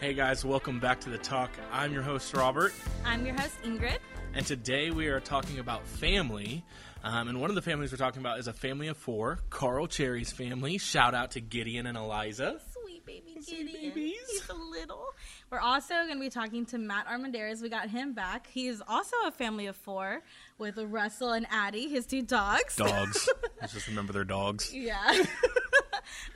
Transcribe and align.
Hey 0.00 0.12
guys, 0.14 0.44
welcome 0.44 0.78
back 0.78 1.00
to 1.00 1.10
the 1.10 1.18
talk. 1.18 1.50
I'm 1.72 1.92
your 1.92 2.02
host 2.02 2.34
Robert, 2.34 2.72
I'm 3.04 3.24
your 3.24 3.34
host, 3.34 3.54
Ingrid. 3.64 3.98
and 4.34 4.44
today 4.46 4.90
we 4.90 5.08
are 5.08 5.20
talking 5.20 5.58
about 5.58 5.86
family. 5.86 6.64
Um, 7.02 7.28
and 7.28 7.40
one 7.40 7.50
of 7.50 7.56
the 7.56 7.62
families 7.62 7.92
we're 7.92 7.98
talking 7.98 8.20
about 8.20 8.38
is 8.40 8.48
a 8.48 8.52
family 8.52 8.88
of 8.88 8.96
four, 8.96 9.38
Carl 9.48 9.86
Cherry's 9.86 10.32
family. 10.32 10.78
Shout 10.78 11.14
out 11.14 11.32
to 11.32 11.40
Gideon 11.40 11.86
and 11.86 11.96
Eliza. 11.96 12.60
Sweet 12.82 13.06
baby 13.06 13.36
Sweet 13.40 13.66
Gideon. 13.72 13.90
babies. 13.94 14.14
He's 14.28 14.48
a 14.50 14.54
little. 14.54 15.04
We're 15.50 15.60
also 15.60 15.94
going 15.94 16.14
to 16.16 16.20
be 16.20 16.30
talking 16.30 16.66
to 16.66 16.78
Matt 16.78 17.06
Armendariz. 17.06 17.62
We 17.62 17.68
got 17.68 17.88
him 17.88 18.12
back. 18.12 18.48
He 18.48 18.66
is 18.66 18.82
also 18.88 19.14
a 19.26 19.30
family 19.30 19.66
of 19.66 19.76
four 19.76 20.22
with 20.58 20.78
Russell 20.78 21.30
and 21.32 21.46
Addie, 21.50 21.88
his 21.88 22.06
two 22.06 22.22
dogs. 22.22 22.74
Dogs. 22.76 23.28
Let's 23.60 23.72
just 23.72 23.86
remember 23.86 24.12
their 24.12 24.24
dogs. 24.24 24.74
Yeah. 24.74 25.22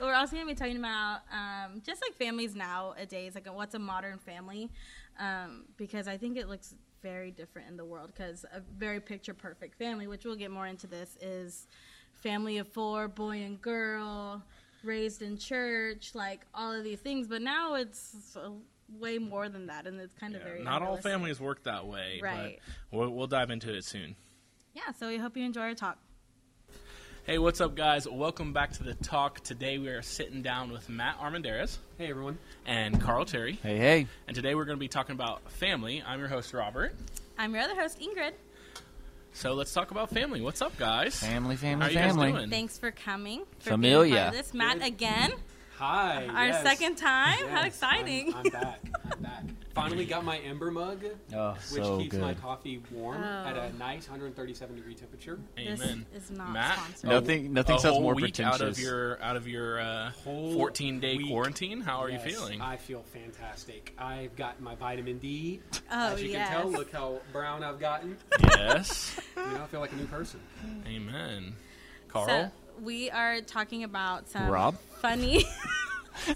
We're 0.01 0.15
also 0.15 0.35
going 0.35 0.47
to 0.47 0.53
be 0.53 0.57
talking 0.57 0.77
about 0.77 1.19
um, 1.31 1.81
just 1.85 2.01
like 2.01 2.15
families 2.17 2.55
nowadays, 2.55 3.35
like 3.35 3.47
what's 3.53 3.75
a 3.75 3.79
modern 3.79 4.17
family, 4.17 4.69
um, 5.19 5.65
because 5.77 6.07
I 6.07 6.17
think 6.17 6.37
it 6.37 6.49
looks 6.49 6.73
very 7.03 7.29
different 7.29 7.69
in 7.69 7.77
the 7.77 7.85
world. 7.85 8.07
Because 8.07 8.43
a 8.51 8.61
very 8.77 8.99
picture 8.99 9.35
perfect 9.35 9.77
family, 9.77 10.07
which 10.07 10.25
we'll 10.25 10.35
get 10.35 10.49
more 10.49 10.65
into 10.65 10.87
this, 10.87 11.17
is 11.21 11.67
family 12.15 12.57
of 12.57 12.67
four, 12.67 13.07
boy 13.07 13.43
and 13.43 13.61
girl, 13.61 14.43
raised 14.83 15.21
in 15.21 15.37
church, 15.37 16.15
like 16.15 16.47
all 16.53 16.71
of 16.73 16.83
these 16.83 16.99
things. 16.99 17.27
But 17.27 17.43
now 17.43 17.75
it's 17.75 18.35
way 18.99 19.19
more 19.19 19.49
than 19.49 19.67
that, 19.67 19.85
and 19.85 20.01
it's 20.01 20.15
kind 20.15 20.35
of 20.35 20.41
Yeah, 20.41 20.47
very 20.47 20.63
not 20.63 20.81
all 20.81 20.97
families 20.97 21.39
work 21.39 21.63
that 21.63 21.85
way, 21.85 22.19
Right. 22.21 22.59
but 22.91 22.97
we'll, 22.97 23.09
we'll 23.11 23.27
dive 23.27 23.51
into 23.51 23.71
it 23.73 23.85
soon. 23.85 24.15
Yeah, 24.73 24.91
so 24.97 25.07
we 25.07 25.17
hope 25.17 25.37
you 25.37 25.45
enjoy 25.45 25.61
our 25.61 25.75
talk. 25.75 25.99
Hey, 27.23 27.37
what's 27.37 27.61
up, 27.61 27.75
guys? 27.75 28.07
Welcome 28.07 28.51
back 28.51 28.73
to 28.73 28.83
the 28.83 28.95
talk. 28.95 29.41
Today 29.41 29.77
we 29.77 29.89
are 29.89 30.01
sitting 30.01 30.41
down 30.41 30.71
with 30.71 30.89
Matt 30.89 31.19
Armendariz 31.19 31.77
Hey 31.97 32.09
everyone. 32.09 32.39
and 32.65 32.99
Carl 32.99 33.25
Cherry. 33.25 33.59
Hey, 33.61 33.77
hey. 33.77 34.07
And 34.27 34.35
today 34.35 34.55
we're 34.55 34.65
going 34.65 34.77
to 34.77 34.79
be 34.79 34.87
talking 34.87 35.13
about 35.13 35.49
family. 35.51 36.03
I'm 36.05 36.19
your 36.19 36.27
host, 36.27 36.53
Robert. 36.53 36.95
I'm 37.37 37.53
your 37.53 37.63
other 37.63 37.75
host, 37.79 37.99
Ingrid. 37.99 38.31
So 39.33 39.53
let's 39.53 39.71
talk 39.71 39.91
about 39.91 40.09
family. 40.09 40.41
What's 40.41 40.61
up, 40.61 40.75
guys? 40.77 41.15
Family, 41.19 41.55
How 41.55 41.61
family, 41.61 41.85
are 41.85 41.89
you 41.89 41.95
guys 41.95 42.11
family. 42.11 42.31
doing? 42.31 42.49
Thanks 42.49 42.79
for 42.79 42.91
coming. 42.91 43.43
For 43.59 43.69
Familia. 43.71 44.29
Being 44.31 44.41
this, 44.41 44.53
Matt 44.53 44.83
again. 44.83 45.31
Hi. 45.77 46.27
Our 46.27 46.47
yes. 46.47 46.63
second 46.63 46.95
time. 46.95 47.47
How 47.49 47.63
exciting! 47.65 48.33
I'm, 48.33 48.45
I'm 48.45 48.51
back. 48.51 48.79
I'm 49.11 49.19
back. 49.21 49.43
Finally 49.73 50.05
got 50.05 50.25
my 50.25 50.37
Ember 50.39 50.69
mug, 50.69 51.05
Oh, 51.33 51.51
which 51.71 51.83
so 51.83 51.97
keeps 51.99 52.15
my 52.17 52.33
coffee 52.33 52.81
warm 52.91 53.23
Oh. 53.23 53.45
at 53.47 53.55
a 53.55 53.71
nice 53.77 54.07
137 54.09 54.75
degree 54.75 54.93
temperature. 54.95 55.39
Amen. 55.57 56.05
This 56.13 56.25
is 56.25 56.31
not 56.31 56.51
Matt, 56.51 56.75
sponsored. 56.75 57.09
Nothing- 57.09 57.53
nothing 57.53 57.75
a 57.77 57.79
sounds 57.79 57.93
whole 57.93 58.01
more 58.03 58.13
week 58.15 58.39
out 58.41 58.59
of 58.61 58.77
your 58.79 59.21
out 59.23 59.37
of 59.37 59.47
your 59.47 59.79
uh, 59.79 60.11
Whole 60.23 60.53
14 60.53 60.99
day 60.99 61.15
week. 61.17 61.27
quarantine. 61.29 61.79
How 61.81 61.99
are 61.99 62.09
Yes, 62.09 62.25
you 62.25 62.31
feeling? 62.33 62.61
I 62.61 62.75
feel 62.75 63.03
fantastic. 63.13 63.93
I've 63.97 64.35
got 64.35 64.59
my 64.61 64.75
vitamin 64.75 65.19
D. 65.19 65.61
Oh, 65.91 66.13
As 66.13 66.21
you 66.21 66.29
yes. 66.31 66.49
can 66.49 66.61
tell, 66.63 66.71
look 66.71 66.91
how 66.91 67.19
brown 67.31 67.63
I've 67.63 67.79
gotten. 67.79 68.17
yes. 68.43 69.17
You 69.37 69.57
know, 69.57 69.63
I 69.63 69.67
feel 69.67 69.79
like 69.79 69.91
a 69.91 69.95
new 69.95 70.05
person. 70.05 70.39
Amen. 70.87 71.55
Carl. 72.09 72.27
So 72.27 72.51
we 72.81 73.09
are 73.09 73.41
talking 73.41 73.83
about 73.83 74.29
some 74.29 74.47
Rob? 74.47 74.77
funny, 75.01 75.45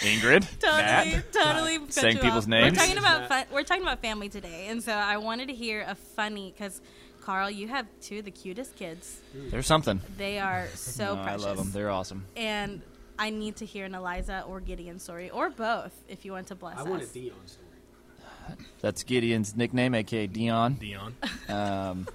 Ingrid, 0.00 0.46
totally, 0.60 0.82
Matt. 0.82 1.32
totally 1.32 1.78
cut 1.78 1.92
Saying 1.92 2.18
people's 2.18 2.44
off. 2.44 2.48
names? 2.48 2.72
We're 2.78 2.84
talking 2.84 2.98
about 2.98 3.28
fun, 3.28 3.44
we're 3.52 3.62
talking 3.62 3.82
about 3.82 4.00
family 4.00 4.28
today, 4.28 4.66
and 4.68 4.82
so 4.82 4.92
I 4.92 5.16
wanted 5.18 5.48
to 5.48 5.54
hear 5.54 5.84
a 5.86 5.94
funny 5.94 6.52
because 6.56 6.80
Carl, 7.22 7.50
you 7.50 7.68
have 7.68 7.86
two 8.00 8.20
of 8.20 8.24
the 8.24 8.30
cutest 8.30 8.76
kids. 8.76 9.20
There's 9.34 9.66
something. 9.66 10.00
They 10.16 10.38
are 10.38 10.68
so 10.74 11.14
No, 11.16 11.20
I 11.22 11.36
love 11.36 11.56
them. 11.56 11.70
They're 11.72 11.90
awesome. 11.90 12.24
and 12.36 12.82
I 13.18 13.30
need 13.30 13.56
to 13.56 13.64
hear 13.66 13.86
an 13.86 13.94
Eliza 13.94 14.44
or 14.46 14.60
Gideon 14.60 14.98
story, 14.98 15.30
or 15.30 15.48
both, 15.50 15.92
if 16.08 16.24
you 16.24 16.32
want 16.32 16.48
to 16.48 16.54
bless 16.54 16.76
I 16.76 16.82
us. 16.82 16.86
I 16.86 16.90
want 16.90 17.02
a 17.02 17.06
Dion 17.06 17.34
story. 17.46 18.58
That's 18.80 19.02
Gideon's 19.02 19.56
nickname, 19.56 19.94
aka 19.94 20.26
Dion. 20.26 20.74
Dion. 20.74 21.14
Um, 21.48 22.06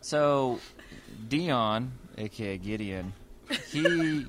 so, 0.00 0.60
Dion, 1.28 1.92
aka 2.18 2.58
Gideon, 2.58 3.12
he. 3.72 4.26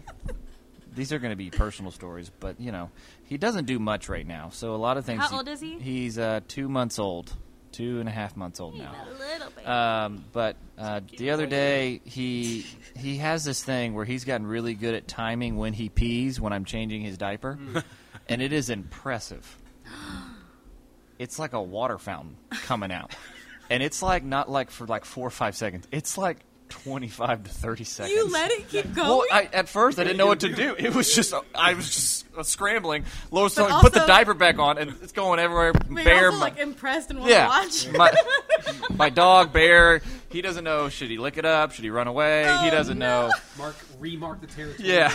These 0.96 1.12
are 1.14 1.20
going 1.20 1.32
to 1.32 1.36
be 1.38 1.50
personal 1.50 1.92
stories, 1.92 2.32
but 2.40 2.60
you 2.60 2.72
know, 2.72 2.90
he 3.26 3.38
doesn't 3.38 3.66
do 3.66 3.80
much 3.80 4.10
right 4.10 4.26
now. 4.26 4.50
So 4.50 4.74
a 4.74 4.78
lot 4.78 4.98
of 4.98 5.06
things. 5.06 5.22
How 5.22 5.38
old 5.38 5.48
is 5.48 5.60
he? 5.62 5.78
He's 5.80 6.18
uh, 6.18 6.40
two 6.48 6.70
months 6.70 7.00
old, 7.00 7.34
two 7.72 8.00
and 8.00 8.08
a 8.08 8.12
half 8.12 8.38
months 8.38 8.60
old 8.60 8.74
He's 8.76 8.84
now. 8.84 8.96
a 9.06 9.14
little 9.20 9.52
bit. 9.56 9.68
Um, 9.68 10.26
but 10.32 10.56
uh, 10.78 11.02
the 11.18 11.32
other 11.32 11.46
day, 11.46 12.02
he 12.06 12.66
he 12.96 13.18
has 13.18 13.44
this 13.44 13.64
thing 13.64 13.94
where 13.94 14.06
he's 14.06 14.24
gotten 14.24 14.48
really 14.48 14.74
good 14.74 14.96
at 14.96 15.08
timing 15.08 15.58
when 15.58 15.74
he 15.74 15.90
pees 15.90 16.40
when 16.40 16.54
I'm 16.54 16.66
changing 16.66 17.02
his 17.02 17.18
diaper, 17.18 17.60
and 18.30 18.42
it 18.42 18.54
is 18.54 18.70
impressive. 18.70 19.58
It's 21.18 21.40
like 21.40 21.54
a 21.54 21.62
water 21.62 21.98
fountain 21.98 22.36
coming 22.50 22.92
out, 22.92 23.16
and 23.70 23.82
it's 23.82 24.02
like 24.02 24.26
not 24.26 24.52
like 24.52 24.70
for 24.70 24.86
like 24.86 25.06
four 25.06 25.26
or 25.26 25.32
five 25.32 25.56
seconds. 25.56 25.88
It's 25.90 26.18
like 26.18 26.40
twenty 26.84 27.08
five 27.08 27.44
to 27.44 27.50
thirty 27.50 27.84
seconds. 27.84 28.14
you 28.16 28.30
let 28.30 28.52
it 28.52 28.68
keep 28.70 28.94
going. 28.94 29.08
Well, 29.10 29.24
I, 29.32 29.50
at 29.54 29.68
first 29.70 29.98
I 30.00 30.04
didn't 30.04 30.18
know 30.18 30.28
what 30.28 30.42
to 30.42 30.50
do. 30.54 30.76
It 30.78 30.94
was 30.94 31.14
just 31.14 31.34
I 31.54 31.74
was 31.74 31.86
just 31.94 32.46
scrambling. 32.50 33.06
Lois 33.32 33.56
But 33.56 33.68
telling 33.68 33.76
me, 33.78 33.82
put 33.82 33.94
the 33.94 34.06
diaper 34.06 34.34
back 34.34 34.60
on, 34.60 34.78
and 34.78 34.92
it's 35.02 35.12
going 35.14 35.40
everywhere. 35.40 35.74
But 35.74 35.90
you're 35.90 36.04
Bear, 36.04 36.26
also 36.28 36.38
my- 36.40 36.46
like 36.46 36.58
impressed 36.60 37.10
and 37.10 37.20
want 37.20 37.32
yeah, 37.32 37.46
to 37.46 37.50
watch. 37.50 37.88
my, 38.90 38.96
my 38.96 39.10
dog 39.10 39.54
Bear, 39.54 40.02
he 40.30 40.42
doesn't 40.42 40.64
know. 40.64 40.90
Should 40.90 41.10
he 41.10 41.18
lick 41.18 41.38
it 41.38 41.46
up? 41.46 41.72
Should 41.72 41.84
he 41.86 41.90
run 41.90 42.08
away? 42.08 42.44
he 42.44 42.68
Oh, 42.68 42.72
doesn't 42.72 42.98
no. 43.00 43.28
know. 43.28 43.34
Mark, 43.58 43.76
remark 44.00 44.42
the 44.42 44.48
territory. 44.48 44.90
Yeah. 44.90 45.12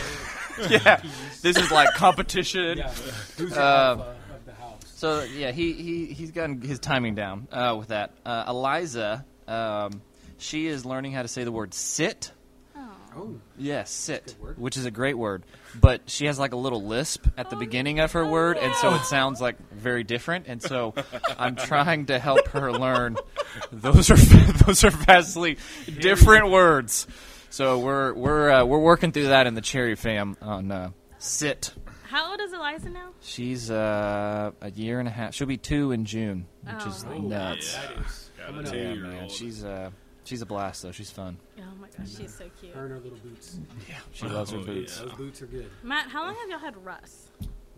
Yeah, 0.69 1.01
this 1.43 1.57
is 1.57 1.71
like 1.71 1.95
competition. 1.95 2.79
Yeah. 2.79 2.91
Who's 3.39 3.57
Um, 3.57 4.01
of 4.01 4.07
the 4.45 4.53
house? 4.55 4.81
So 4.97 5.23
yeah, 5.23 5.53
he 5.53 5.73
he 5.73 6.07
he's 6.07 6.33
gotten 6.33 6.61
his 6.61 6.79
timing 6.79 7.15
down 7.15 7.49
uh, 7.53 7.77
with 7.79 7.89
that. 7.89 8.13
Uh, 8.27 8.45
Eliza, 8.49 9.25
um, 9.49 10.03
she 10.41 10.67
is 10.67 10.85
learning 10.85 11.13
how 11.13 11.23
to 11.23 11.29
say 11.29 11.45
the 11.45 11.53
word 11.53 11.75
sit. 11.75 12.33
Oh, 13.17 13.41
Yes, 13.59 13.91
sit, 13.91 14.37
which 14.57 14.77
is 14.77 14.85
a 14.87 14.91
great 14.93 15.19
word. 15.19 15.43
But 15.81 16.03
she 16.09 16.27
has 16.27 16.39
like 16.39 16.53
a 16.53 16.57
little 16.57 16.85
lisp 16.85 17.27
at 17.37 17.51
the 17.51 17.57
beginning 17.57 17.99
of 17.99 18.13
her 18.13 18.25
word, 18.25 18.57
and 18.57 18.73
so 18.77 18.95
it 18.95 19.03
sounds 19.03 19.41
like 19.41 19.57
very 19.73 20.05
different. 20.05 20.47
And 20.47 20.63
so 20.63 20.95
I'm 21.39 21.57
trying 21.57 22.07
to 22.07 22.21
help 22.21 22.47
her 22.49 22.71
learn. 22.73 23.17
Those 23.73 24.13
are 24.13 24.17
those 24.65 24.85
are 24.85 24.91
vastly 24.91 25.59
different 25.99 26.51
words. 26.53 27.09
So 27.51 27.81
we're 27.81 28.13
we're 28.15 28.49
uh, 28.51 28.65
we're 28.65 28.79
working 28.79 29.11
through 29.11 29.27
that 29.29 29.49
in 29.49 29.55
the 29.55 29.61
Cherry 29.61 29.97
fam 29.97 30.37
on 30.41 30.71
uh, 30.71 30.91
sit. 31.19 31.73
How 32.05 32.31
old 32.31 32.41
is 32.41 32.53
Eliza 32.53 32.91
now? 32.91 33.09
She's 33.21 33.73
uh, 33.73 34.53
a 34.61 34.71
year 34.71 35.01
and 35.01 35.09
a 35.09 35.13
half. 35.13 35.35
She'll 35.35 35.49
be 35.49 35.57
two 35.57 35.91
in 35.91 36.05
June, 36.05 36.47
which 36.63 36.75
Oh 36.79 36.89
is 36.89 37.05
nuts. 37.05 37.75
that 37.75 37.91
is 38.07 38.31
coming 38.47 38.67
up. 38.67 38.73
two 38.73 38.79
Yeah, 38.79 38.93
year 38.93 39.03
man, 39.03 39.29
she's 39.29 39.65
uh, 39.65 39.91
she's 40.25 40.43
a 40.43 40.47
blast 40.47 40.83
though. 40.83 40.93
She's 40.93 41.11
fun. 41.11 41.37
Oh 41.59 41.63
my 41.81 41.89
gosh, 41.97 42.17
she's 42.17 42.35
so 42.35 42.45
cute. 42.61 42.75
Her 42.75 42.83
and 42.83 42.91
her 42.93 42.99
little 43.01 43.19
boots. 43.19 43.59
Yeah, 43.89 43.97
she 44.13 44.27
loves 44.27 44.51
her 44.53 44.59
Oh, 44.59 44.65
boots. 44.65 44.99
yeah. 44.99 45.07
Those 45.07 45.15
boots 45.17 45.43
are 45.43 45.47
good. 45.47 45.71
Matt, 45.83 46.09
how 46.09 46.25
long 46.25 46.35
have 46.37 46.49
y'all 46.49 46.59
had 46.59 46.77
Russ? 46.85 47.29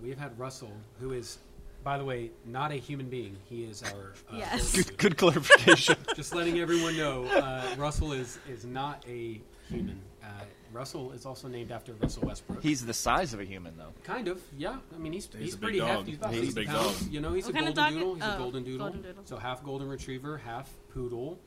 We 0.03 0.10
have 0.10 0.19
had 0.19 0.38
Russell, 0.38 0.72
who 1.00 1.12
is, 1.12 1.38
by 1.84 1.97
the 1.98 2.04
way, 2.04 2.30
not 2.44 2.72
a 2.72 2.76
human 2.76 3.08
being. 3.08 3.36
He 3.48 3.64
is 3.64 3.82
our. 3.82 4.14
Uh, 4.32 4.36
Yes. 4.38 4.72
golden 4.75 4.97
Good 4.97 5.16
clarification. 5.16 5.97
Just 6.16 6.34
letting 6.34 6.58
everyone 6.58 6.97
know, 6.97 7.25
uh, 7.25 7.75
Russell 7.78 8.12
is 8.12 8.38
is 8.48 8.64
not 8.64 9.04
a 9.09 9.41
human. 9.69 10.00
Uh, 10.22 10.26
Russell 10.72 11.12
is 11.12 11.26
also 11.26 11.48
named 11.48 11.70
after 11.70 11.92
Russell 11.94 12.26
Westbrook. 12.26 12.62
He's 12.62 12.84
the 12.86 12.94
size 12.94 13.34
of 13.34 13.41
a 13.41 13.44
human 13.44 13.76
though. 13.76 13.92
kind 14.04 14.26
of, 14.26 14.41
yeah. 14.56 14.76
I 14.94 14.98
mean, 14.98 15.12
he's 15.12 15.28
he's, 15.36 15.53
a 15.53 15.56
big 15.59 15.62
pretty 15.62 15.78
dog. 15.80 15.88
hefty. 15.88 16.10
He's 16.12 16.16
about 16.19 16.32
He's 16.32 16.42
a 16.42 16.47
60 16.47 16.60
big 16.62 16.69
pounds. 16.69 17.00
dog. 17.03 17.12
You 17.12 17.20
know, 17.20 17.32
he's 17.34 17.44
What 17.44 17.50
a 17.50 17.59
kind 17.59 17.69
of 17.69 17.74
golden 17.74 17.92
dog 17.92 18.00
doodle. 18.00 18.12
is- 18.16 18.22
He's 18.22 18.32
a 18.32 18.34
oh, 18.34 18.38
golden 18.38 18.64
doodle. 18.64 18.86
golden 18.86 19.03
doodle. 19.03 19.22
So 19.26 19.36
half 19.36 19.62
golden 19.62 19.88
retriever, 19.88 20.38
half 20.38 20.70
poodle, 20.94 21.38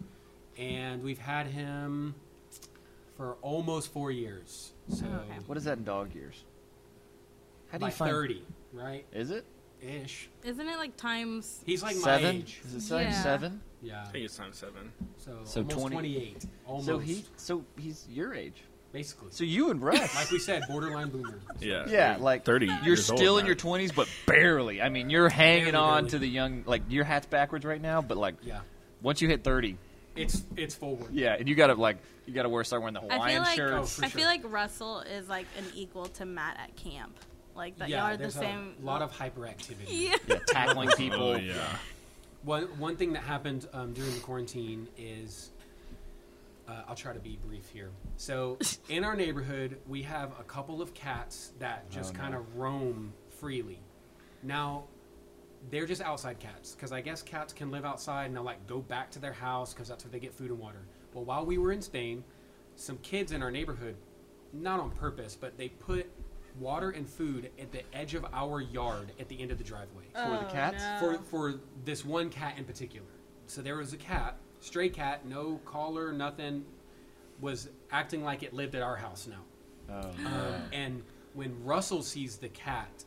and 0.58 1.04
we've 1.04 1.18
had 1.20 1.48
him 1.48 2.16
for 3.18 3.36
almost 3.42 3.92
four 3.94 4.12
years. 4.12 4.72
So 4.90 5.06
Oh, 5.10 5.16
okay. 5.16 5.40
What 5.48 5.58
is 5.58 5.64
that 5.66 5.78
in 5.78 5.84
dog 5.84 6.14
years? 6.14 6.44
How 7.72 7.78
do 7.78 7.82
by 7.82 7.88
you 7.88 7.94
find? 7.94 8.12
thirty, 8.12 8.44
right? 8.74 9.06
Is 9.14 9.32
it 9.32 9.46
Ish. 9.82 10.30
Isn't 10.44 10.68
it 10.68 10.78
like 10.78 10.96
times? 10.98 11.62
He's 11.66 11.84
like 11.84 11.96
my 11.98 12.02
seven? 12.02 12.36
age. 12.38 12.62
Is 12.66 12.74
it 12.76 12.82
saying 12.82 13.08
Yeah. 13.10 13.24
seven? 13.24 13.62
Yeah. 13.82 14.04
I 14.04 14.12
think 14.12 14.26
it's 14.26 14.36
time 14.36 14.54
seven. 14.54 14.92
So, 15.18 15.40
So 15.44 15.60
almost 15.62 15.78
20 15.78 15.94
28. 15.96 16.46
Almost. 16.66 16.86
So 16.88 16.98
he, 16.98 17.26
so 17.38 17.66
he's 17.78 18.08
your 18.10 18.34
age. 18.34 18.64
basically. 18.92 19.28
So 19.32 19.44
you 19.44 19.70
and 19.72 19.82
Russ. 19.84 20.16
like 20.16 20.32
we 20.32 20.40
said, 20.40 20.64
borderline 20.70 21.10
boomer. 21.10 21.40
Yeah. 21.60 21.86
yeah, 21.88 22.18
like 22.20 22.46
30 22.46 22.66
You're 22.68 22.76
years 22.86 23.10
old, 23.10 23.20
still 23.20 23.38
in 23.38 23.46
your 23.46 23.54
twenties, 23.56 23.92
but 23.92 24.08
barely. 24.26 24.82
I 24.82 24.90
mean, 24.90 25.10
you're 25.10 25.30
hanging 25.30 25.74
Barely, 25.74 25.78
on 25.78 25.94
barely. 26.04 26.10
to 26.12 26.20
the 26.20 26.28
young. 26.30 26.64
Like 26.66 26.84
your 26.90 27.04
hat's 27.04 27.28
backwards 27.28 27.66
right 27.66 27.82
now, 27.82 28.02
but 28.02 28.18
like 28.18 28.36
Yeah. 28.42 28.62
once 29.02 29.22
you 29.22 29.28
hit 29.28 29.44
thirty, 29.44 29.78
It's 30.16 30.44
it's 30.56 30.76
forward. 30.76 31.14
yeah, 31.14 31.36
and 31.38 31.48
you 31.48 31.56
gotta 31.56 31.74
like 31.76 31.98
you 32.26 32.34
gotta 32.34 32.50
wear 32.50 32.64
start 32.64 32.82
wearing 32.82 32.94
the 32.94 33.02
I 33.02 33.04
Hawaiian 33.16 33.30
feel 33.32 33.42
like 33.44 33.60
Oh, 33.60 33.82
shirts. 33.82 33.96
for 34.00 34.06
I 34.06 34.08
sure. 34.10 34.20
feel 34.20 34.28
like 34.28 34.42
Russell 34.46 35.00
is 35.02 35.28
like 35.30 35.46
an 35.58 35.66
equal 35.76 36.06
to 36.06 36.26
Matt 36.26 36.58
at 36.60 36.76
camp. 36.76 37.18
Like 37.56 37.78
that, 37.78 37.90
Yeah, 37.90 38.04
y'all 38.08 38.14
are 38.14 38.18
the 38.18 38.32
same. 38.32 38.76
a 38.82 38.86
lot 38.86 39.02
of 39.02 39.12
hyperactivity. 39.12 39.86
Yeah. 39.88 40.16
yeah, 40.28 40.40
tackling 40.48 40.90
people. 40.98 41.22
Oh 41.22 41.36
yeah. 41.36 41.56
One 42.44 42.64
one 42.80 42.96
thing 42.96 43.14
that 43.14 43.24
happened 43.24 43.68
um, 43.74 43.94
during 43.94 44.14
the 44.14 44.20
quarantine 44.20 44.88
is, 44.98 45.52
uh, 46.68 46.84
I'll 46.88 46.96
try 46.96 47.14
to 47.14 47.20
be 47.20 47.38
brief 47.46 47.70
here. 47.70 47.92
So 48.18 48.58
in 48.90 49.04
our 49.04 49.16
neighborhood, 49.16 49.78
we 49.88 50.02
have 50.04 50.32
a 50.40 50.44
couple 50.44 50.82
of 50.82 50.94
cats 50.94 51.52
that 51.60 51.90
just 51.90 52.14
Oh, 52.14 52.18
kind 52.20 52.36
of 52.36 52.56
roam 52.58 53.14
freely. 53.40 53.80
Now, 54.44 54.84
they're 55.72 55.86
just 55.86 56.02
outside 56.02 56.40
cats 56.40 56.74
because 56.76 56.92
I 56.92 57.02
guess 57.02 57.22
cats 57.22 57.54
can 57.54 57.72
live 57.72 57.86
outside 57.86 58.26
and 58.26 58.36
they'll 58.36 58.44
like 58.44 58.66
go 58.68 58.80
back 58.80 59.10
to 59.12 59.20
their 59.20 59.34
house 59.34 59.74
because 59.74 59.88
that's 59.88 60.04
where 60.04 60.12
they 60.12 60.20
get 60.20 60.34
food 60.34 60.52
and 60.52 60.60
water. 60.60 60.86
Well, 61.14 61.26
while 61.26 61.46
we 61.46 61.58
were 61.58 61.72
in 61.72 61.82
Spain, 61.82 62.24
some 62.76 62.98
kids 63.00 63.32
in 63.32 63.42
our 63.42 63.52
neighborhood, 63.52 63.96
not 64.54 64.80
on 64.80 64.92
purpose, 64.92 65.36
but 65.40 65.58
they 65.58 65.70
put 65.70 66.08
water 66.60 66.92
and 66.92 67.10
food 67.10 67.50
at 67.60 67.72
the 67.72 67.82
edge 67.94 68.14
of 68.16 68.26
our 68.34 68.62
yard 68.62 69.12
at 69.20 69.28
the 69.28 69.40
end 69.42 69.52
of 69.52 69.58
the 69.58 69.64
driveway 69.64 70.04
Oh, 70.16 70.40
the 70.40 70.46
cats? 70.52 70.84
for 71.02 71.18
for 71.24 71.56
this 71.84 72.06
one 72.06 72.30
cat 72.30 72.56
in 72.58 72.64
particular. 72.66 73.08
So 73.48 73.62
there 73.62 73.78
was 73.78 73.94
a 73.94 73.98
cat, 73.98 74.38
stray 74.60 74.90
cat, 74.90 75.26
no 75.26 75.60
collar, 75.66 76.12
nothing, 76.14 76.64
was 77.42 77.70
acting 77.92 78.24
like 78.24 78.44
it 78.44 78.54
lived 78.54 78.76
at 78.76 78.82
our 78.82 78.96
house 78.96 79.28
now. 79.28 79.42
Oh, 79.90 80.10
Um, 80.26 80.62
and 80.72 81.04
when 81.34 81.64
Russell 81.66 82.02
sees 82.02 82.38
the 82.38 82.50
cat 82.50 83.04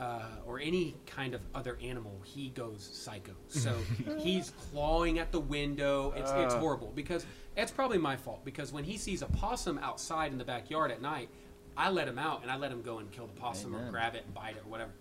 uh, 0.00 0.22
or 0.46 0.58
any 0.58 0.96
kind 1.06 1.34
of 1.34 1.40
other 1.54 1.78
animal, 1.82 2.20
he 2.24 2.48
goes 2.50 2.88
psycho. 2.92 3.32
So 3.48 3.76
he's 4.18 4.50
clawing 4.70 5.18
at 5.18 5.30
the 5.30 5.40
window. 5.40 6.12
It's, 6.16 6.30
it's 6.32 6.54
Uh. 6.54 6.58
horrible 6.60 6.90
because 6.94 7.26
it's 7.56 7.70
probably 7.70 7.98
my 7.98 8.16
fault 8.16 8.44
because 8.44 8.72
when 8.72 8.84
he 8.84 8.96
sees 8.96 9.22
a 9.22 9.26
possum 9.26 9.78
outside 9.78 10.32
in 10.32 10.38
the 10.38 10.44
backyard 10.44 10.90
at 10.90 11.02
night, 11.02 11.28
I 11.76 11.90
let 11.90 12.08
him 12.08 12.18
out 12.18 12.42
and 12.42 12.50
I 12.50 12.56
let 12.56 12.72
him 12.72 12.82
go 12.82 12.98
and 12.98 13.10
kill 13.12 13.26
the 13.26 13.38
possum 13.40 13.74
or 13.76 13.90
grab 13.90 14.14
it 14.14 14.24
and 14.24 14.34
bite 14.34 14.56
it 14.56 14.62
or 14.66 14.70
whatever. 14.70 14.92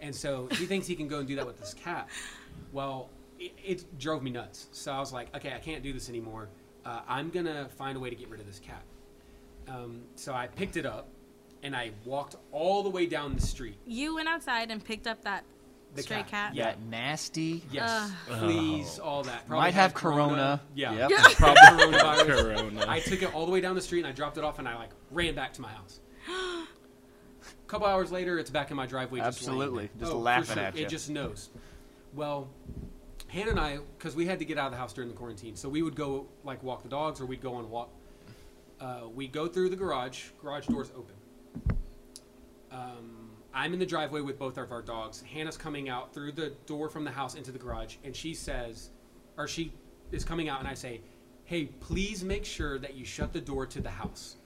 And 0.00 0.14
so 0.14 0.48
he 0.52 0.64
thinks 0.66 0.86
he 0.86 0.94
can 0.96 1.08
go 1.08 1.18
and 1.18 1.28
do 1.28 1.36
that 1.36 1.46
with 1.46 1.58
this 1.58 1.74
cat. 1.74 2.08
Well, 2.72 3.10
it, 3.38 3.52
it 3.64 3.98
drove 3.98 4.22
me 4.22 4.30
nuts. 4.30 4.68
So 4.72 4.92
I 4.92 4.98
was 5.00 5.12
like, 5.12 5.34
okay, 5.36 5.52
I 5.54 5.58
can't 5.58 5.82
do 5.82 5.92
this 5.92 6.08
anymore. 6.08 6.48
Uh, 6.84 7.00
I'm 7.08 7.30
gonna 7.30 7.68
find 7.76 7.96
a 7.96 8.00
way 8.00 8.08
to 8.10 8.16
get 8.16 8.28
rid 8.30 8.40
of 8.40 8.46
this 8.46 8.60
cat. 8.60 8.82
Um, 9.68 10.02
so 10.14 10.32
I 10.32 10.46
picked 10.46 10.76
it 10.76 10.86
up 10.86 11.08
and 11.62 11.74
I 11.76 11.90
walked 12.04 12.36
all 12.52 12.82
the 12.82 12.90
way 12.90 13.06
down 13.06 13.34
the 13.34 13.42
street. 13.42 13.76
You 13.86 14.14
went 14.16 14.28
outside 14.28 14.70
and 14.70 14.84
picked 14.84 15.06
up 15.06 15.22
that 15.24 15.44
The 15.94 16.02
stray 16.02 16.18
cat. 16.18 16.28
cat. 16.28 16.54
Yeah. 16.54 16.64
that 16.66 16.82
nasty. 16.82 17.62
Yes, 17.72 18.10
Ugh. 18.30 18.38
fleas, 18.40 18.98
all 18.98 19.22
that. 19.24 19.46
Probably 19.46 19.64
Might 19.66 19.74
have 19.74 19.90
had 19.92 19.94
corona. 19.94 20.60
Yeah, 20.74 20.92
Yep. 20.92 21.10
Yeah. 21.10 21.22
probably 21.34 21.62
coronavirus. 21.62 22.56
Corona. 22.56 22.84
I 22.88 23.00
took 23.00 23.22
it 23.22 23.34
all 23.34 23.46
the 23.46 23.52
way 23.52 23.60
down 23.60 23.74
the 23.74 23.80
street 23.80 24.00
and 24.00 24.08
I 24.08 24.12
dropped 24.12 24.38
it 24.38 24.44
off 24.44 24.58
and 24.58 24.68
I 24.68 24.76
like 24.76 24.90
ran 25.10 25.34
back 25.34 25.52
to 25.54 25.60
my 25.62 25.70
house. 25.70 26.00
A 26.28 26.66
couple 27.66 27.86
hours 27.86 28.12
later, 28.12 28.38
it's 28.38 28.50
back 28.50 28.70
in 28.70 28.76
my 28.76 28.86
driveway. 28.86 29.20
Just 29.20 29.38
Absolutely. 29.38 29.86
there. 29.96 30.00
Just 30.00 30.12
Oh, 30.12 30.18
laughing 30.18 30.54
sure. 30.54 30.62
at 30.64 30.76
ya. 30.76 30.82
It 30.86 30.88
just 30.88 31.10
knows. 31.10 31.48
Well, 32.14 32.48
Hannah 33.28 33.50
and 33.50 33.60
I, 33.60 33.78
because 33.98 34.14
we 34.16 34.24
had 34.26 34.38
to 34.38 34.44
get 34.46 34.56
out 34.58 34.66
of 34.66 34.72
the 34.72 34.78
house 34.78 34.92
during 34.94 35.10
the 35.10 35.16
quarantine, 35.16 35.54
so 35.56 35.68
we 35.68 35.82
would 35.82 35.94
go 35.94 36.26
like 36.44 36.62
walk 36.62 36.82
the 36.82 36.88
dogs 36.88 37.20
or 37.20 37.26
we'd 37.26 37.42
go 37.42 37.54
on 37.54 37.64
a 37.64 37.68
walk. 37.68 37.90
Uh, 38.80 39.00
we 39.14 39.26
go 39.28 39.46
through 39.48 39.68
the 39.70 39.76
garage. 39.76 40.28
Garage 40.40 40.66
doors 40.66 40.90
open. 40.96 41.14
Um, 42.70 43.30
I'm 43.54 43.72
in 43.72 43.78
the 43.78 43.86
driveway 43.86 44.20
with 44.20 44.38
both 44.38 44.58
of 44.58 44.70
our 44.70 44.82
dogs. 44.82 45.22
Hannah's 45.22 45.56
coming 45.56 45.88
out 45.88 46.12
through 46.12 46.32
the 46.32 46.50
door 46.66 46.88
from 46.88 47.04
the 47.04 47.10
house 47.10 47.34
into 47.34 47.50
the 47.50 47.58
garage, 47.58 47.96
and 48.04 48.14
she 48.14 48.34
says, 48.34 48.90
or 49.36 49.48
she 49.48 49.72
is 50.12 50.24
coming 50.24 50.48
out, 50.48 50.60
and 50.60 50.68
I 50.68 50.74
say, 50.74 51.00
"Hey, 51.44 51.66
please 51.66 52.22
make 52.24 52.44
sure 52.44 52.78
that 52.78 52.94
you 52.94 53.04
shut 53.04 53.32
the 53.32 53.40
door 53.40 53.66
to 53.66 53.80
the 53.80 53.90
house." 53.90 54.36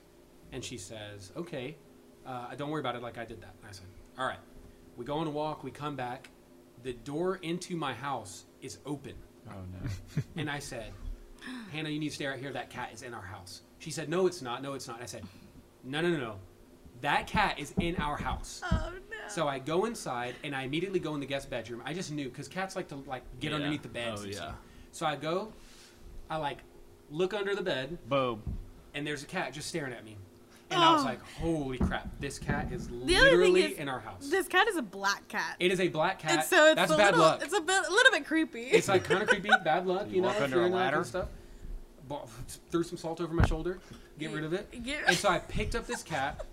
And 0.51 0.63
she 0.63 0.77
says, 0.77 1.31
"Okay, 1.35 1.75
uh, 2.25 2.55
don't 2.55 2.69
worry 2.69 2.79
about 2.79 2.95
it. 2.95 3.01
Like 3.01 3.17
I 3.17 3.25
did 3.25 3.41
that." 3.41 3.55
And 3.61 3.69
I 3.69 3.71
said, 3.71 3.87
"All 4.17 4.25
right." 4.25 4.39
We 4.95 5.05
go 5.05 5.15
on 5.15 5.25
a 5.27 5.31
walk. 5.31 5.63
We 5.63 5.71
come 5.71 5.95
back. 5.95 6.29
The 6.83 6.93
door 6.93 7.37
into 7.37 7.75
my 7.75 7.93
house 7.93 8.45
is 8.61 8.77
open, 8.85 9.15
Oh 9.47 9.51
no. 9.71 10.21
and 10.37 10.49
I 10.49 10.59
said, 10.59 10.91
"Hannah, 11.71 11.89
you 11.89 11.99
need 11.99 12.09
to 12.09 12.15
stay 12.15 12.27
right 12.27 12.39
here. 12.39 12.51
That 12.53 12.69
cat 12.69 12.91
is 12.93 13.01
in 13.01 13.13
our 13.13 13.21
house." 13.21 13.61
She 13.79 13.91
said, 13.91 14.09
"No, 14.09 14.27
it's 14.27 14.41
not. 14.41 14.61
No, 14.61 14.73
it's 14.73 14.87
not." 14.87 15.01
I 15.01 15.05
said, 15.05 15.23
"No, 15.83 16.01
no, 16.01 16.09
no, 16.11 16.17
no. 16.17 16.35
That 17.03 17.27
cat 17.27 17.59
is 17.59 17.73
in 17.79 17.95
our 17.97 18.17
house." 18.17 18.61
Oh 18.69 18.91
no. 19.11 19.17
So 19.29 19.47
I 19.47 19.59
go 19.59 19.85
inside 19.85 20.35
and 20.43 20.55
I 20.55 20.63
immediately 20.63 20.99
go 20.99 21.13
in 21.13 21.19
the 21.19 21.25
guest 21.25 21.49
bedroom. 21.49 21.81
I 21.85 21.93
just 21.93 22.11
knew 22.11 22.27
because 22.29 22.47
cats 22.47 22.75
like 22.75 22.87
to 22.89 22.95
like 23.05 23.21
get 23.39 23.51
Yeah. 23.51 23.57
underneath 23.57 23.83
the 23.83 23.87
beds. 23.89 24.21
Oh, 24.21 24.23
and 24.23 24.33
yeah. 24.33 24.37
stuff. 24.39 24.55
So 24.91 25.05
I 25.05 25.15
go, 25.15 25.53
I 26.29 26.37
like 26.37 26.57
look 27.11 27.33
under 27.33 27.53
the 27.55 27.61
bed 27.61 27.97
Boom. 28.09 28.41
and 28.95 29.05
there's 29.05 29.21
a 29.23 29.25
cat 29.27 29.53
just 29.53 29.67
staring 29.69 29.93
at 29.93 30.03
me, 30.05 30.17
and 30.71 30.81
I 30.81 30.91
was 30.93 31.01
Oh. 31.03 31.05
like, 31.05 31.21
"Holy 31.39 31.77
crap! 31.77 32.07
This 32.19 32.39
cat 32.39 32.71
is 32.71 32.87
The 32.87 32.93
literally 32.95 33.63
is, 33.73 33.77
in 33.77 33.87
our 33.89 33.99
house." 33.99 34.29
This 34.29 34.47
cat 34.47 34.67
is 34.67 34.77
a 34.77 34.81
black 34.81 35.27
cat. 35.27 35.55
it 35.59 35.71
is 35.71 35.79
a 35.79 35.87
black 35.89 36.19
cat. 36.19 36.31
and 36.31 36.43
so 36.43 36.67
it's 36.67 36.75
That's 36.75 36.91
a 36.91 36.97
bad 36.97 37.11
little, 37.15 37.19
luck. 37.25 37.43
It's 37.43 37.53
a, 37.53 37.61
bit, 37.61 37.85
a 37.87 37.91
little 37.91 38.11
bit 38.11 38.25
creepy. 38.25 38.61
It's 38.63 38.87
like 38.87 39.03
kind 39.03 39.21
of 39.21 39.27
creepy, 39.29 39.49
bad 39.63 39.85
luck. 39.87 40.07
You, 40.07 40.15
You 40.15 40.21
know, 40.21 40.27
walk 40.29 40.37
if 40.37 40.43
under 40.43 40.55
you're 40.57 40.63
a 40.63 40.67
into 40.67 40.77
that 40.77 40.83
kind 40.91 40.95
of 40.95 41.13
ladder? 41.13 41.27
stuff. 41.27 41.27
Bo- 42.07 42.27
Threw 42.71 42.83
some 42.83 42.97
salt 42.97 43.21
over 43.21 43.33
my 43.33 43.45
shoulder, 43.45 43.79
get 44.19 44.31
rid 44.31 44.43
of 44.43 44.53
it. 44.53 44.67
Yeah. 44.73 44.95
And 45.07 45.15
so 45.17 45.29
I 45.29 45.39
picked 45.39 45.75
up 45.75 45.85
this 45.87 46.03
cat, 46.03 46.45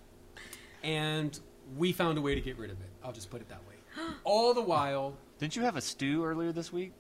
and 0.83 1.39
we 1.77 1.93
found 1.93 2.19
a 2.19 2.21
way 2.21 2.35
to 2.35 2.41
get 2.41 2.59
rid 2.59 2.71
of 2.71 2.81
it. 2.81 2.89
I'll 3.05 3.13
just 3.13 3.31
put 3.31 3.41
it 3.41 3.49
that 3.49 3.61
way. 3.69 4.05
All 4.25 4.55
the 4.55 4.63
while, 4.63 5.15
Didn't 5.39 5.57
you 5.57 5.63
have 5.63 5.77
a 5.77 5.81
stew 5.81 6.25
earlier 6.25 6.53
this 6.53 6.73
week? 6.73 6.93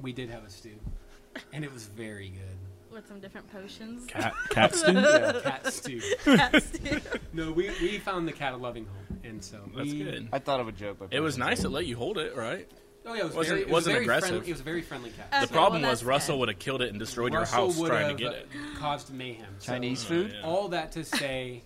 we 0.00 0.12
did 0.12 0.30
have 0.30 0.44
a 0.44 0.50
stew, 0.50 0.76
and 1.52 1.64
it 1.64 1.72
was 1.72 1.86
very 1.86 2.28
good. 2.28 2.94
With 2.94 3.06
some 3.08 3.18
different 3.20 3.50
potions. 3.52 4.06
Cat, 4.06 4.32
cat 4.50 4.74
stew? 4.74 4.92
Cat 5.42 5.72
stew. 5.72 6.00
Cat 6.24 6.62
stew. 6.62 7.00
No, 7.32 7.52
we, 7.52 7.68
we 7.82 7.98
found 7.98 8.26
the 8.26 8.32
cat 8.32 8.54
a 8.54 8.56
loving 8.56 8.86
home, 8.86 9.20
and 9.24 9.42
so 9.44 9.58
That's 9.76 9.90
we, 9.92 10.02
good. 10.02 10.28
I 10.32 10.38
thought 10.38 10.60
of 10.60 10.68
a 10.68 10.72
joke, 10.72 10.96
but 11.00 11.12
It 11.12 11.20
was 11.20 11.36
nice 11.36 11.60
to 11.60 11.68
let 11.68 11.86
you 11.86 11.96
hold 11.96 12.16
it, 12.18 12.34
right? 12.36 12.68
Oh 13.06 13.14
yeah, 13.14 13.20
it 13.22 13.24
was 13.26 13.34
Wasn't- 13.34 13.48
very, 13.48 13.60
it 13.62 13.66
was 13.66 13.72
wasn't 13.72 13.92
very 13.94 14.04
aggressive. 14.04 14.28
Friendly, 14.30 14.48
it 14.48 14.52
was 14.52 14.60
a 14.60 14.64
very 14.64 14.82
friendly 14.82 15.10
cat. 15.10 15.28
Okay, 15.32 15.46
The 15.46 15.52
problem 15.52 15.82
well, 15.82 15.90
was 15.90 16.00
that's 16.00 16.06
Russell 16.08 16.34
good. 16.36 16.40
would 16.40 16.48
have 16.50 16.58
killed 16.58 16.82
it 16.82 16.90
and 16.90 16.98
destroyed 16.98 17.32
your 17.32 17.44
house 17.44 17.76
would 17.76 17.88
trying 17.88 18.02
to 18.04 18.08
have 18.08 18.18
get 18.18 18.32
it. 18.34 18.48
caused 18.78 19.12
mayhem. 19.12 19.46
So, 19.58 19.72
Chinese 19.72 20.04
Oh, 20.04 20.08
food. 20.08 20.34
yeah. 20.34 20.46
all 20.46 20.68
that 20.68 20.92
to 20.92 21.04
say 21.04 21.62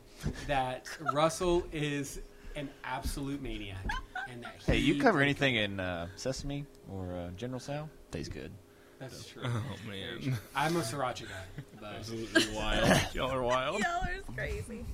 that 0.47 0.87
Russell 1.13 1.65
is 1.73 2.21
an 2.57 2.69
absolute 2.85 3.41
maniac, 3.43 3.85
and 4.29 4.43
that 4.45 4.55
Hey, 4.67 4.79
you 4.79 5.01
cover 5.01 5.21
anything 5.21 5.57
in 5.57 5.81
uh, 5.81 6.07
sesame 6.17 6.67
or 6.91 7.13
uh, 7.15 7.31
General 7.37 7.61
Tso? 7.61 7.89
Tastes 8.11 8.33
good. 8.33 8.53
That's 8.99 9.27
true. 9.27 9.43
Oh 9.45 9.89
man, 9.89 10.39
I'm 10.55 10.77
a 10.77 10.81
sriracha 10.81 11.23
guy, 11.23 11.63
but 11.81 11.95
absolutely 11.97 12.55
wild. 12.55 13.01
Y'all 13.15 13.33
are 13.33 13.43
wild. 13.43 13.81
Y'all 13.81 14.03
are 14.03 14.35
crazy. 14.35 14.85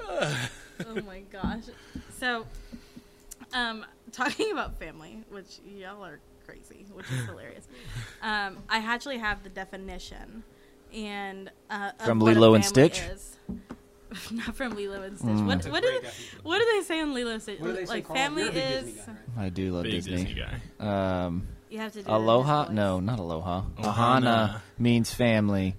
oh 0.00 1.00
my 1.06 1.20
gosh. 1.32 1.64
So, 2.18 2.46
um, 3.54 3.86
talking 4.12 4.52
about 4.52 4.78
family, 4.78 5.24
which 5.30 5.60
y'all 5.64 6.04
are 6.04 6.20
crazy, 6.46 6.84
which 6.92 7.06
is 7.10 7.24
hilarious. 7.26 7.66
Um, 8.22 8.58
I 8.68 8.78
actually 8.78 9.18
have 9.18 9.42
the 9.42 9.48
definition, 9.48 10.42
and 10.92 11.50
uh, 11.70 11.92
of 11.98 12.06
From 12.06 12.18
what 12.18 12.36
a 12.36 12.40
Lilo 12.40 12.54
and 12.54 12.64
family 12.64 12.88
Stitch? 12.90 13.00
is. 13.08 13.36
Not 14.30 14.56
from 14.56 14.74
Lilo 14.76 15.02
and 15.02 15.18
Stitch. 15.18 15.30
Mm. 15.30 15.46
What 15.46 15.64
what 15.66 15.82
do 15.82 15.90
definition. 15.90 16.40
what 16.42 16.58
do 16.58 16.66
they 16.72 16.82
say 16.82 17.00
in 17.00 17.14
Lilo 17.14 17.32
and 17.32 17.42
Stitch? 17.42 17.60
What 17.60 17.68
do 17.68 17.72
they 17.74 17.86
say, 17.86 17.92
like 17.92 18.06
family 18.06 18.42
You're 18.42 18.50
a 18.50 18.54
big 18.54 18.84
is 18.86 18.94
guy, 18.94 19.12
right? 19.36 19.46
I 19.46 19.48
do 19.48 19.72
love 19.72 19.82
Big 19.84 19.92
Disney. 19.92 20.24
Disney 20.24 20.42
guy. 20.78 21.24
Um, 21.24 21.48
you 21.68 21.78
have 21.78 21.92
to 21.92 22.02
do 22.02 22.10
aloha? 22.10 22.68
No, 22.70 23.00
not 23.00 23.18
aloha. 23.18 23.62
Ohana. 23.78 23.84
Ohana 23.84 24.60
means 24.78 25.12
family, 25.12 25.76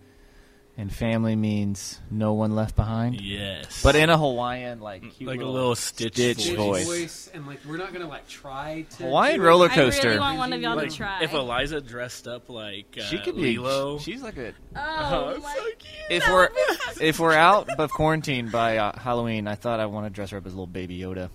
and 0.79 0.93
family 0.93 1.35
means 1.35 1.99
no 2.11 2.33
one 2.33 2.55
left 2.55 2.75
behind. 2.75 3.19
Yes. 3.19 3.81
But 3.81 3.95
in 3.95 4.09
a 4.11 4.17
Hawaiian, 4.17 4.79
like 4.79 5.01
cute 5.13 5.27
like 5.27 5.41
a 5.41 5.45
little 5.45 5.75
stitch, 5.75 6.13
Stitch 6.13 6.37
Stitch 6.39 6.55
voice. 6.55 6.85
voice. 6.85 7.31
and 7.33 7.47
like 7.47 7.59
we're 7.67 7.77
not 7.77 7.91
gonna 7.93 8.07
like 8.07 8.27
try 8.27 8.85
to 8.97 9.03
Hawaiian 9.03 9.37
do 9.39 9.43
it. 9.43 9.47
roller 9.47 9.69
I 9.71 9.75
coaster. 9.75 10.07
really 10.09 10.19
want 10.19 10.37
one 10.37 10.53
of 10.53 10.61
y'all 10.61 10.75
Like, 10.75 10.89
to 10.91 10.95
try. 10.95 11.23
if 11.23 11.33
Eliza 11.33 11.81
dressed 11.81 12.27
up 12.27 12.47
like 12.49 12.95
uh, 12.99 13.03
she 13.05 13.17
could 13.19 13.35
be. 13.35 13.57
Lilo, 13.57 13.97
She's 13.99 14.21
like 14.21 14.37
a. 14.37 14.53
oh, 14.75 15.33
oh, 15.35 15.39
my 15.41 15.55
so 15.55 15.63
cute. 15.63 15.81
If 16.09 16.27
we're 16.27 16.41
would 16.49 16.53
be 16.55 16.75
so 16.93 17.03
if 17.03 17.19
we're 17.19 17.33
out 17.33 17.69
of 17.69 17.91
quarantine 17.91 18.49
by 18.49 18.77
uh, 18.77 18.97
Halloween, 18.99 19.47
I 19.47 19.55
thought 19.55 19.79
I 19.79 19.87
want 19.87 20.05
to 20.05 20.09
dress 20.11 20.29
her 20.29 20.37
up 20.37 20.45
as 20.45 20.53
a 20.53 20.55
little 20.55 20.67
baby 20.67 20.99
Yoda. 20.99 21.29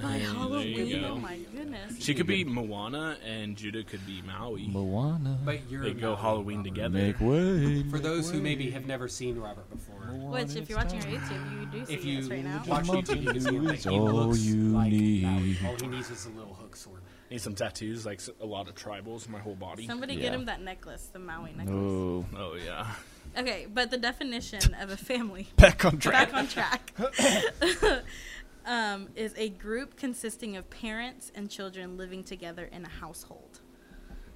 By 0.00 0.16
you 0.16 0.26
Halloween, 0.28 1.00
go. 1.00 1.08
oh 1.08 1.16
my 1.16 1.38
goodness. 1.54 1.94
She 1.98 2.14
could 2.14 2.26
be 2.28 2.44
Moana 2.44 3.16
and 3.26 3.56
Judah 3.56 3.82
could 3.82 4.06
be 4.06 4.22
Maui. 4.22 4.68
Moana. 4.68 5.38
But 5.44 5.68
you're 5.68 5.82
They 5.82 5.92
go 5.92 6.10
not 6.10 6.20
Halloween 6.20 6.58
Robert. 6.58 6.68
together. 6.70 6.98
Make 6.98 7.20
way. 7.20 7.82
For 7.90 7.98
those 7.98 8.30
who 8.30 8.40
maybe 8.40 8.70
have 8.70 8.86
never 8.86 9.08
seen 9.08 9.38
Robert 9.38 9.68
before, 9.70 9.94
Which, 10.30 10.54
if 10.54 10.68
you're 10.68 10.78
watching 10.78 11.00
our 11.00 11.06
YouTube, 11.06 11.60
you 11.60 11.66
do 11.80 11.86
see 11.86 11.94
if 11.94 12.04
you 12.04 12.16
this 12.20 12.30
right 12.30 12.44
now. 12.44 12.62
watch 12.68 12.84
YouTube, 12.84 13.22
you 13.22 13.30
can 13.32 13.40
see 13.40 13.54
him. 13.56 13.64
Like, 13.64 13.78
he 13.80 13.88
All 13.90 14.04
looks 14.12 14.38
you 14.40 14.56
like 14.68 14.92
need. 14.92 15.24
Maui. 15.24 15.58
All 15.66 15.74
he 15.80 15.86
needs 15.88 16.10
is 16.10 16.26
a 16.26 16.30
little 16.30 16.54
hook 16.54 16.76
sword. 16.76 17.00
Need 17.30 17.40
some 17.40 17.54
tattoos, 17.56 18.06
like 18.06 18.20
s- 18.20 18.30
a 18.40 18.46
lot 18.46 18.68
of 18.68 18.74
tribals, 18.76 19.28
my 19.28 19.38
whole 19.40 19.54
body. 19.56 19.86
Somebody 19.86 20.14
Yeah. 20.14 20.20
get 20.20 20.34
him 20.34 20.44
that 20.46 20.62
necklace, 20.62 21.10
the 21.12 21.18
Maui 21.18 21.50
necklace. 21.56 21.74
Oh, 21.76 22.24
Oh 22.36 22.54
yeah. 22.54 22.86
Okay, 23.36 23.66
but 23.72 23.90
the 23.90 23.98
definition 23.98 24.74
of 24.80 24.88
a 24.90 24.96
family, 24.96 25.48
back 25.56 25.84
on 25.84 25.98
track. 25.98 26.30
back 26.32 26.34
on 26.34 26.46
track, 26.48 26.94
um, 28.68 29.08
is 29.16 29.34
a 29.36 29.48
group 29.48 29.96
consisting 29.96 30.56
of 30.56 30.68
parents 30.70 31.32
and 31.34 31.50
children 31.50 31.96
living 31.96 32.22
together 32.22 32.68
in 32.70 32.84
a 32.84 32.88
household. 32.88 33.60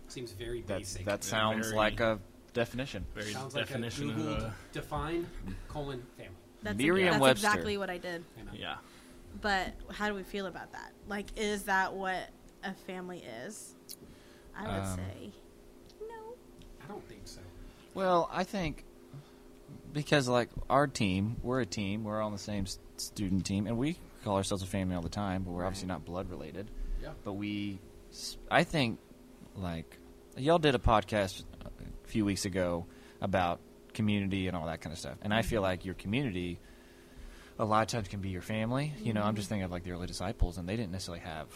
Seems 0.08 0.32
very 0.32 0.62
That, 0.62 0.78
basic. 0.78 1.04
that 1.04 1.22
sounds 1.22 1.66
Very- 1.68 1.76
like 1.76 2.00
a 2.00 2.18
definition. 2.54 3.04
Very 3.14 3.32
Sounds 3.32 3.54
like 3.54 3.64
a 3.64 3.68
definition 3.68 4.10
of 4.10 4.16
Google 4.16 4.34
a, 4.34 4.54
define 4.72 5.26
colon 5.68 6.02
family. 6.16 6.32
That's, 6.62 6.76
that's 6.76 6.78
Merriam-Webster. 6.78 7.46
exactly 7.46 7.76
what 7.78 7.90
I 7.90 7.98
did. 7.98 8.24
Amen. 8.40 8.54
yeah. 8.58 8.76
But 9.40 9.68
how 9.90 10.08
do 10.08 10.14
we 10.14 10.22
feel 10.22 10.46
about 10.46 10.72
that? 10.72 10.92
Like, 11.08 11.26
is 11.36 11.62
that 11.64 11.92
what 11.94 12.28
a 12.64 12.72
family 12.86 13.22
is? 13.44 13.74
I 14.56 14.62
would 14.64 14.84
Um, 14.86 14.96
say 14.96 15.32
no. 16.00 16.34
I 16.84 16.86
don't 16.88 17.06
think 17.08 17.22
so. 17.24 17.40
Well, 17.94 18.28
I 18.32 18.44
think 18.44 18.84
because 19.92 20.28
like 20.28 20.50
our 20.68 20.86
team, 20.86 21.36
we're 21.42 21.60
a 21.60 21.66
team. 21.66 22.04
We're 22.04 22.20
on 22.20 22.32
the 22.32 22.38
same 22.38 22.66
student 22.98 23.44
team, 23.46 23.66
and 23.66 23.76
we 23.78 23.96
call 24.22 24.36
ourselves 24.36 24.62
a 24.62 24.66
family 24.66 24.94
all 24.94 25.02
the 25.02 25.08
time, 25.08 25.42
but 25.42 25.52
we're 25.52 25.64
obviously 25.64 25.88
not 25.88 26.04
blood 26.04 26.30
related. 26.30 26.70
Yeah. 27.02 27.10
But 27.24 27.34
we, 27.34 27.80
I 28.50 28.64
think, 28.64 28.98
like 29.56 29.98
y'all 30.36 30.58
did 30.58 30.74
a 30.74 30.78
podcast 30.78 31.44
a 31.64 32.08
few 32.08 32.24
weeks 32.24 32.44
ago 32.44 32.86
about 33.20 33.60
community 33.92 34.48
and 34.48 34.56
all 34.56 34.66
that 34.66 34.80
kind 34.80 34.92
of 34.92 34.98
stuff, 34.98 35.18
and 35.22 35.34
I 35.34 35.42
feel 35.42 35.58
mm-hmm. 35.58 35.70
like 35.70 35.84
your 35.84 35.94
community. 35.94 36.58
A 37.58 37.66
lot 37.66 37.82
of 37.82 37.88
times 37.88 38.08
can 38.08 38.20
be 38.20 38.30
your 38.30 38.40
family. 38.40 38.94
You 39.02 39.12
know, 39.12 39.22
I'm 39.22 39.36
just 39.36 39.46
mm-hmm. 39.46 39.54
thinking 39.54 39.64
of 39.64 39.70
like 39.70 39.84
the 39.84 39.92
early 39.92 40.06
disciples, 40.06 40.56
and 40.56 40.66
they 40.66 40.74
didn't 40.74 40.90
necessarily 40.90 41.22
have 41.22 41.48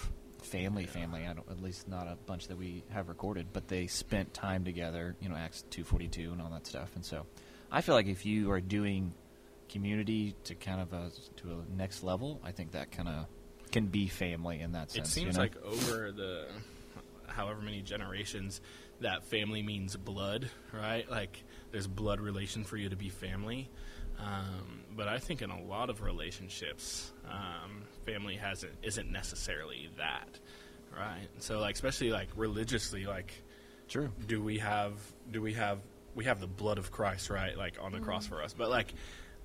family, 0.43 0.85
family. 0.85 1.27
I 1.27 1.33
don't, 1.33 1.51
at 1.51 1.61
least 1.61 1.89
not 1.89 2.07
a 2.07 2.17
bunch 2.27 2.49
that 2.49 2.59
we 2.59 2.85
have 2.91 3.09
recorded, 3.09 3.47
but 3.53 3.67
they 3.67 3.87
spent 3.87 4.35
time 4.35 4.65
together. 4.65 5.17
You 5.21 5.31
know, 5.31 5.35
Acts 5.35 5.65
two 5.71 5.85
forty 5.85 6.07
two 6.07 6.33
and 6.33 6.43
all 6.43 6.51
that 6.51 6.67
stuff. 6.67 6.91
And 6.95 7.05
so, 7.05 7.27
I 7.73 7.81
feel 7.81 7.95
like 7.95 8.07
if 8.07 8.27
you 8.27 8.51
are 8.51 8.61
doing 8.61 9.15
community 9.69 10.35
to 10.45 10.55
kind 10.55 10.81
of 10.81 10.93
a 10.93 11.11
to 11.37 11.51
a 11.53 11.77
next 11.77 12.03
level, 12.03 12.41
I 12.45 12.53
think 12.53 12.73
that 12.73 12.91
kind 12.91 13.09
of 13.09 13.27
can 13.73 13.87
be 13.87 14.09
family 14.09 14.61
in 14.61 14.73
that 14.73 14.91
sense. 14.91 15.09
It 15.09 15.11
sense. 15.11 15.13
seems 15.13 15.27
you 15.27 15.33
know? 15.33 15.41
like 15.41 15.57
over 15.65 16.13
the 16.13 16.49
however 17.29 17.61
many 17.61 17.83
generations 17.83 18.61
that 19.01 19.25
family 19.25 19.63
means 19.63 19.97
blood, 19.97 20.51
right? 20.73 21.09
Like 21.11 21.43
there's 21.71 21.87
blood 21.87 22.21
relation 22.21 22.65
for 22.65 22.77
you 22.77 22.89
to 22.89 22.97
be 22.97 23.11
family. 23.11 23.69
Um, 24.19 24.81
but 24.97 25.09
I 25.09 25.19
think 25.19 25.43
in 25.43 25.51
a 25.51 25.63
lot 25.63 25.91
of 25.91 26.01
relationships, 26.01 27.13
um, 27.31 27.83
family 28.07 28.37
hasn't 28.37 28.73
isn't 28.83 29.11
necessarily 29.11 29.91
that, 29.99 30.39
right? 30.97 31.29
So 31.39 31.61
like 31.61 31.75
especially 31.75 32.11
like 32.11 32.29
religiously, 32.35 33.05
like 33.05 33.35
true. 33.89 34.11
do 34.27 34.43
we 34.43 34.59
have 34.59 34.95
do 35.31 35.43
we 35.43 35.53
have 35.53 35.81
we 36.15 36.25
have 36.25 36.41
the 36.41 36.47
blood 36.47 36.79
of 36.79 36.91
Christ 36.91 37.29
right 37.29 37.57
like 37.57 37.77
on 37.81 37.93
the 37.93 38.01
cross 38.01 38.27
for 38.27 38.43
us 38.43 38.55
but 38.55 38.71
like 38.71 38.95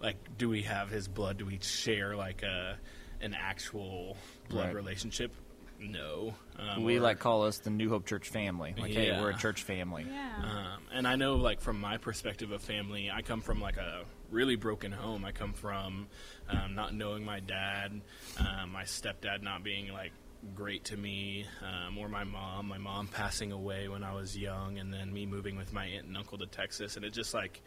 like 0.02 0.38
do 0.38 0.50
we 0.50 0.64
have 0.64 0.90
his 0.90 1.08
blood 1.08 1.38
do 1.38 1.46
we 1.46 1.60
share 1.62 2.16
like 2.16 2.44
a 2.44 2.78
an 3.22 3.34
actual 3.40 4.18
blood 4.50 4.68
Right. 4.68 4.76
relationship 4.76 5.32
no 5.80 6.34
um, 6.60 6.78
we 6.84 6.94
we're- 6.94 7.00
like 7.00 7.20
call 7.20 7.44
us 7.44 7.58
the 7.60 7.72
New 7.72 7.90
Hope 7.90 8.06
Church 8.06 8.30
family. 8.30 8.76
Like, 8.78 8.92
hey, 8.92 9.20
we're 9.20 9.32
a 9.32 9.36
church 9.38 9.64
family. 9.64 10.06
Yeah. 10.08 10.36
um, 10.44 10.84
and 10.94 11.08
I 11.08 11.16
know, 11.16 11.38
like 11.38 11.60
from 11.60 11.80
my 11.82 11.98
perspective 11.98 12.52
of 12.52 12.62
family, 12.62 13.10
I 13.10 13.24
come 13.24 13.42
from 13.42 13.60
like 13.60 13.78
a 13.78 14.04
really 14.30 14.56
broken 14.58 14.92
home. 14.92 15.26
I 15.26 15.32
come 15.32 15.54
from 15.54 16.06
um, 16.48 16.76
not 16.76 16.94
knowing 16.94 17.26
my 17.26 17.40
dad, 17.40 18.00
um, 18.38 18.72
my 18.72 18.84
stepdad 18.84 19.42
not 19.42 19.64
being 19.64 19.92
like 19.92 20.12
great 20.54 20.84
to 20.86 20.98
me, 20.98 21.46
um, 21.64 21.98
or 21.98 22.08
my 22.08 22.26
mom, 22.26 22.68
my 22.68 22.78
mom 22.78 23.08
passing 23.08 23.52
away 23.52 23.88
when 23.88 24.04
I 24.04 24.14
was 24.14 24.38
young, 24.38 24.78
and 24.78 24.94
then 24.94 25.12
me 25.12 25.26
moving 25.26 25.58
with 25.58 25.74
my 25.74 25.86
aunt 25.88 26.06
and 26.06 26.16
uncle 26.16 26.38
to 26.38 26.46
Texas, 26.46 26.96
and 26.96 27.04
it 27.04 27.12
just 27.12 27.34
like 27.34 27.60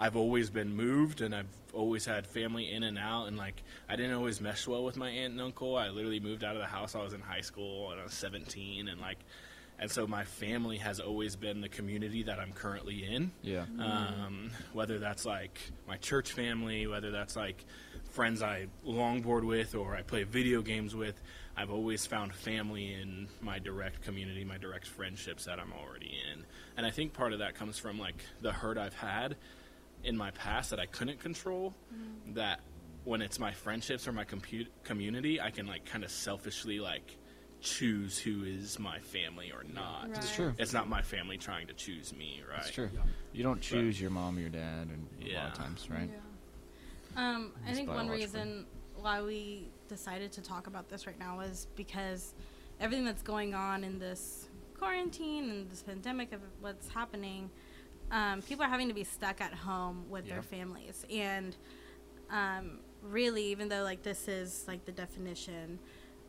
I've 0.00 0.16
always 0.16 0.48
been 0.48 0.74
moved 0.74 1.20
and 1.20 1.34
I've 1.34 1.46
always 1.74 2.06
had 2.06 2.26
family 2.26 2.72
in 2.72 2.82
and 2.82 2.98
out 2.98 3.26
and 3.26 3.36
like 3.36 3.62
I 3.88 3.96
didn't 3.96 4.14
always 4.14 4.40
mesh 4.40 4.66
well 4.66 4.82
with 4.82 4.96
my 4.96 5.10
aunt 5.10 5.32
and 5.32 5.40
uncle. 5.40 5.76
I 5.76 5.90
literally 5.90 6.20
moved 6.20 6.42
out 6.42 6.56
of 6.56 6.62
the 6.62 6.66
house 6.66 6.94
I 6.94 7.02
was 7.02 7.12
in 7.12 7.20
high 7.20 7.42
school 7.42 7.92
and 7.92 8.00
I 8.00 8.04
was 8.04 8.14
17 8.14 8.88
and 8.88 9.00
like 9.00 9.18
and 9.78 9.90
so 9.90 10.06
my 10.06 10.24
family 10.24 10.76
has 10.76 11.00
always 11.00 11.36
been 11.36 11.62
the 11.62 11.68
community 11.68 12.24
that 12.24 12.38
I'm 12.38 12.52
currently 12.52 13.02
in. 13.04 13.32
Yeah. 13.42 13.64
Um, 13.78 14.50
whether 14.74 14.98
that's 14.98 15.24
like 15.24 15.58
my 15.88 15.96
church 15.96 16.32
family, 16.32 16.86
whether 16.86 17.10
that's 17.10 17.34
like 17.34 17.64
friends 18.10 18.42
I 18.42 18.66
longboard 18.86 19.42
with 19.44 19.74
or 19.74 19.96
I 19.96 20.02
play 20.02 20.24
video 20.24 20.60
games 20.60 20.94
with, 20.94 21.18
I've 21.56 21.70
always 21.70 22.04
found 22.04 22.34
family 22.34 22.92
in 22.92 23.28
my 23.40 23.58
direct 23.58 24.02
community, 24.02 24.44
my 24.44 24.58
direct 24.58 24.86
friendships 24.86 25.46
that 25.46 25.58
I'm 25.58 25.72
already 25.72 26.12
in. 26.30 26.44
And 26.76 26.84
I 26.84 26.90
think 26.90 27.14
part 27.14 27.32
of 27.32 27.38
that 27.38 27.54
comes 27.54 27.78
from 27.78 27.98
like 27.98 28.22
the 28.42 28.52
hurt 28.52 28.76
I've 28.76 28.94
had 28.94 29.36
in 30.04 30.16
my 30.16 30.30
past 30.32 30.70
that 30.70 30.80
I 30.80 30.86
couldn't 30.86 31.20
control. 31.20 31.74
That 32.34 32.60
when 33.04 33.22
it's 33.22 33.38
my 33.38 33.52
friendships 33.52 34.06
or 34.06 34.12
my 34.12 34.24
compu- 34.24 34.68
community, 34.84 35.40
I 35.40 35.50
can 35.50 35.66
like 35.66 35.84
kind 35.84 36.04
of 36.04 36.10
selfishly 36.10 36.80
like 36.80 37.16
choose 37.60 38.18
who 38.18 38.44
is 38.44 38.78
my 38.78 38.98
family 38.98 39.52
or 39.52 39.64
not. 39.64 40.08
Right. 40.08 40.16
It's 40.16 40.34
true. 40.34 40.54
It's 40.58 40.72
not 40.72 40.88
my 40.88 41.02
family 41.02 41.36
trying 41.36 41.66
to 41.66 41.74
choose 41.74 42.14
me, 42.14 42.42
right? 42.50 42.60
It's 42.60 42.70
true. 42.70 42.90
You 43.32 43.42
don't 43.42 43.60
choose 43.60 44.00
your 44.00 44.10
mom 44.10 44.38
or 44.38 44.40
your 44.40 44.50
dad, 44.50 44.88
and 44.88 45.06
a 45.22 45.34
lot 45.34 45.48
of 45.48 45.54
times, 45.54 45.88
right? 45.90 46.10
Yeah. 46.10 46.16
Um, 47.16 47.52
I 47.66 47.72
think 47.72 47.88
one 47.88 48.08
reason 48.08 48.66
why 48.96 49.22
we 49.22 49.68
decided 49.88 50.32
to 50.32 50.42
talk 50.42 50.66
about 50.66 50.88
this 50.88 51.06
right 51.06 51.18
now 51.18 51.40
is 51.40 51.66
because 51.74 52.34
everything 52.80 53.04
that's 53.04 53.22
going 53.22 53.54
on 53.54 53.82
in 53.82 53.98
this 53.98 54.48
quarantine 54.78 55.50
and 55.50 55.70
this 55.70 55.82
pandemic 55.82 56.32
of 56.32 56.40
what's 56.60 56.88
happening, 56.88 57.50
um, 58.10 58.42
people 58.42 58.64
are 58.64 58.68
having 58.68 58.88
to 58.88 58.94
be 58.94 59.04
stuck 59.04 59.40
at 59.40 59.54
home 59.54 60.04
with 60.10 60.26
their 60.28 60.42
families, 60.42 61.04
and 61.10 61.56
um, 62.30 62.80
really, 63.02 63.44
even 63.46 63.68
though 63.68 63.82
like 63.82 64.02
this 64.02 64.28
is 64.28 64.64
like 64.68 64.84
the 64.84 64.92
definition. 64.92 65.78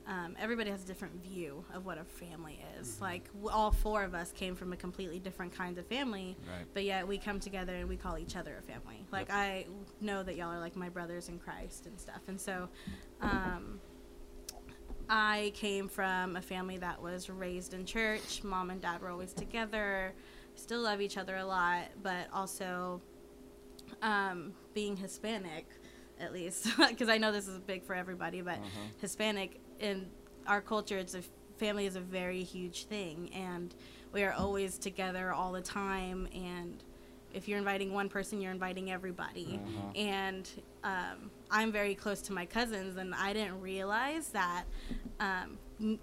Um, 0.07 0.35
everybody 0.39 0.71
has 0.71 0.83
a 0.83 0.87
different 0.87 1.23
view 1.23 1.63
of 1.75 1.85
what 1.85 1.99
a 1.99 2.03
family 2.03 2.59
is. 2.79 2.99
Like 2.99 3.31
w- 3.33 3.49
all 3.55 3.69
four 3.69 4.03
of 4.03 4.15
us 4.15 4.31
came 4.31 4.55
from 4.55 4.73
a 4.73 4.75
completely 4.75 5.19
different 5.19 5.53
kind 5.55 5.77
of 5.77 5.85
family, 5.85 6.35
Right. 6.49 6.65
but 6.73 6.83
yet 6.83 7.07
we 7.07 7.19
come 7.19 7.39
together 7.39 7.75
and 7.75 7.87
we 7.87 7.97
call 7.97 8.17
each 8.17 8.35
other 8.35 8.57
a 8.57 8.61
family. 8.63 9.05
Like 9.11 9.27
Yep. 9.27 9.37
I 9.37 9.65
know 10.01 10.23
that 10.23 10.35
y'all 10.35 10.51
are 10.51 10.59
like 10.59 10.75
my 10.75 10.89
brothers 10.89 11.29
in 11.29 11.37
Christ 11.37 11.85
and 11.85 11.99
stuff. 11.99 12.21
And 12.27 12.41
so 12.41 12.67
um, 13.21 13.79
I 15.07 15.51
came 15.55 15.87
from 15.87 16.35
a 16.35 16.41
family 16.41 16.77
that 16.77 16.99
was 17.01 17.29
raised 17.29 17.73
in 17.75 17.85
church. 17.85 18.43
Mom 18.43 18.71
and 18.71 18.81
dad 18.81 19.01
were 19.01 19.09
always 19.09 19.33
together. 19.33 20.13
Still 20.55 20.81
love 20.81 21.01
each 21.01 21.17
other 21.17 21.37
a 21.37 21.45
lot, 21.45 21.85
but 22.01 22.27
also 22.33 23.01
um, 24.01 24.53
being 24.73 24.95
Hispanic, 24.95 25.65
at 26.19 26.33
least, 26.33 26.67
because 26.89 27.09
I 27.09 27.17
know 27.17 27.31
this 27.31 27.47
is 27.47 27.59
big 27.59 27.83
for 27.83 27.95
everybody, 27.95 28.41
but 28.41 28.57
Hispanic 28.99 29.59
in 29.79 30.07
our 30.47 30.61
culture, 30.61 30.97
it's 30.97 31.13
a 31.15 31.21
family 31.57 31.85
is 31.85 31.95
a 31.95 32.01
very 32.01 32.43
huge 32.43 32.85
thing, 32.85 33.29
and 33.33 33.75
we 34.13 34.23
are 34.23 34.33
always 34.33 34.77
together 34.77 35.31
all 35.31 35.51
the 35.51 35.61
time. 35.61 36.27
And 36.33 36.83
if 37.33 37.47
you're 37.47 37.59
inviting 37.59 37.93
one 37.93 38.09
person, 38.09 38.41
you're 38.41 38.51
inviting 38.51 38.91
everybody. 38.91 39.59
And 39.95 40.49
um, 40.83 41.29
I'm 41.51 41.71
very 41.71 41.93
close 41.95 42.21
to 42.23 42.33
my 42.33 42.45
cousins, 42.45 42.97
and 42.97 43.13
I 43.13 43.33
didn't 43.33 43.61
realize 43.61 44.29
that. 44.29 44.63
Um, 45.19 45.57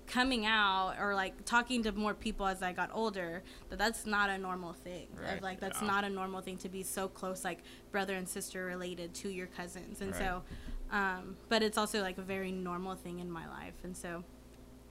coming 0.06 0.44
out 0.46 0.94
or 1.00 1.14
like 1.14 1.44
talking 1.44 1.82
to 1.84 1.92
more 1.92 2.14
people 2.14 2.46
as 2.46 2.62
I 2.62 2.72
got 2.72 2.90
older, 2.92 3.42
that 3.70 3.78
that's 3.78 4.06
not 4.06 4.30
a 4.30 4.38
normal 4.38 4.72
thing. 4.72 5.08
Right. 5.20 5.42
Like 5.42 5.60
that's 5.60 5.80
Yeah. 5.80 5.88
not 5.88 6.04
a 6.04 6.10
normal 6.10 6.40
thing 6.40 6.56
to 6.58 6.68
be 6.68 6.82
so 6.82 7.08
close, 7.08 7.44
like 7.44 7.60
brother 7.92 8.14
and 8.14 8.28
sister 8.28 8.64
related 8.64 9.14
to 9.14 9.28
your 9.28 9.46
cousins. 9.46 10.00
And 10.00 10.12
Right. 10.12 10.18
so, 10.18 10.42
um, 10.90 11.36
but 11.48 11.62
it's 11.62 11.78
also 11.78 12.00
like 12.02 12.18
a 12.18 12.22
very 12.22 12.50
normal 12.52 12.94
thing 12.96 13.18
in 13.20 13.30
my 13.30 13.46
life. 13.48 13.74
And 13.84 13.96
so, 13.96 14.24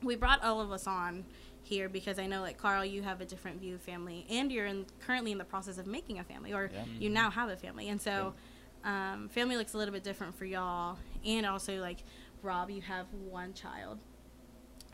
we 0.04 0.16
brought 0.16 0.44
all 0.44 0.62
of 0.62 0.72
us 0.72 0.86
on 0.86 1.26
here 1.64 1.90
because 1.90 2.20
I 2.20 2.28
know, 2.28 2.42
like 2.42 2.58
Carl, 2.58 2.86
you 2.86 3.02
have 3.02 3.20
a 3.20 3.26
different 3.26 3.60
view 3.60 3.76
of 3.76 3.82
family, 3.82 4.26
and 4.30 4.52
you're 4.52 4.68
in, 4.68 4.86
currently 5.00 5.32
in 5.32 5.38
the 5.40 5.44
process 5.44 5.78
of 5.80 5.88
making 5.88 6.20
a 6.20 6.24
family, 6.24 6.54
or 6.54 6.70
Yeah. 6.72 6.84
you 7.00 7.10
now 7.10 7.30
have 7.32 7.50
a 7.50 7.58
family. 7.58 7.90
And 7.90 8.00
so, 8.02 8.34
um, 8.84 9.28
family 9.30 9.58
looks 9.58 9.74
a 9.74 9.78
little 9.78 9.94
bit 9.94 10.04
different 10.04 10.36
for 10.38 10.46
y'all, 10.46 10.98
and 11.26 11.46
also 11.46 11.80
like 11.82 12.04
Rob, 12.44 12.70
you 12.70 12.82
have 12.84 13.08
one 13.12 13.54
child 13.56 13.98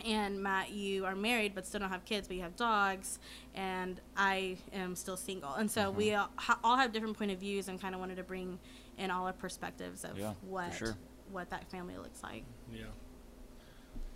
and 0.05 0.41
Matt, 0.41 0.71
you 0.71 1.05
are 1.05 1.15
married 1.15 1.53
but 1.55 1.65
still 1.65 1.79
don't 1.79 1.89
have 1.89 2.05
kids, 2.05 2.27
but 2.27 2.35
you 2.37 2.43
have 2.43 2.55
dogs, 2.55 3.19
and 3.55 3.99
I 4.17 4.57
am 4.73 4.95
still 4.95 5.17
single. 5.17 5.53
And 5.53 5.69
so 5.69 5.91
we 5.91 6.13
all, 6.13 6.29
ha- 6.35 6.59
all 6.63 6.77
have 6.77 6.91
different 6.91 7.17
point 7.17 7.31
of 7.31 7.39
views, 7.39 7.67
and 7.67 7.79
kind 7.81 7.93
of 7.95 7.99
wanted 7.99 8.17
to 8.17 8.23
bring 8.23 8.59
in 8.97 9.09
all 9.11 9.25
our 9.27 9.33
perspectives 9.33 10.03
of 10.03 10.17
Yeah, 10.17 10.33
what 10.41 10.73
sure. 10.73 10.95
what 11.31 11.49
that 11.49 11.69
family 11.71 11.97
looks 11.97 12.21
like. 12.23 12.43
Yeah. 12.71 12.83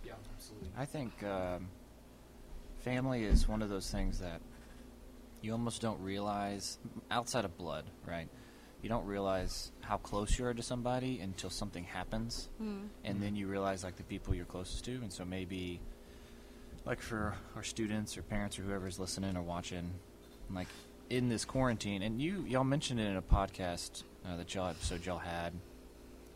Yeah, 0.04 0.12
absolutely. 0.34 0.68
I 0.76 0.84
think 0.84 1.22
um, 1.24 1.68
family 2.80 3.24
is 3.24 3.48
one 3.48 3.62
of 3.62 3.68
those 3.68 3.90
things 3.90 4.20
that 4.20 4.40
you 5.42 5.52
almost 5.52 5.82
don't 5.82 6.00
realize 6.00 6.78
outside 7.10 7.44
of 7.44 7.56
blood, 7.58 7.84
right? 8.06 8.28
You 8.82 8.88
don't 8.88 9.06
realize 9.06 9.72
how 9.80 9.96
close 9.96 10.38
you 10.38 10.46
are 10.46 10.54
to 10.54 10.62
somebody 10.62 11.18
until 11.20 11.50
something 11.50 11.84
happens, 11.84 12.48
and 13.04 13.20
then 13.22 13.34
you 13.36 13.46
realize 13.48 13.82
like 13.82 13.96
the 13.96 14.04
people 14.04 14.34
you're 14.34 14.44
closest 14.44 14.84
to, 14.84 14.92
and 14.92 15.12
so 15.12 15.24
maybe 15.24 15.80
like 16.84 17.00
for 17.00 17.34
our 17.56 17.62
students 17.62 18.16
or 18.16 18.22
parents 18.22 18.58
or 18.58 18.62
whoever's 18.62 18.98
listening 18.98 19.36
or 19.36 19.42
watching, 19.42 19.90
like 20.54 20.68
in 21.10 21.28
this 21.28 21.44
quarantine, 21.44 22.02
and 22.02 22.20
you 22.22 22.44
y'all 22.46 22.62
mentioned 22.64 23.00
it 23.00 23.06
in 23.06 23.16
a 23.16 23.22
podcast 23.22 24.04
uh, 24.24 24.36
that 24.36 24.54
y'all 24.54 24.68
episode 24.68 25.04
y'all 25.04 25.18
had 25.18 25.52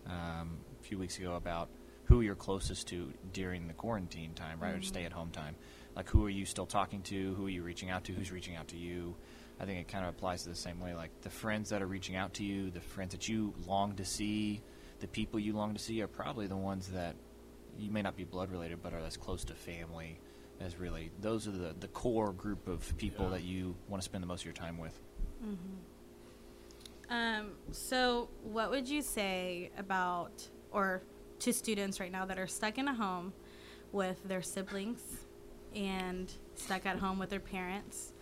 um, 0.07 0.59
a 0.81 0.85
few 0.85 0.99
weeks 0.99 1.19
ago 1.19 1.37
about 1.37 1.69
who 2.07 2.21
you're 2.23 2.35
closest 2.35 2.89
to 2.89 3.13
during 3.33 3.69
the 3.69 3.75
quarantine 3.75 4.33
time, 4.35 4.59
right, 4.61 4.75
or 4.75 4.83
stay 4.83 5.05
at 5.05 5.13
home 5.13 5.31
time. 5.31 5.55
Like 5.95 6.09
who 6.09 6.27
are 6.27 6.31
you 6.31 6.45
still 6.45 6.67
talking 6.67 7.03
to? 7.03 7.35
Who 7.35 7.47
are 7.47 7.51
you 7.51 7.63
reaching 7.63 7.91
out 7.91 8.03
to? 8.05 8.13
Who's 8.13 8.33
reaching 8.33 8.57
out 8.57 8.67
to 8.69 8.77
you? 8.77 9.15
I 9.61 9.65
think 9.65 9.81
it 9.81 9.89
kind 9.89 10.05
of 10.05 10.11
applies 10.15 10.43
to 10.45 10.49
the 10.49 10.55
same 10.57 10.81
way. 10.81 10.95
Like 10.95 11.11
the 11.23 11.31
friends 11.31 11.71
that 11.71 11.83
are 11.83 11.87
reaching 11.87 12.17
out 12.17 12.35
to 12.35 12.45
you, 12.45 12.71
the 12.71 12.81
friends 12.81 13.13
that 13.13 13.29
you 13.29 13.55
long 13.67 13.95
to 13.97 14.05
see, 14.05 14.61
the 15.01 15.07
people 15.09 15.39
you 15.39 15.53
long 15.53 15.73
to 15.75 15.79
see 15.81 16.03
are 16.03 16.09
probably 16.09 16.47
the 16.47 16.57
ones 16.57 16.89
that 16.89 17.15
you 17.79 17.91
may 17.91 18.03
not 18.03 18.17
be 18.17 18.25
blood 18.25 18.51
related, 18.51 18.83
but 18.83 18.93
are 18.93 18.99
as 18.99 19.17
close 19.17 19.45
to 19.45 19.55
family 19.55 20.19
as 20.61 20.77
really. 20.77 21.11
Those 21.21 21.47
are 21.49 21.53
the 21.53 21.75
the 21.79 21.89
core 21.89 22.33
group 22.33 22.67
of 22.69 22.97
people 22.99 23.27
Yeah. 23.27 23.33
that 23.33 23.43
you 23.45 23.77
want 23.89 24.03
to 24.03 24.05
spend 24.05 24.23
the 24.23 24.27
most 24.29 24.41
of 24.43 24.47
your 24.47 24.55
time 24.55 24.79
with. 24.79 24.99
Um, 27.11 27.53
so, 27.73 28.29
what 28.43 28.71
would 28.71 28.89
you 28.89 29.03
say 29.03 29.71
about, 29.77 30.49
or 30.71 31.03
to 31.41 31.53
students 31.53 32.01
right 32.01 32.11
now 32.13 32.25
that 32.25 32.39
are 32.39 32.47
stuck 32.47 32.79
in 32.79 32.89
a 32.89 32.95
home 32.95 33.33
with 33.91 34.23
their 34.27 34.41
siblings 34.41 35.03
and 35.75 36.33
stuck 36.55 36.87
at 36.87 36.99
home 36.99 37.19
with 37.19 37.29
their 37.31 37.41
parents 37.41 38.13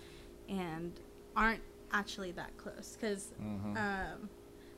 and 0.49 0.99
aren't 1.40 1.62
actually 1.92 2.30
that 2.32 2.56
close 2.56 2.97
because 3.00 3.32
um, 3.76 4.28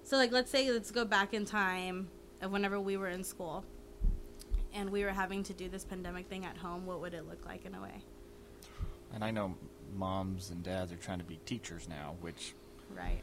so 0.02 0.16
like 0.16 0.32
let's 0.32 0.50
say 0.50 0.70
let's 0.70 0.90
go 0.90 1.04
back 1.04 1.34
in 1.34 1.44
time 1.44 2.08
of 2.40 2.50
whenever 2.50 2.80
we 2.80 2.96
were 2.96 3.08
in 3.08 3.22
school 3.22 3.64
and 4.72 4.88
we 4.88 5.04
were 5.04 5.10
having 5.10 5.42
to 5.42 5.52
do 5.52 5.68
this 5.68 5.84
pandemic 5.84 6.26
thing 6.28 6.46
at 6.46 6.56
home 6.56 6.86
what 6.86 7.00
would 7.02 7.12
it 7.12 7.28
look 7.28 7.44
like 7.44 7.66
in 7.66 7.74
a 7.74 7.82
way 7.82 8.00
And 9.12 9.22
I 9.22 9.30
know 9.30 9.54
moms 9.94 10.50
and 10.50 10.62
dads 10.62 10.90
are 10.90 10.96
trying 10.96 11.18
to 11.18 11.24
be 11.24 11.36
teachers 11.44 11.86
now, 11.88 12.14
which, 12.22 12.54
right 12.96 13.20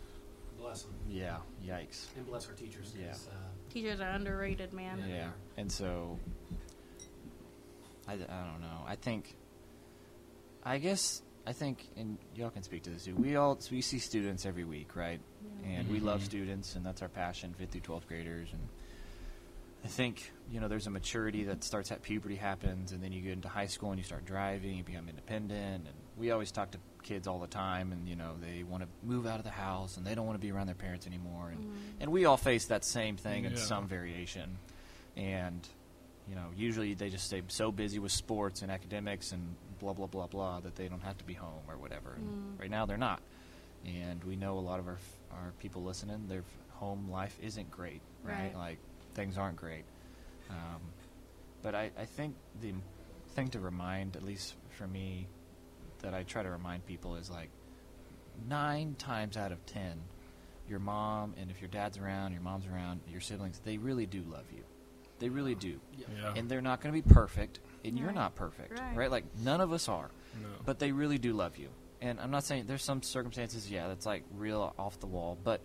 Bless 0.60 0.84
them 0.84 0.93
yeah, 1.10 1.38
yikes. 1.65 2.05
and 2.15 2.27
bless 2.27 2.48
our 2.48 2.53
teachers 2.53 2.93
Yeah. 3.00 3.13
Uh, 3.13 3.36
teachers 3.74 4.00
are 4.01 4.10
underrated 4.10 4.72
man 4.74 5.03
Yeah. 5.08 5.15
Yeah, 5.15 5.29
and 5.58 5.72
so 5.72 6.19
I, 8.08 8.13
I 8.13 8.17
don't 8.17 8.62
know. 8.62 8.84
I 8.86 8.96
think 8.96 9.34
I 10.63 10.77
guess 10.77 11.24
I 11.50 11.51
think, 11.51 11.89
and 11.98 12.20
y'all 12.36 12.51
can 12.51 12.62
speak 12.62 12.84
to 12.84 12.91
this 12.91 13.06
too. 13.06 13.15
We 13.15 13.36
all 13.36 13.58
we 13.72 13.82
see 13.82 13.98
students 13.98 14.46
every 14.46 14.65
week, 14.65 14.96
right? 14.96 15.20
And 15.65 15.89
we 15.89 15.98
mm-hmm. 15.98 16.06
love 16.06 16.24
students, 16.24 16.75
and 16.75 16.86
that's 16.86 17.01
our 17.01 17.08
passion, 17.08 17.56
fifth 17.58 17.72
through 17.72 17.82
twelfth 17.82 18.08
graders. 18.08 18.50
And 18.53 18.62
I 19.84 19.88
think 19.88 20.32
you 20.51 20.60
know 20.60 20.68
there's 20.68 20.86
a 20.86 20.91
maturity 20.91 21.46
that 21.46 21.63
starts 21.63 21.91
at 21.91 22.03
puberty 22.03 22.36
happens, 22.36 22.91
and 22.91 23.03
then 23.03 23.12
you 23.12 23.22
get 23.22 23.32
into 23.32 23.50
high 23.50 23.65
school 23.65 23.89
and 23.89 23.98
you 23.98 24.03
start 24.03 24.25
driving, 24.25 24.77
you 24.77 24.84
become 24.84 25.10
independent. 25.10 25.86
And 25.88 25.96
we 26.18 26.29
always 26.29 26.51
talk 26.51 26.70
to 26.72 26.77
kids 27.01 27.27
all 27.27 27.39
the 27.39 27.48
time, 27.48 27.94
and 27.94 28.08
you 28.08 28.15
know 28.15 28.36
they 28.39 28.62
want 28.62 28.84
to 28.84 28.89
move 29.03 29.25
out 29.25 29.39
of 29.39 29.44
the 29.44 29.50
house 29.50 29.98
and 29.98 30.06
they 30.06 30.13
don't 30.13 30.27
want 30.27 30.39
to 30.39 30.46
be 30.46 30.51
around 30.51 30.68
their 30.68 30.75
parents 30.75 31.08
anymore. 31.08 31.50
And 31.50 31.62
mm-hmm. 31.62 32.01
and 32.01 32.12
we 32.12 32.25
all 32.25 32.38
face 32.38 32.65
that 32.65 32.86
same 32.86 33.18
thing 33.18 33.46
in 33.46 33.58
some 33.58 33.88
variation. 33.88 34.60
And 35.18 35.68
you 36.29 36.36
know, 36.36 36.46
usually 36.56 36.94
they 36.94 37.10
just 37.10 37.25
stay 37.25 37.41
so 37.48 37.72
busy 37.72 37.98
with 37.98 38.12
sports 38.12 38.62
and 38.62 38.72
academics 38.72 39.32
and 39.32 39.56
blah 39.80 39.94
blah 39.94 40.08
blah 40.08 40.28
blah 40.28 40.60
that 40.62 40.76
they 40.76 40.88
don't 40.88 41.04
have 41.04 41.18
to 41.18 41.24
be 41.24 41.34
home 41.34 41.64
or 41.68 41.78
whatever. 41.78 42.14
And 42.18 42.60
right 42.60 42.70
now 42.70 42.86
they're 42.86 42.98
not, 42.98 43.22
and 43.86 44.24
we 44.24 44.36
know 44.36 44.58
a 44.58 44.62
lot 44.62 44.80
of 44.80 44.88
our 44.88 44.96
f- 44.96 45.18
our 45.32 45.52
people 45.60 45.84
listening, 45.84 46.28
their 46.28 46.44
home 46.70 47.10
life 47.10 47.38
isn't 47.42 47.70
great, 47.72 48.02
right? 48.24 48.34
Right. 48.34 48.56
Like 48.56 48.78
things 49.14 49.38
aren't 49.38 49.58
great. 49.58 49.86
Um, 50.50 50.82
but 51.62 51.76
I, 51.76 51.92
I 51.98 52.06
think 52.06 52.36
the 52.62 52.74
thing 53.36 53.50
to 53.50 53.60
remind, 53.60 54.16
at 54.16 54.24
least 54.24 54.56
for 54.70 54.88
me, 54.88 55.28
that 56.02 56.14
I 56.14 56.24
try 56.24 56.44
to 56.44 56.50
remind 56.50 56.86
people 56.86 57.16
is 57.16 57.30
like 57.30 57.50
nine 58.48 58.96
times 58.98 59.38
out 59.38 59.52
of 59.52 59.66
ten, 59.66 60.00
your 60.68 60.80
mom 60.80 61.36
and 61.40 61.52
if 61.52 61.62
your 61.62 61.70
dad's 61.70 61.98
around, 61.98 62.32
your 62.32 62.42
mom's 62.42 62.66
around, 62.68 63.02
your 63.10 63.22
siblings, 63.22 63.60
they 63.64 63.78
really 63.78 64.06
do 64.06 64.24
love 64.30 64.46
you. 64.56 64.64
They 65.20 65.28
really 65.30 65.56
do. 65.56 65.80
Yeah. 65.98 66.34
And 66.36 66.48
they're 66.50 66.62
not 66.62 66.80
going 66.82 66.96
to 66.96 67.02
be 67.02 67.14
perfect, 67.14 67.60
and 67.86 67.98
you're 67.98 68.12
not 68.12 68.36
perfect, 68.36 68.80
Right. 68.80 68.96
right. 68.96 69.12
Like 69.12 69.26
none 69.44 69.62
of 69.62 69.72
us 69.74 69.88
are, 69.90 70.10
no. 70.42 70.48
but 70.66 70.80
they 70.80 70.92
really 70.92 71.18
do 71.18 71.34
love 71.34 71.58
you. 71.58 71.70
And 72.02 72.20
I'm 72.20 72.32
not 72.32 72.44
saying 72.46 72.66
there's 72.68 72.84
some 72.84 73.02
circumstances, 73.02 73.70
yeah, 73.70 73.88
that's 73.90 74.06
like 74.06 74.24
real 74.36 74.74
off 74.78 75.00
the 75.00 75.08
wall, 75.08 75.38
but 75.44 75.62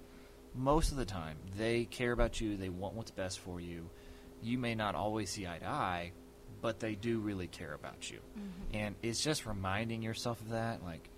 most 0.55 0.91
of 0.93 0.97
the 0.99 1.05
time 1.05 1.37
they 1.57 1.85
care 1.85 2.13
about 2.13 2.41
you. 2.41 2.57
They 2.57 2.69
want 2.69 2.95
what's 2.95 3.11
best 3.11 3.39
for 3.41 3.61
you. 3.61 3.89
You 4.43 4.59
may 4.59 4.75
not 4.75 4.95
always 4.95 5.31
see 5.31 5.47
eye 5.47 5.59
to 5.59 5.67
eye, 5.67 6.13
but 6.61 6.81
they 6.81 6.95
do 6.95 7.19
really 7.19 7.47
care 7.47 7.73
about 7.75 8.11
you. 8.11 8.19
Mm-hmm. 8.39 8.77
And 8.77 8.95
it's 9.03 9.23
just 9.23 9.47
reminding 9.47 10.03
yourself 10.03 10.41
of 10.41 10.51
that, 10.51 10.83
like, 10.85 11.09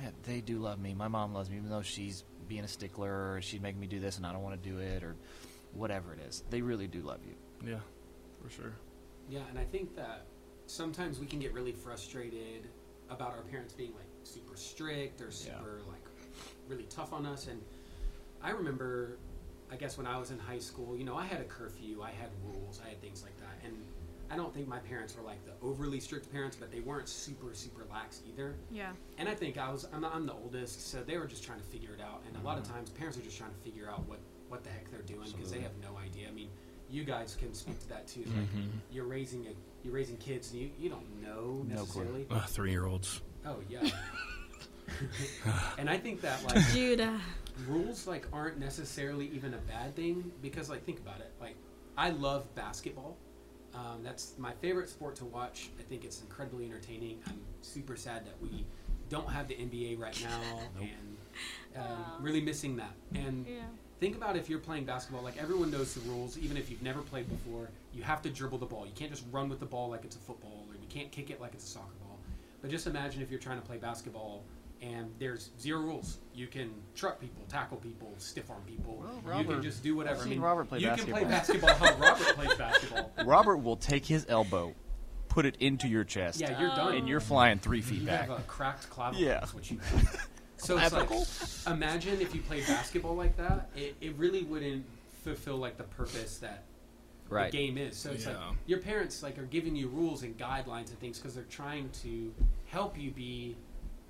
"Man, 0.00 0.12
they 0.24 0.40
do 0.40 0.58
love 0.58 0.78
me. 0.78 0.94
My 0.94 1.08
mom 1.08 1.34
loves 1.34 1.50
me, 1.50 1.56
even 1.56 1.70
though 1.70 1.82
she's 1.82 2.24
being 2.48 2.64
a 2.64 2.68
stickler 2.68 3.34
or 3.34 3.40
she's 3.42 3.60
making 3.60 3.80
me 3.80 3.86
do 3.86 4.00
this 4.00 4.16
and 4.16 4.24
I 4.26 4.32
don't 4.32 4.42
want 4.42 4.60
to 4.62 4.68
do 4.68 4.78
it 4.78 5.02
or 5.02 5.16
whatever 5.74 6.14
it 6.14 6.20
is. 6.28 6.42
They 6.50 6.62
really 6.62 6.86
do 6.86 7.02
love 7.02 7.20
you. 7.26 7.34
yeah, 7.70 7.80
for 8.42 8.48
sure. 8.50 8.72
Yeah, 9.28 9.40
and 9.50 9.58
I 9.58 9.64
think 9.64 9.94
that 9.96 10.26
sometimes 10.66 11.18
we 11.18 11.26
can 11.26 11.38
get 11.38 11.52
really 11.52 11.72
frustrated 11.72 12.68
about 13.10 13.30
our 13.30 13.42
parents 13.42 13.72
being 13.72 13.92
like 13.94 14.08
super 14.24 14.56
strict 14.56 15.20
or 15.20 15.26
Yeah. 15.26 15.30
super 15.58 15.80
like 15.88 16.02
really 16.68 16.84
tough 16.84 17.12
on 17.12 17.26
us. 17.26 17.46
And 17.46 17.62
I 18.42 18.50
remember, 18.50 19.18
I 19.70 19.76
guess 19.76 19.96
when 19.96 20.06
I 20.06 20.18
was 20.18 20.30
in 20.30 20.38
high 20.38 20.58
school, 20.58 20.96
you 20.96 21.04
know, 21.04 21.16
I 21.16 21.24
had 21.24 21.40
a 21.40 21.44
curfew, 21.44 22.02
I 22.02 22.10
had 22.10 22.30
rules, 22.44 22.80
I 22.84 22.88
had 22.90 23.00
things 23.00 23.22
like 23.22 23.36
that. 23.38 23.64
And 23.64 23.74
I 24.30 24.36
don't 24.36 24.52
think 24.52 24.68
my 24.68 24.78
parents 24.78 25.16
were 25.16 25.22
like 25.22 25.42
the 25.46 25.52
overly 25.62 26.00
strict 26.00 26.30
parents, 26.30 26.54
but 26.54 26.70
they 26.70 26.80
weren't 26.80 27.08
super 27.08 27.54
super 27.54 27.86
lax 27.90 28.22
either. 28.28 28.56
yeah 28.70 28.92
And 29.16 29.28
I 29.28 29.34
think 29.34 29.56
I 29.56 29.70
was 29.72 29.86
I'm, 29.92 30.04
I'm 30.04 30.26
the 30.26 30.34
oldest, 30.34 30.90
so 30.90 31.02
they 31.02 31.16
were 31.16 31.26
just 31.26 31.44
trying 31.44 31.60
to 31.60 31.64
figure 31.64 31.94
it 31.94 32.00
out. 32.00 32.22
And 32.26 32.36
a 32.36 32.46
lot 32.46 32.58
of 32.58 32.64
mm-hmm. 32.64 32.74
times, 32.74 32.90
parents 32.90 33.16
are 33.16 33.22
just 33.22 33.38
trying 33.38 33.52
to 33.52 33.58
figure 33.58 33.88
out 33.88 34.06
what 34.06 34.18
what 34.48 34.64
the 34.64 34.70
heck 34.70 34.90
they're 34.90 35.02
doing 35.02 35.30
because 35.30 35.50
they 35.50 35.60
have 35.60 35.76
no 35.82 35.96
idea. 35.98 36.28
I 36.28 36.32
mean, 36.32 36.50
you 36.90 37.04
guys 37.04 37.36
can 37.38 37.54
speak 37.54 37.78
to 37.80 37.88
that 37.88 38.06
too. 38.06 38.24
Like 38.26 38.48
you're 38.90 39.06
raising 39.06 39.46
a 39.46 39.50
you're 39.84 39.94
raising 39.94 40.16
kids, 40.16 40.52
and 40.52 40.60
you 40.60 40.70
you 40.78 40.88
don't 40.88 41.22
know 41.22 41.64
No 41.68 41.80
necessarily. 41.80 42.26
Uh, 42.30 42.40
Three 42.40 42.70
year 42.70 42.86
olds. 42.86 43.22
Oh 43.46 43.56
yeah. 43.68 43.80
and 45.78 45.88
I 45.90 45.98
think 45.98 46.22
that 46.22 46.42
like 46.44 46.66
judah 46.68 47.20
rules 47.66 48.06
like 48.06 48.26
aren't 48.32 48.58
necessarily 48.58 49.26
even 49.34 49.52
a 49.52 49.58
bad 49.58 49.94
thing 49.94 50.32
because 50.40 50.70
like 50.70 50.84
think 50.84 50.98
about 51.00 51.20
it. 51.20 51.32
Like 51.40 51.56
i 51.96 52.10
love 52.10 52.52
basketball. 52.54 53.16
Um, 53.74 54.00
that's 54.02 54.32
my 54.38 54.52
favorite 54.62 54.88
sport 54.88 55.16
to 55.16 55.26
watch. 55.26 55.68
I 55.78 55.82
think 55.82 56.04
it's 56.04 56.22
incredibly 56.22 56.64
entertaining. 56.64 57.20
I'm 57.26 57.40
super 57.60 57.96
sad 57.96 58.24
that 58.24 58.40
we 58.40 58.64
don't 59.10 59.28
have 59.28 59.46
the 59.46 59.54
nba 59.54 59.98
right 59.98 60.18
now 60.22 60.60
and 60.80 61.76
um, 61.76 62.22
really 62.22 62.40
missing 62.40 62.76
that. 62.76 62.94
And 63.14 63.46
yeah 63.46 63.62
think 64.00 64.16
about 64.16 64.36
if 64.36 64.48
you're 64.48 64.58
playing 64.58 64.84
basketball 64.84 65.22
like 65.22 65.36
everyone 65.36 65.70
knows 65.70 65.94
the 65.94 66.00
rules 66.08 66.38
even 66.38 66.56
if 66.56 66.70
you've 66.70 66.82
never 66.82 67.00
played 67.00 67.28
before 67.28 67.68
you 67.92 68.02
have 68.02 68.22
to 68.22 68.30
dribble 68.30 68.58
the 68.58 68.66
ball 68.66 68.86
you 68.86 68.92
can't 68.94 69.10
just 69.10 69.24
run 69.32 69.48
with 69.48 69.60
the 69.60 69.66
ball 69.66 69.88
like 69.90 70.04
it's 70.04 70.16
a 70.16 70.20
football 70.20 70.64
or 70.68 70.74
you 70.74 70.86
can't 70.88 71.10
kick 71.10 71.30
it 71.30 71.40
like 71.40 71.52
it's 71.54 71.64
a 71.64 71.68
soccer 71.68 71.94
ball 72.00 72.18
but 72.62 72.70
just 72.70 72.86
imagine 72.86 73.22
if 73.22 73.30
you're 73.30 73.40
trying 73.40 73.60
to 73.60 73.66
play 73.66 73.76
basketball 73.76 74.44
and 74.80 75.10
there's 75.18 75.50
zero 75.60 75.80
rules 75.80 76.18
you 76.32 76.46
can 76.46 76.70
truck 76.94 77.20
people 77.20 77.44
tackle 77.48 77.76
people 77.78 78.12
stiff 78.18 78.48
arm 78.50 78.62
people 78.66 79.04
Well, 79.26 79.40
you 79.40 79.44
can 79.48 79.62
just 79.62 79.82
do 79.82 79.96
whatever 79.96 80.20
I've 80.20 80.26
i 80.26 80.30
mean 80.30 80.40
Robert 80.40 80.68
play 80.68 80.78
you 80.78 80.90
can 80.90 81.06
play 81.06 81.24
basketball. 81.24 81.70
basketball 81.70 81.96
how 81.96 82.00
robert 82.08 82.36
plays 82.36 82.54
basketball 82.56 83.12
Robert 83.24 83.56
will 83.58 83.76
take 83.76 84.06
his 84.06 84.24
elbow, 84.28 84.74
put 85.28 85.44
it 85.46 85.56
into 85.58 85.88
your 85.88 86.04
chest, 86.04 86.40
yeah 86.40 86.60
you're 86.60 86.70
done 86.70 86.94
and 86.94 87.08
you're 87.08 87.18
flying 87.20 87.58
three 87.58 87.80
feet 87.80 88.02
you 88.02 88.06
back. 88.06 88.28
have 88.28 88.38
a 88.38 88.42
cracked 88.42 88.88
clavicle. 88.90 89.24
Yeah. 89.24 89.44
That's 90.58 90.68
what 90.70 90.74
you 90.76 90.80
have. 90.80 90.90
So 90.92 90.98
it's 91.22 91.66
like, 91.66 91.74
imagine 91.76 92.20
if 92.20 92.34
you 92.34 92.40
played 92.42 92.66
basketball 92.66 93.14
like 93.14 93.36
that. 93.36 93.70
It, 93.76 93.96
it 94.00 94.14
really 94.16 94.42
wouldn't 94.44 94.84
fulfill 95.24 95.56
like 95.56 95.76
the 95.76 95.84
purpose 95.84 96.38
that 96.38 96.64
Right. 97.30 97.52
the 97.52 97.58
game 97.58 97.76
is. 97.76 97.96
So 97.96 98.10
it's 98.10 98.24
like 98.26 98.36
your 98.66 98.78
parents 98.78 99.22
like 99.22 99.38
are 99.38 99.44
giving 99.44 99.76
you 99.76 99.88
rules 99.88 100.22
and 100.22 100.36
guidelines 100.38 100.88
and 100.88 100.98
things 100.98 101.18
because 101.18 101.34
they're 101.34 101.44
trying 101.44 101.90
to 102.02 102.32
help 102.66 102.98
you 102.98 103.10
be 103.10 103.54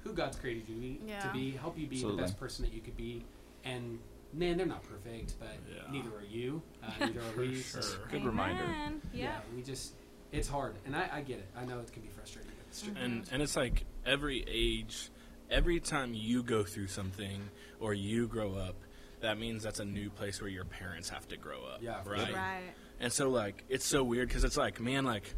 who 0.04 0.12
God's 0.12 0.36
created 0.36 0.68
you 0.68 0.74
to 0.76 0.80
be- 0.80 1.00
to 1.22 1.30
be, 1.32 1.50
help 1.50 1.76
you 1.76 1.86
be 1.88 1.96
Absolutely. 1.96 2.16
the 2.16 2.22
best 2.22 2.38
person 2.38 2.64
that 2.64 2.72
you 2.72 2.80
could 2.80 2.96
be. 2.96 3.24
And 3.64 3.98
man, 4.32 4.56
they're 4.56 4.66
not 4.66 4.84
perfect, 4.84 5.34
but 5.40 5.48
Yeah. 5.68 5.90
neither 5.90 6.10
are 6.10 6.24
you. 6.30 6.62
Uh, 6.82 6.90
neither 7.06 7.20
are 7.20 7.36
we. 7.40 7.60
Sure. 7.60 7.82
Good 8.10 8.24
reminder. 8.24 8.62
Amen. 8.62 9.02
yeah. 9.12 9.24
yeah 9.24 9.40
we 9.56 9.62
just 9.62 9.94
it's 10.30 10.46
hard, 10.46 10.76
and 10.86 10.94
I, 10.94 11.08
I 11.12 11.20
get 11.22 11.38
it. 11.38 11.48
I 11.56 11.64
know 11.64 11.80
it 11.80 11.92
can 11.92 12.02
be 12.02 12.08
frustrating. 12.08 12.52
But 12.56 12.66
it's 12.68 12.84
and 13.02 13.28
and 13.32 13.42
it's 13.42 13.56
like 13.56 13.84
every 14.06 14.44
age 14.46 15.10
every 15.50 15.80
time 15.80 16.14
you 16.14 16.42
go 16.42 16.62
through 16.64 16.86
something 16.88 17.40
or 17.80 17.94
you 17.94 18.26
grow 18.26 18.54
up 18.54 18.76
that 19.20 19.38
means 19.38 19.62
that's 19.64 19.80
a 19.80 19.84
new 19.84 20.10
place 20.10 20.40
where 20.40 20.50
your 20.50 20.64
parents 20.64 21.08
have 21.08 21.26
to 21.28 21.36
grow 21.36 21.64
up 21.64 21.78
Yeah, 21.82 22.00
right? 22.06 22.32
Right. 22.34 22.62
And 23.00 23.12
so 23.12 23.28
like 23.30 23.64
it's 23.68 23.84
so 23.86 24.02
weird 24.04 24.28
because 24.28 24.44
it's 24.44 24.56
like 24.56 24.80
man 24.80 25.04
like 25.04 25.34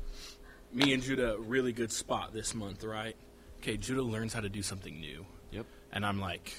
me 0.72 0.92
and 0.92 1.02
judah 1.02 1.36
really 1.38 1.72
good 1.72 1.90
spot 1.92 2.32
this 2.32 2.54
month 2.54 2.84
right? 2.84 3.16
Okay 3.58 3.76
judah 3.76 4.02
learns 4.02 4.32
how 4.34 4.40
to 4.40 4.48
do 4.48 4.62
something 4.62 4.98
new. 5.00 5.24
Yep. 5.52 5.66
and 5.92 6.06
i'm 6.06 6.20
like 6.20 6.52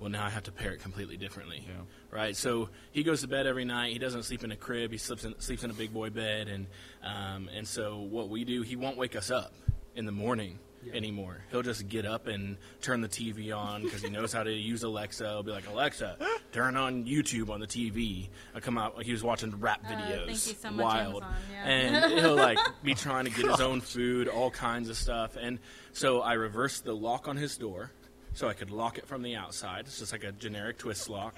well 0.00 0.10
now 0.10 0.24
i 0.26 0.28
have 0.30 0.42
to 0.44 0.52
pair 0.52 0.72
it 0.72 0.80
completely 0.82 1.16
differently 1.16 1.64
Yeah. 1.66 1.74
right? 2.10 2.36
So 2.36 2.68
he 2.92 3.02
goes 3.02 3.20
to 3.22 3.28
bed 3.28 3.46
every 3.46 3.64
night. 3.64 3.92
He 3.92 3.98
doesn't 3.98 4.22
sleep 4.24 4.44
in 4.44 4.52
a 4.52 4.56
crib. 4.56 4.92
He 4.92 4.98
sleeps 4.98 5.24
in, 5.24 5.34
sleeps 5.40 5.64
in 5.64 5.70
a 5.70 5.74
big 5.74 5.92
boy 5.92 6.10
bed. 6.10 6.48
And 6.48 6.66
um, 7.02 7.48
and 7.54 7.66
so 7.66 7.98
what 7.98 8.28
we 8.28 8.44
do 8.44 8.62
he 8.62 8.76
won't 8.76 8.96
wake 8.96 9.16
us 9.16 9.30
up 9.30 9.52
in 9.96 10.06
the 10.06 10.12
morning 10.12 10.58
Yeah. 10.84 10.94
anymore 10.94 11.38
he'll 11.50 11.62
just 11.62 11.88
get 11.88 12.06
up 12.06 12.28
and 12.28 12.56
turn 12.80 13.00
the 13.00 13.08
tv 13.08 13.54
on 13.56 13.82
because 13.82 14.00
he 14.00 14.08
knows 14.10 14.32
how 14.32 14.44
to 14.44 14.52
use 14.52 14.84
alexa 14.84 15.24
he'll 15.28 15.42
be 15.42 15.50
like 15.50 15.66
alexa 15.68 16.16
turn 16.52 16.76
on 16.76 17.04
youtube 17.04 17.50
on 17.50 17.58
the 17.60 17.66
tv 17.66 18.28
i 18.54 18.60
come 18.60 18.78
out 18.78 19.02
he 19.02 19.10
was 19.10 19.24
watching 19.24 19.50
rap 19.58 19.80
Uh, 19.84 19.88
videos 19.90 20.26
thank 20.26 20.28
you 20.28 20.54
so 20.54 20.70
much, 20.70 20.84
wild 20.84 21.22
Amazon, 21.24 21.34
yeah. 21.52 21.64
and 21.68 22.12
he'll 22.20 22.36
like 22.36 22.58
be 22.84 22.94
trying 22.94 23.24
to 23.24 23.30
get 23.32 23.46
his 23.50 23.60
own 23.68 23.80
food 23.80 24.28
all 24.28 24.50
kinds 24.52 24.88
of 24.88 24.96
stuff 24.96 25.36
and 25.40 25.58
so 25.92 26.20
i 26.20 26.34
reversed 26.34 26.84
the 26.84 26.94
lock 26.94 27.26
on 27.28 27.36
his 27.36 27.56
door 27.58 27.90
so 28.34 28.46
I 28.46 28.52
could 28.52 28.70
lock 28.70 28.98
it 28.98 29.06
from 29.06 29.22
the 29.22 29.34
outside. 29.34 29.80
It's 29.86 29.98
just 29.98 30.12
like 30.12 30.22
a 30.22 30.30
generic 30.30 30.78
twist 30.78 31.08
lock. 31.08 31.34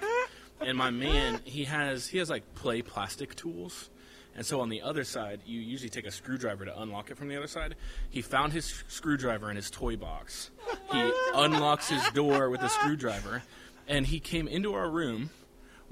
And 0.59 0.77
my 0.77 0.91
man, 0.91 1.39
he 1.45 1.63
has 1.63 2.05
he 2.05 2.19
has 2.19 2.29
like 2.29 2.53
play 2.53 2.83
plastic 2.83 3.33
tools. 3.33 3.89
And 4.35 4.45
so 4.45 4.61
on 4.61 4.69
the 4.69 4.81
other 4.81 5.03
side, 5.03 5.41
you 5.45 5.59
usually 5.59 5.89
take 5.89 6.05
a 6.07 6.11
screwdriver 6.11 6.63
to 6.65 6.81
unlock 6.81 7.11
it 7.11 7.17
from 7.17 7.27
the 7.27 7.35
other 7.35 7.47
side. 7.47 7.75
He 8.09 8.21
found 8.21 8.53
his 8.53 8.83
screwdriver 8.87 9.49
in 9.49 9.57
his 9.57 9.69
toy 9.69 9.97
box. 9.97 10.51
He 10.91 11.11
unlocks 11.35 11.89
his 11.89 12.01
door 12.11 12.49
with 12.49 12.61
a 12.61 12.69
screwdriver, 12.69 13.43
and 13.89 14.05
he 14.07 14.19
came 14.21 14.47
into 14.47 14.73
our 14.73 14.89
room, 14.89 15.31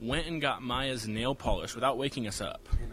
went 0.01 0.25
and 0.27 0.39
got 0.41 0.61
Maya's 0.61 1.05
nail 1.07 1.35
polish 1.35 1.75
without 1.75 1.97
waking 1.97 2.27
us 2.27 2.39
up 2.39 2.69
Amen. 2.73 2.89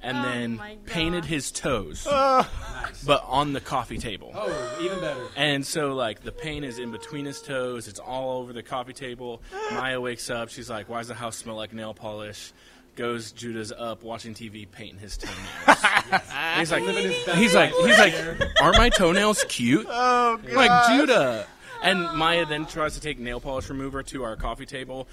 and 0.00 0.16
Oh 0.18 0.22
then 0.22 0.78
painted 0.86 1.26
his 1.26 1.52
toes, 1.52 2.06
ah. 2.08 2.48
Nice. 2.82 3.04
but 3.04 3.22
on 3.26 3.52
the 3.52 3.60
coffee 3.60 3.98
table. 3.98 4.32
oh, 4.34 4.78
even 4.80 4.98
better. 5.00 5.26
And 5.36 5.66
so, 5.66 5.94
like, 5.94 6.22
the 6.22 6.32
paint 6.32 6.64
is 6.64 6.78
in 6.78 6.90
between 6.90 7.26
his 7.26 7.42
toes. 7.42 7.86
It's 7.86 8.00
all 8.00 8.38
over 8.38 8.54
the 8.54 8.62
coffee 8.62 8.94
table. 8.94 9.42
Maya 9.72 10.00
wakes 10.00 10.30
up. 10.30 10.48
She's 10.48 10.70
like, 10.70 10.88
"Why 10.88 10.98
does 10.98 11.08
the 11.08 11.14
house 11.14 11.36
smell 11.36 11.56
like 11.56 11.74
nail 11.74 11.92
polish?" 11.92 12.52
Goes 12.96 13.30
Judah's 13.32 13.72
up 13.72 14.02
watching 14.02 14.34
TV, 14.34 14.68
painting 14.70 14.98
his 14.98 15.16
toenails. 15.16 15.42
And 16.32 16.60
he's 16.60 16.70
like, 16.70 16.84
his 16.84 17.24
he's 17.34 17.54
like, 17.54 17.72
he's 17.72 17.98
like, 17.98 18.14
aren't 18.62 18.78
my 18.78 18.88
toenails 18.88 19.44
cute? 19.48 19.86
Oh, 19.88 20.40
I'm 20.42 20.54
like 20.54 20.88
Judah. 20.88 21.46
And 21.82 22.00
Maya 22.16 22.46
then 22.46 22.64
tries 22.64 22.94
to 22.94 23.00
take 23.00 23.18
nail 23.18 23.40
polish 23.40 23.68
remover 23.68 24.02
to 24.04 24.22
our 24.24 24.36
coffee 24.36 24.66
table, 24.66 25.08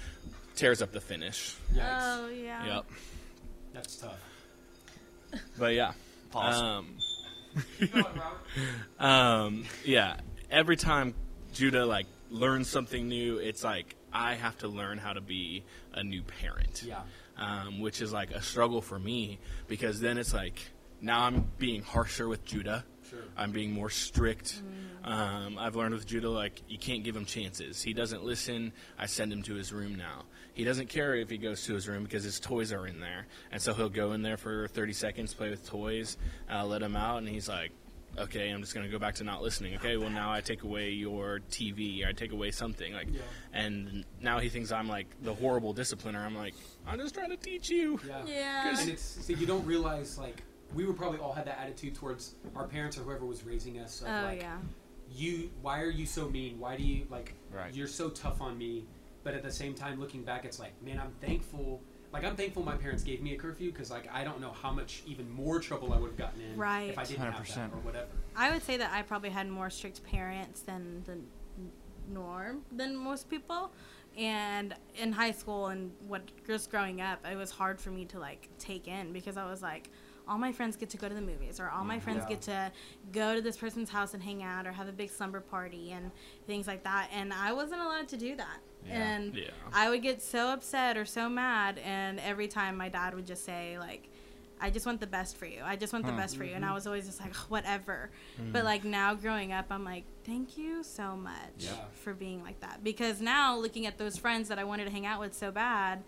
tears 0.56 0.82
up 0.82 0.92
the 0.92 1.00
finish. 1.00 1.56
Yikes. 1.74 1.82
Oh 1.82 2.28
yeah. 2.28 2.66
Yep. 2.66 2.86
That's 3.74 3.96
tough. 3.96 4.20
But 5.58 5.74
yeah. 5.74 5.92
Pause. 6.30 6.62
Um, 6.62 6.96
um, 9.06 9.64
yeah. 9.84 10.16
Every 10.50 10.76
time 10.76 11.14
Judah 11.52 11.84
like 11.84 12.06
learns 12.30 12.68
something 12.68 13.08
new, 13.08 13.38
it's 13.38 13.64
like 13.64 13.94
I 14.12 14.34
have 14.34 14.56
to 14.58 14.68
learn 14.68 14.98
how 14.98 15.12
to 15.12 15.20
be 15.20 15.64
a 15.92 16.02
new 16.02 16.22
parent. 16.22 16.84
Yeah. 16.86 17.00
Um, 17.36 17.80
which 17.80 18.00
is 18.00 18.12
like 18.12 18.30
a 18.30 18.40
struggle 18.40 18.80
for 18.80 18.96
me 18.96 19.40
because 19.66 19.98
then 19.98 20.18
it's 20.18 20.32
like 20.32 20.60
now 21.00 21.24
I'm 21.24 21.50
being 21.58 21.82
harsher 21.82 22.28
with 22.28 22.44
Judah. 22.44 22.84
Sure. 23.10 23.18
I'm 23.36 23.52
being 23.52 23.72
more 23.72 23.90
strict. 23.90 24.62
Um, 25.04 25.58
I've 25.58 25.76
learned 25.76 25.94
with 25.94 26.06
Judah 26.06 26.30
like 26.30 26.62
you 26.68 26.78
can't 26.78 27.04
give 27.04 27.14
him 27.14 27.26
chances. 27.26 27.82
He 27.82 27.92
doesn't 27.92 28.24
listen. 28.24 28.72
I 28.98 29.06
send 29.06 29.32
him 29.32 29.42
to 29.42 29.54
his 29.54 29.72
room 29.72 29.96
now. 29.96 30.24
He 30.54 30.64
doesn't 30.64 30.88
care 30.88 31.14
if 31.14 31.28
he 31.28 31.36
goes 31.36 31.64
to 31.64 31.74
his 31.74 31.88
room 31.88 32.04
because 32.04 32.24
his 32.24 32.40
toys 32.40 32.72
are 32.72 32.86
in 32.86 33.00
there, 33.00 33.26
and 33.50 33.60
so 33.60 33.74
he'll 33.74 33.88
go 33.88 34.12
in 34.12 34.22
there 34.22 34.36
for 34.36 34.68
30 34.68 34.92
seconds, 34.92 35.34
play 35.34 35.50
with 35.50 35.68
toys, 35.68 36.16
uh, 36.50 36.64
let 36.64 36.80
him 36.80 36.94
out, 36.96 37.18
and 37.18 37.28
he's 37.28 37.48
like, 37.48 37.72
"Okay, 38.18 38.50
I'm 38.50 38.60
just 38.60 38.74
gonna 38.74 38.88
go 38.88 38.98
back 38.98 39.14
to 39.16 39.24
not 39.24 39.42
listening." 39.42 39.74
Okay, 39.76 39.96
well 39.96 40.10
now 40.10 40.32
I 40.32 40.40
take 40.40 40.62
away 40.62 40.90
your 40.90 41.40
TV, 41.50 42.04
or 42.04 42.08
I 42.08 42.12
take 42.12 42.32
away 42.32 42.50
something 42.50 42.92
like, 42.92 43.08
Yeah. 43.12 43.20
and 43.52 44.04
now 44.20 44.38
he 44.38 44.48
thinks 44.48 44.72
I'm 44.72 44.88
like 44.88 45.06
the 45.22 45.34
horrible 45.34 45.74
discipliner. 45.74 46.24
I'm 46.24 46.36
like, 46.36 46.54
I'm 46.86 46.98
just 46.98 47.14
trying 47.14 47.30
to 47.30 47.36
teach 47.36 47.70
you. 47.70 48.00
Yeah. 48.06 48.24
Yeah. 48.26 48.78
And 48.80 48.88
it's 48.90 49.02
see, 49.02 49.34
you 49.34 49.46
don't 49.46 49.64
realize 49.66 50.18
like 50.18 50.42
we 50.74 50.84
were 50.84 50.92
probably 50.94 51.18
all 51.20 51.32
had 51.32 51.46
that 51.46 51.60
attitude 51.60 51.94
towards 51.94 52.34
our 52.56 52.66
parents 52.66 52.98
or 52.98 53.02
whoever 53.02 53.24
was 53.24 53.44
raising 53.44 53.78
us. 53.78 54.02
Of, 54.02 54.08
Oh 54.08 54.22
like, 54.24 54.40
yeah. 54.40 54.58
You, 55.14 55.50
why 55.62 55.80
are 55.80 55.90
you 55.90 56.06
so 56.06 56.28
mean? 56.28 56.58
Why 56.58 56.76
do 56.76 56.82
you 56.82 57.06
like? 57.10 57.34
Right. 57.52 57.72
You're 57.74 57.86
so 57.86 58.08
tough 58.10 58.40
on 58.40 58.58
me. 58.58 58.84
But 59.22 59.34
at 59.34 59.42
the 59.42 59.52
same 59.52 59.72
time, 59.74 60.00
looking 60.00 60.22
back, 60.22 60.44
it's 60.44 60.58
like, 60.58 60.72
man, 60.82 60.98
I'm 60.98 61.12
thankful. 61.20 61.80
Like 62.14 62.22
I'm 62.22 62.36
thankful 62.36 62.62
my 62.62 62.76
parents 62.76 63.02
gave 63.02 63.20
me 63.20 63.34
a 63.34 63.36
curfew 63.36 63.72
because 63.72 63.90
like 63.90 64.08
I 64.12 64.22
don't 64.22 64.40
know 64.40 64.52
how 64.52 64.70
much 64.70 65.02
even 65.04 65.28
more 65.32 65.58
trouble 65.58 65.92
I 65.92 65.98
would 65.98 66.10
have 66.10 66.16
gotten 66.16 66.40
in 66.40 66.56
Right. 66.56 66.90
if 66.90 66.98
I 66.98 67.02
didn't 67.04 67.24
have 67.24 67.34
100%. 67.34 67.54
that 67.56 67.72
or 67.72 67.80
whatever. 67.80 68.06
I 68.36 68.52
would 68.52 68.62
say 68.62 68.76
that 68.76 68.92
I 68.92 69.02
probably 69.02 69.30
had 69.30 69.50
more 69.50 69.68
strict 69.68 70.04
parents 70.04 70.60
than 70.60 71.02
the 71.04 71.18
norm 72.08 72.62
than 72.70 72.94
most 72.96 73.28
people. 73.28 73.72
And 74.16 74.76
in 74.94 75.10
high 75.10 75.32
school 75.32 75.66
and 75.66 75.90
what 76.06 76.22
just 76.46 76.70
growing 76.70 77.00
up, 77.00 77.26
it 77.28 77.36
was 77.36 77.50
hard 77.50 77.80
for 77.80 77.90
me 77.90 78.04
to 78.06 78.20
like 78.20 78.48
take 78.60 78.86
in 78.86 79.12
because 79.12 79.36
I 79.36 79.50
was 79.50 79.60
like, 79.60 79.90
all 80.28 80.38
my 80.38 80.52
friends 80.52 80.76
get 80.76 80.88
to 80.90 80.96
go 80.96 81.08
to 81.08 81.14
the 81.14 81.20
movies, 81.20 81.60
or 81.60 81.68
all 81.68 81.84
my 81.84 81.96
mm-hmm. 81.96 82.04
friends 82.04 82.20
Yeah. 82.22 82.28
get 82.28 82.42
to 82.42 82.72
go 83.12 83.34
to 83.34 83.42
this 83.42 83.56
person's 83.56 83.90
house 83.90 84.14
and 84.14 84.22
hang 84.22 84.42
out, 84.42 84.66
or 84.66 84.72
have 84.72 84.88
a 84.88 84.92
big 84.92 85.10
slumber 85.10 85.40
party 85.40 85.92
and 85.92 86.10
things 86.46 86.66
like 86.66 86.84
that. 86.84 87.10
And 87.12 87.32
I 87.32 87.52
wasn't 87.52 87.82
allowed 87.82 88.08
to 88.08 88.16
do 88.16 88.36
that. 88.36 88.60
Yeah. 88.86 88.92
And 89.14 89.34
Yeah. 89.34 89.50
I 89.72 89.88
would 89.90 90.02
get 90.02 90.22
so 90.22 90.48
upset 90.52 90.96
or 90.96 91.04
so 91.04 91.28
mad, 91.28 91.78
and 91.78 92.20
every 92.20 92.48
time 92.48 92.76
my 92.76 92.88
dad 92.88 93.14
would 93.14 93.26
just 93.26 93.44
say 93.44 93.78
like, 93.78 94.08
"I 94.60 94.70
just 94.70 94.86
want 94.86 95.00
the 95.00 95.06
best 95.06 95.36
for 95.36 95.46
you. 95.46 95.60
I 95.64 95.76
just 95.76 95.92
want 95.92 96.04
the 96.06 96.12
Hmm. 96.12 96.18
best 96.18 96.36
for 96.36 96.44
you," 96.44 96.54
and 96.54 96.64
I 96.64 96.72
was 96.74 96.86
always 96.86 97.06
just 97.06 97.20
like, 97.20 97.34
"Whatever." 97.50 98.10
But 98.52 98.64
like 98.64 98.84
now, 98.84 99.14
growing 99.14 99.52
up, 99.52 99.66
I'm 99.70 99.84
like, 99.84 100.04
"Thank 100.24 100.56
you 100.56 100.82
so 100.82 101.16
much 101.16 101.34
Yeah. 101.58 101.72
for 101.92 102.14
being 102.14 102.42
like 102.42 102.60
that." 102.60 102.84
Because 102.84 103.20
now, 103.20 103.56
looking 103.56 103.86
at 103.86 103.98
those 103.98 104.16
friends 104.16 104.48
that 104.48 104.58
I 104.58 104.64
wanted 104.64 104.84
to 104.84 104.90
hang 104.90 105.06
out 105.06 105.20
with 105.20 105.34
so 105.34 105.50
bad, 105.50 106.04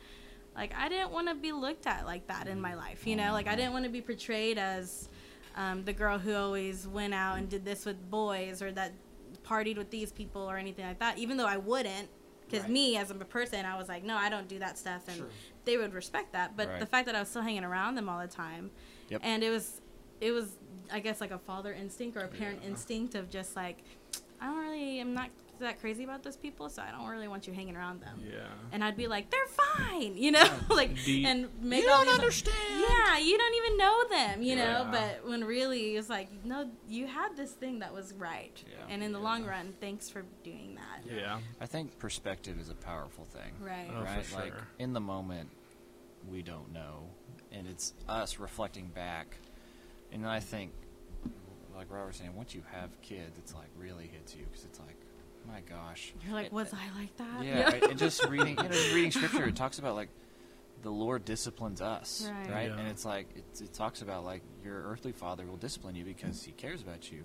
like 0.55 0.75
I 0.75 0.89
didn't 0.89 1.11
want 1.11 1.29
to 1.29 1.35
be 1.35 1.53
looked 1.53 1.87
at 1.87 2.07
like 2.07 2.27
that 2.29 2.47
in 2.49 2.61
my 2.61 2.75
life. 2.75 3.07
You 3.07 3.17
know, 3.17 3.33
like 3.33 3.47
I 3.47 3.57
didn't 3.57 3.73
want 3.73 3.85
to 3.85 3.91
be 3.91 4.01
portrayed 4.01 4.59
as 4.59 5.09
um, 5.57 5.85
the 5.85 5.93
girl 5.93 6.19
who 6.19 6.35
always 6.35 6.87
went 6.87 7.15
out 7.15 7.39
and 7.39 7.49
did 7.49 7.65
this 7.65 7.85
with 7.87 8.11
boys 8.11 8.61
or 8.63 8.71
that 8.73 8.93
partied 9.43 9.77
with 9.79 9.91
these 9.91 10.13
people 10.13 10.43
or 10.43 10.57
anything 10.59 10.85
like 10.87 10.99
that. 10.99 11.17
Even 11.19 11.37
though 11.37 11.47
I 11.47 11.57
wouldn't, 11.57 12.09
because 12.47 12.63
Right. 12.63 12.71
me 12.73 12.97
as 12.97 13.11
a 13.11 13.15
person, 13.15 13.65
I 13.65 13.77
was 13.77 13.89
like, 13.89 14.03
no, 14.05 14.17
I 14.17 14.29
don't 14.29 14.49
do 14.49 14.59
that 14.61 14.79
stuff, 14.79 15.09
and 15.09 15.17
Sure. 15.19 15.29
they 15.65 15.77
would 15.77 15.93
respect 15.95 16.33
that. 16.33 16.57
But 16.57 16.69
Right. 16.69 16.81
the 16.81 16.87
fact 16.87 17.07
that 17.07 17.15
I 17.15 17.21
was 17.21 17.29
still 17.29 17.43
hanging 17.43 17.65
around 17.65 17.95
them 17.97 18.09
all 18.09 18.21
the 18.21 18.29
time, 18.29 18.71
Yep. 19.09 19.21
and 19.25 19.43
it 19.43 19.51
was, 19.51 19.81
it 20.21 20.31
was, 20.33 20.57
I 20.91 21.01
guess, 21.01 21.21
like 21.21 21.31
a 21.33 21.39
father 21.39 21.73
instinct 21.75 22.17
or 22.17 22.21
a 22.21 22.29
parent 22.29 22.61
Yeah. 22.63 22.69
instinct 22.69 23.15
of 23.15 23.29
just 23.31 23.57
like, 23.57 23.83
I 24.41 24.47
don't 24.47 24.59
really, 24.59 25.01
I'm 25.01 25.15
not 25.15 25.31
that 25.61 25.81
crazy 25.81 26.05
about 26.05 26.23
those 26.23 26.37
people, 26.37 26.69
so 26.69 26.83
I 26.83 26.91
don't 26.91 27.09
really 27.09 27.29
want 27.29 27.47
you 27.47 27.53
hanging 27.53 27.77
around 27.77 28.01
them. 28.01 28.21
Yeah. 28.25 28.41
And 28.73 28.83
I'd 28.85 28.97
be 28.97 29.07
like, 29.07 29.31
they're 29.31 29.47
fine, 29.47 30.17
you 30.17 30.31
know, 30.33 30.49
like, 30.71 30.95
Do 31.05 31.13
you- 31.13 31.27
and 31.27 31.49
make 31.63 31.83
You 31.83 31.89
don't 31.89 32.07
these- 32.07 32.15
understand. 32.15 32.57
Yeah, 32.71 33.19
you 33.19 33.37
don't 33.39 33.55
even 33.57 33.77
know 33.79 34.05
them, 34.11 34.43
you 34.43 34.57
know. 34.57 34.89
But 34.91 35.27
when 35.29 35.45
really 35.45 35.97
it's 35.97 36.09
like, 36.09 36.29
no, 36.45 36.71
you 36.89 37.07
had 37.07 37.37
this 37.37 37.53
thing 37.53 37.79
that 37.81 37.93
was 37.93 38.13
right, 38.15 38.63
Yeah. 38.71 38.93
and 38.93 39.03
in 39.03 39.13
the 39.13 39.19
Yeah. 39.19 39.25
long 39.25 39.45
run, 39.45 39.75
thanks 39.81 40.09
for 40.09 40.25
doing 40.45 40.77
that. 40.77 41.11
Yeah. 41.11 41.41
I 41.61 41.67
think 41.67 41.99
perspective 41.99 42.59
is 42.61 42.69
a 42.71 42.75
powerful 42.75 43.25
thing. 43.25 43.53
Right. 43.61 43.89
Oh, 43.91 44.01
for 44.01 44.05
right? 44.05 44.33
Like 44.35 44.55
in 44.79 44.93
the 44.93 45.01
moment, 45.01 45.51
we 46.31 46.43
don't 46.43 46.73
know, 46.73 47.09
and 47.53 47.67
it's 47.67 47.95
us 48.09 48.39
reflecting 48.39 48.89
back. 48.89 49.37
And 50.13 50.27
I 50.27 50.41
think, 50.41 50.73
like 51.75 51.91
Robert 51.91 52.07
was 52.09 52.17
saying, 52.17 52.35
once 52.35 52.55
you 52.55 52.63
have 52.73 52.91
kids, 53.03 53.39
it's 53.39 53.55
like 53.55 53.69
really 53.79 54.07
hits 54.07 54.35
you 54.35 54.45
because 54.51 54.65
it's 54.65 54.79
like, 54.81 54.96
my 55.47 55.61
gosh. 55.61 56.13
You're 56.25 56.35
like, 56.35 56.47
It- 56.47 56.53
was 56.53 56.73
I 56.73 56.99
like 57.01 57.17
that? 57.17 57.45
Yeah, 57.45 57.63
right, 57.71 57.83
and 57.83 57.99
just 57.99 58.25
reading, 58.27 58.57
you 58.57 58.63
know, 58.63 58.69
just 58.69 58.93
reading 58.95 59.11
scripture, 59.11 59.45
it 59.47 59.57
talks 59.57 59.79
about 59.79 59.95
like 59.95 60.09
the 60.83 60.91
Lord 60.91 61.25
disciplines 61.25 61.81
us, 61.81 62.29
Right. 62.31 62.51
right? 62.51 62.69
Yeah. 62.71 62.79
And 62.79 62.89
it's 62.89 63.05
like 63.05 63.29
it, 63.37 63.61
it 63.61 63.73
talks 63.73 64.03
about 64.03 64.25
like 64.25 64.43
your 64.65 64.83
earthly 64.85 65.13
father 65.13 65.45
will 65.47 65.57
discipline 65.57 65.95
you 65.95 66.05
because 66.05 66.43
he 66.43 66.53
cares 66.53 66.83
about 66.83 67.11
you, 67.11 67.25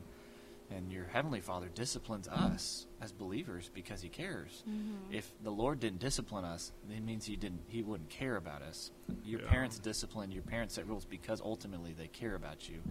and 0.70 0.92
your 0.92 1.06
heavenly 1.06 1.42
father 1.42 1.68
disciplines 1.74 2.28
us 2.30 2.88
as 3.02 3.12
believers 3.12 3.70
because 3.74 4.02
he 4.02 4.08
cares. 4.10 4.64
Mm-hmm. 4.70 5.14
If 5.14 5.32
the 5.44 5.52
Lord 5.52 5.80
didn't 5.80 6.00
discipline 6.00 6.46
us, 6.46 6.72
it 6.90 7.04
means 7.04 7.26
he 7.26 7.36
didn't. 7.36 7.62
He 7.68 7.82
wouldn't 7.84 8.10
care 8.10 8.38
about 8.38 8.62
us. 8.62 8.92
Your 9.26 9.42
Yeah. 9.42 9.50
parents 9.50 9.80
discipline. 9.80 10.32
Your 10.32 10.44
parents 10.44 10.76
set 10.76 10.88
rules 10.88 11.06
because 11.06 11.42
ultimately 11.42 11.94
they 11.94 12.08
care 12.08 12.36
about 12.36 12.70
you, 12.70 12.82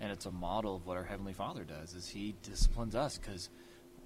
and 0.00 0.10
it's 0.10 0.26
a 0.26 0.32
model 0.32 0.74
of 0.76 0.84
what 0.86 0.96
our 0.96 1.04
heavenly 1.04 1.32
Father 1.32 1.62
does. 1.64 1.94
Is 1.94 2.08
He 2.08 2.34
disciplines 2.42 2.94
us 2.96 3.18
because 3.18 3.50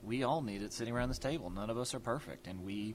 we 0.03 0.23
all 0.25 0.43
need 0.43 0.63
it 0.63 0.73
sitting 0.73 0.95
around 0.95 1.09
this 1.09 1.19
table. 1.19 1.51
None 1.51 1.71
of 1.71 1.79
us 1.79 1.95
are 1.95 2.01
perfect, 2.01 2.47
and 2.47 2.65
we 2.65 2.95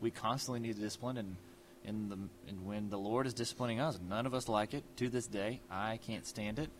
we 0.00 0.10
constantly 0.10 0.60
need 0.60 0.78
discipline. 0.78 1.16
And 1.16 1.36
in 1.84 2.08
the 2.08 2.18
and 2.48 2.64
when 2.66 2.90
the 2.90 2.98
Lord 2.98 3.26
is 3.26 3.34
disciplining 3.34 3.80
us, 3.80 3.98
none 4.08 4.26
of 4.26 4.34
us 4.34 4.48
like 4.48 4.74
it. 4.74 4.84
To 4.96 5.08
this 5.08 5.26
day, 5.26 5.60
I 5.70 5.98
can't 5.98 6.26
stand 6.26 6.58
it. 6.58 6.70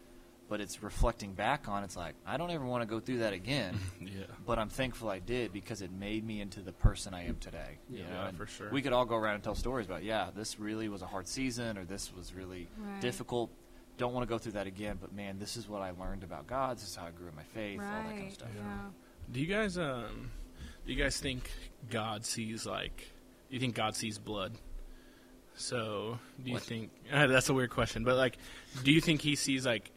But 0.49 0.61
it's 0.61 0.81
reflecting 0.81 1.33
back 1.33 1.67
on. 1.67 1.83
It's 1.83 1.97
like 1.97 2.15
I 2.25 2.37
don't 2.37 2.51
ever 2.53 2.65
want 2.65 2.83
to 2.83 2.87
go 2.87 3.01
through 3.01 3.19
that 3.19 3.33
again. 3.33 3.79
Yeah. 4.01 4.23
but 4.47 4.59
I'm 4.61 4.69
thankful 4.69 5.09
I 5.11 5.19
did 5.19 5.53
because 5.53 5.83
it 5.83 5.91
made 5.91 6.25
me 6.25 6.41
into 6.41 6.61
the 6.61 6.71
person 6.73 7.13
I 7.15 7.25
am 7.27 7.37
today. 7.39 7.79
You 7.91 7.99
Yeah. 7.99 8.05
know, 8.05 8.23
Yeah, 8.27 8.31
for 8.31 8.47
sure. 8.47 8.71
We 8.71 8.81
could 8.81 8.93
all 8.93 9.05
go 9.05 9.17
around 9.17 9.35
and 9.35 9.43
tell 9.45 9.57
stories 9.57 9.87
about, 9.87 10.05
yeah, 10.05 10.31
this 10.35 10.61
really 10.61 10.89
was 10.89 11.03
a 11.03 11.07
hard 11.07 11.27
season, 11.27 11.77
or 11.77 11.85
this 11.85 12.15
was 12.15 12.33
really 12.33 12.69
Right. 12.79 13.01
difficult. 13.01 13.51
Don't 13.99 14.13
want 14.15 14.23
to 14.23 14.29
go 14.33 14.39
through 14.39 14.53
that 14.53 14.69
again, 14.69 14.99
but 15.01 15.13
man, 15.13 15.41
this 15.41 15.57
is 15.57 15.69
what 15.69 15.83
I 15.83 15.91
learned 15.91 16.23
about 16.23 16.47
God. 16.47 16.77
This 16.77 16.87
is 16.89 16.95
how 16.95 17.07
I 17.07 17.11
grew 17.11 17.27
in 17.29 17.35
my 17.35 17.43
faith, 17.43 17.81
all 17.81 17.87
that 17.87 18.11
kind 18.11 18.27
of 18.29 18.33
stuff. 18.35 18.49
Yeah. 18.55 18.63
Do 19.31 19.41
you 19.41 19.47
guys 19.47 19.77
um 19.79 20.31
do 20.87 20.93
you 20.93 21.03
guys 21.03 21.19
think 21.19 21.51
God 21.91 22.25
sees 22.25 22.67
like 22.67 22.97
do 23.49 23.55
you 23.55 23.61
think 23.61 23.75
God 23.75 23.95
sees 23.97 24.19
blood? 24.19 24.53
So 25.57 26.19
do 26.43 26.49
you 26.51 26.55
What? 26.55 26.63
think 26.63 26.91
uh, 27.13 27.27
that's 27.29 27.49
a 27.49 27.55
weird 27.55 27.71
question, 27.71 28.05
but 28.05 28.17
like 28.17 28.37
do 28.85 28.93
you 28.93 29.01
think 29.01 29.21
he 29.23 29.37
sees 29.37 29.65
like 29.67 29.91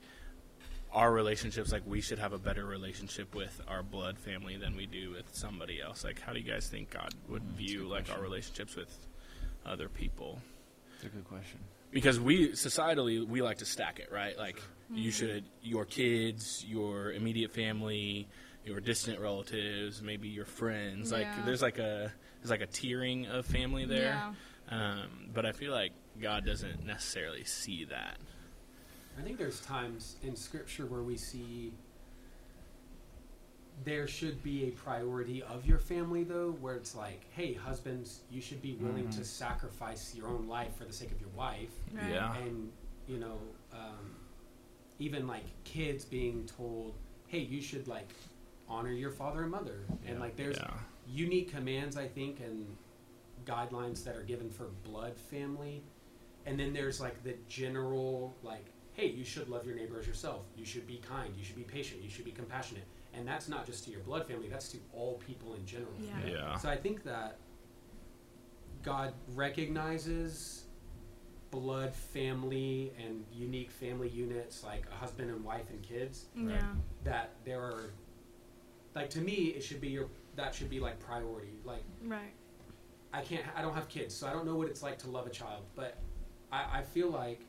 our 0.91 1.11
relationships 1.11 1.71
like 1.71 1.83
we 1.85 2.01
should 2.01 2.17
have 2.17 2.33
a 2.33 2.37
better 2.39 2.65
relationship 2.65 3.35
with 3.35 3.61
our 3.67 3.83
blood 3.83 4.17
family 4.17 4.57
than 4.57 4.75
we 4.75 4.85
do 4.87 5.11
with 5.11 5.33
somebody 5.35 5.81
else? 5.81 6.03
Like 6.03 6.19
how 6.21 6.33
do 6.33 6.39
you 6.39 6.49
guys 6.51 6.67
think 6.67 6.89
God 6.91 7.13
would 7.27 7.43
Mm, 7.43 7.53
view 7.57 7.87
like 7.87 8.09
our 8.11 8.21
relationships 8.21 8.75
with 8.75 8.91
other 9.65 9.89
people? 9.89 10.39
It's 10.95 11.03
a 11.05 11.09
good 11.09 11.25
question. 11.27 11.59
because 11.91 12.19
we 12.19 12.49
societally 12.49 13.25
we 13.27 13.41
like 13.41 13.57
to 13.59 13.65
stack 13.65 13.99
it 13.99 14.11
right 14.11 14.37
like 14.37 14.61
you 14.93 15.11
should 15.11 15.43
your 15.61 15.85
kids 15.85 16.63
your 16.67 17.11
immediate 17.13 17.51
family 17.51 18.27
your 18.69 18.79
distant 18.79 19.19
relatives 19.19 20.01
maybe 20.01 20.27
your 20.27 20.45
friends 20.45 21.11
Yeah. 21.11 21.17
like 21.17 21.45
there's 21.45 21.61
like 21.61 21.79
a 21.79 22.13
there's 22.39 22.51
like 22.51 22.61
a 22.61 22.67
tiering 22.67 23.27
of 23.29 23.45
family 23.45 23.85
there 23.85 24.13
Yeah. 24.13 24.33
um, 24.69 25.29
but 25.33 25.45
i 25.45 25.51
feel 25.51 25.71
like 25.73 25.91
god 26.21 26.45
doesn't 26.45 26.85
necessarily 26.85 27.43
see 27.43 27.85
that 27.85 28.17
I 29.17 29.21
think 29.21 29.37
there's 29.37 29.59
times 29.61 30.15
in 30.23 30.33
Scripture 30.37 30.85
where 30.85 31.01
we 31.01 31.17
see 31.17 31.73
there 33.83 34.07
should 34.07 34.41
be 34.43 34.65
a 34.67 34.71
priority 34.71 35.43
of 35.43 35.65
your 35.65 35.77
family, 35.77 36.23
though, 36.23 36.51
where 36.61 36.75
it's 36.75 36.95
like, 36.95 37.25
hey, 37.33 37.53
husbands, 37.53 38.21
you 38.31 38.39
should 38.39 38.61
be 38.61 38.75
willing 38.75 39.07
Mhm. 39.07 39.15
to 39.17 39.25
sacrifice 39.25 40.15
your 40.15 40.27
own 40.27 40.47
life 40.47 40.73
for 40.75 40.85
the 40.85 40.93
sake 40.93 41.11
of 41.11 41.19
your 41.19 41.31
wife. 41.31 41.71
Right. 41.91 42.11
Yeah. 42.11 42.33
And 42.37 42.71
you 43.07 43.17
know, 43.17 43.39
um, 43.73 44.15
even 44.99 45.27
like 45.27 45.45
kids 45.65 46.05
being 46.05 46.45
told, 46.45 46.93
"Hey, 47.27 47.39
you 47.39 47.59
should 47.61 47.87
like 47.89 48.07
honor 48.69 48.91
your 48.91 49.11
father 49.11 49.41
and 49.43 49.51
mother," 49.51 49.85
and 50.05 50.19
like 50.19 50.35
there's 50.35 50.57
Yeah. 50.57 50.77
unique 51.07 51.49
commands 51.51 51.97
I 51.97 52.07
think 52.07 52.39
and 52.39 52.77
guidelines 53.45 54.03
that 54.03 54.15
are 54.15 54.23
given 54.23 54.49
for 54.49 54.65
blood 54.83 55.17
family, 55.17 55.83
and 56.45 56.59
then 56.59 56.71
there's 56.73 56.99
like 57.01 57.23
the 57.23 57.35
general 57.47 58.35
like, 58.43 58.65
"Hey, 58.93 59.07
you 59.07 59.23
should 59.23 59.49
love 59.49 59.65
your 59.65 59.75
neighbor 59.75 59.99
as 59.99 60.05
yourself. 60.07 60.45
You 60.55 60.65
should 60.65 60.85
be 60.87 60.97
kind. 60.97 61.35
You 61.37 61.43
should 61.43 61.55
be 61.55 61.63
patient. 61.63 62.01
You 62.03 62.09
should 62.09 62.25
be 62.25 62.31
compassionate." 62.31 62.85
And 63.13 63.27
that's 63.27 63.49
not 63.49 63.65
just 63.65 63.85
to 63.85 63.91
your 63.91 64.01
blood 64.01 64.27
family; 64.27 64.49
that's 64.49 64.69
to 64.71 64.77
all 64.93 65.15
people 65.17 65.55
in 65.55 65.65
general. 65.65 65.93
Yeah. 65.99 66.25
Yeah. 66.25 66.57
So 66.57 66.69
I 66.69 66.77
think 66.77 67.03
that 67.03 67.39
God 68.83 69.13
recognizes 69.35 70.65
blood 71.51 71.93
family 71.95 72.93
and 73.03 73.25
unique 73.33 73.71
family 73.71 74.07
units 74.09 74.63
like 74.63 74.85
a 74.91 74.95
husband 74.95 75.31
and 75.31 75.43
wife 75.43 75.67
and 75.71 75.81
kids 75.81 76.25
Yeah. 76.35 76.75
that 77.03 77.31
there 77.43 77.59
are 77.61 77.91
like 78.95 79.09
to 79.11 79.21
me 79.21 79.33
it 79.55 79.63
should 79.63 79.81
be 79.81 79.87
your 79.89 80.07
that 80.35 80.53
should 80.55 80.69
be 80.69 80.79
like 80.79 80.99
priority 80.99 81.59
like 81.65 81.83
Right. 82.05 82.33
I 83.13 83.21
can't 83.21 83.43
I 83.55 83.61
don't 83.61 83.73
have 83.73 83.87
kids 83.89 84.13
so 84.15 84.27
I 84.27 84.33
don't 84.33 84.45
know 84.45 84.55
what 84.55 84.67
it's 84.67 84.83
like 84.83 84.97
to 84.99 85.09
love 85.09 85.27
a 85.27 85.29
child 85.31 85.63
but 85.75 85.97
I, 86.51 86.79
I 86.79 86.81
feel 86.81 87.09
like 87.09 87.41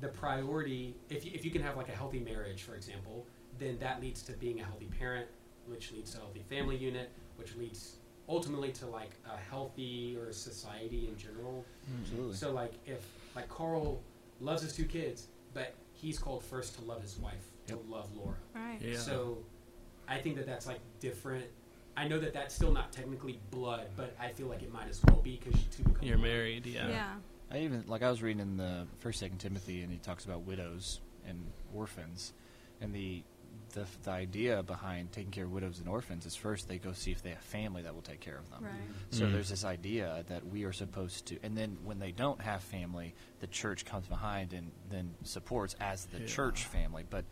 the 0.00 0.08
priority 0.08 0.94
if 1.10 1.24
you, 1.24 1.32
if 1.34 1.44
you 1.44 1.50
can 1.50 1.62
have 1.62 1.76
like 1.76 1.88
a 1.88 1.92
healthy 1.92 2.20
marriage 2.20 2.62
for 2.62 2.74
example 2.74 3.26
then 3.58 3.78
that 3.80 4.00
leads 4.00 4.22
to 4.22 4.32
being 4.32 4.60
a 4.60 4.64
healthy 4.64 4.88
parent 4.98 5.26
which 5.66 5.92
leads 5.92 6.12
to 6.12 6.18
a 6.18 6.20
healthy 6.20 6.44
family 6.48 6.76
unit 6.76 7.10
which 7.36 7.54
leads 7.56 7.96
ultimately 8.28 8.70
to 8.72 8.86
like 8.86 9.10
a 9.32 9.36
healthy 9.36 10.16
or 10.16 10.32
society 10.32 11.08
in 11.10 11.16
general 11.16 11.64
Absolutely. 12.02 12.34
so 12.36 12.52
like 12.52 12.72
if 12.86 13.04
like 13.34 13.48
Carl 13.48 14.00
loves 14.40 14.62
his 14.62 14.72
two 14.74 14.84
kids 14.84 15.28
but 15.54 15.74
he's 15.92 16.18
called 16.18 16.44
first 16.44 16.76
to 16.78 16.84
love 16.84 17.02
his 17.02 17.18
wife 17.18 17.44
Yep. 17.68 17.78
to 17.84 17.90
love 17.92 18.08
Laura 18.16 18.36
Right. 18.54 18.78
Yeah. 18.80 18.96
so 18.98 19.38
I 20.08 20.18
think 20.18 20.36
that 20.36 20.46
that's 20.46 20.66
like 20.66 20.80
different. 21.00 21.44
I 21.96 22.06
know 22.06 22.18
that 22.20 22.32
that's 22.32 22.54
still 22.54 22.72
not 22.72 22.92
technically 22.92 23.40
blood, 23.50 23.88
but 23.96 24.14
I 24.20 24.28
feel 24.28 24.46
like 24.46 24.62
it 24.62 24.72
might 24.72 24.88
as 24.88 25.00
well 25.08 25.20
be 25.20 25.40
because 25.42 25.60
you 25.60 25.66
two 25.76 25.82
become 25.82 26.02
You're 26.06 26.16
one. 26.18 26.26
married. 26.28 26.66
Yeah. 26.66 26.88
Yeah. 26.88 27.14
I 27.50 27.60
even 27.60 27.84
like 27.86 28.02
I 28.02 28.10
was 28.10 28.22
reading 28.22 28.40
in 28.40 28.56
the 28.56 28.86
first, 28.98 29.20
second 29.20 29.38
Timothy, 29.38 29.82
and 29.82 29.90
he 29.92 29.98
talks 29.98 30.24
about 30.24 30.42
widows 30.42 31.00
and 31.26 31.42
orphans, 31.74 32.32
and 32.80 32.94
the 32.94 33.22
the 33.74 33.84
the 34.04 34.10
idea 34.10 34.62
behind 34.62 35.12
taking 35.12 35.30
care 35.30 35.44
of 35.44 35.52
widows 35.52 35.78
and 35.78 35.88
orphans 35.88 36.24
is 36.24 36.34
first 36.34 36.68
they 36.68 36.78
go 36.78 36.92
see 36.92 37.10
if 37.10 37.22
they 37.22 37.30
have 37.30 37.40
family 37.40 37.82
that 37.82 37.94
will 37.94 38.02
take 38.02 38.20
care 38.20 38.38
of 38.38 38.48
them. 38.50 38.64
Right. 38.64 38.72
So 39.10 39.24
Mm. 39.26 39.32
there's 39.32 39.48
this 39.50 39.64
idea 39.64 40.24
that 40.28 40.46
we 40.46 40.64
are 40.64 40.72
supposed 40.72 41.26
to, 41.26 41.38
and 41.42 41.56
then 41.56 41.76
when 41.84 41.98
they 41.98 42.12
don't 42.12 42.40
have 42.40 42.62
family, 42.62 43.14
the 43.40 43.46
church 43.46 43.84
comes 43.84 44.06
behind 44.06 44.52
and 44.52 44.70
then 44.90 45.14
supports 45.24 45.74
as 45.80 46.04
the 46.06 46.20
Yeah. 46.20 46.26
church 46.26 46.64
family. 46.64 47.04
But 47.08 47.24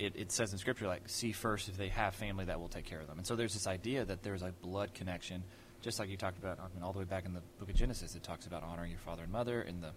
it, 0.00 0.14
it 0.16 0.32
says 0.32 0.52
in 0.52 0.58
scripture 0.58 0.86
like 0.86 1.02
see 1.06 1.30
first 1.30 1.68
if 1.68 1.76
they 1.76 1.88
have 1.88 2.14
family 2.14 2.46
that 2.46 2.58
will 2.58 2.68
take 2.68 2.86
care 2.86 3.00
of 3.00 3.06
them. 3.06 3.18
And 3.18 3.26
so 3.26 3.36
there's 3.36 3.52
this 3.52 3.66
idea 3.66 4.04
that 4.04 4.22
there's 4.22 4.42
a 4.42 4.52
blood 4.62 4.94
connection, 4.94 5.44
just 5.82 5.98
like 5.98 6.08
you 6.08 6.16
talked 6.16 6.38
about. 6.38 6.58
I 6.58 6.74
mean, 6.74 6.82
all 6.82 6.92
the 6.92 6.98
way 6.98 7.04
back 7.04 7.26
in 7.26 7.34
the 7.34 7.42
book 7.58 7.68
of 7.68 7.74
Genesis, 7.74 8.14
it 8.14 8.22
talks 8.22 8.46
about 8.46 8.62
honoring 8.62 8.90
your 8.90 9.00
father 9.00 9.24
and 9.24 9.32
mother, 9.32 9.60
and 9.60 9.82
the 9.82 9.90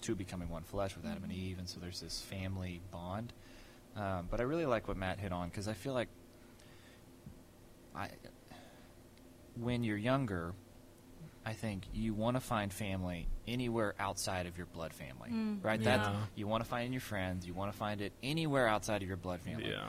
two 0.00 0.16
becoming 0.16 0.48
one 0.48 0.64
flesh 0.64 0.96
with 0.96 1.06
Adam 1.06 1.22
and 1.22 1.32
Eve. 1.32 1.58
And 1.58 1.68
so 1.68 1.78
there's 1.80 2.00
this 2.00 2.20
family 2.20 2.80
bond. 2.90 3.32
Um, 3.96 4.26
but 4.28 4.40
I 4.40 4.42
really 4.42 4.66
like 4.66 4.88
what 4.88 4.96
Matt 4.96 5.20
hit 5.20 5.32
on 5.32 5.48
because 5.48 5.68
I 5.68 5.72
feel 5.72 5.94
like 5.94 6.08
I 7.94 8.08
when 9.60 9.84
you're 9.84 9.96
younger, 9.96 10.52
I 11.46 11.52
think 11.52 11.84
you 11.92 12.14
want 12.14 12.36
to 12.36 12.40
find 12.40 12.72
family 12.72 13.26
anywhere 13.46 13.94
outside 13.98 14.46
of 14.46 14.56
your 14.56 14.66
blood 14.66 14.92
family, 14.94 15.30
Mm. 15.30 15.62
right? 15.64 15.80
Yeah. 15.80 15.96
That 15.98 16.14
you 16.34 16.46
want 16.46 16.64
to 16.64 16.68
find 16.68 16.86
in 16.86 16.92
your 16.92 17.00
friends, 17.00 17.46
you 17.46 17.52
want 17.54 17.70
to 17.72 17.76
find 17.76 18.00
it 18.00 18.12
anywhere 18.22 18.66
outside 18.66 19.02
of 19.02 19.08
your 19.08 19.16
blood 19.18 19.40
family. 19.40 19.68
Yeah. 19.70 19.86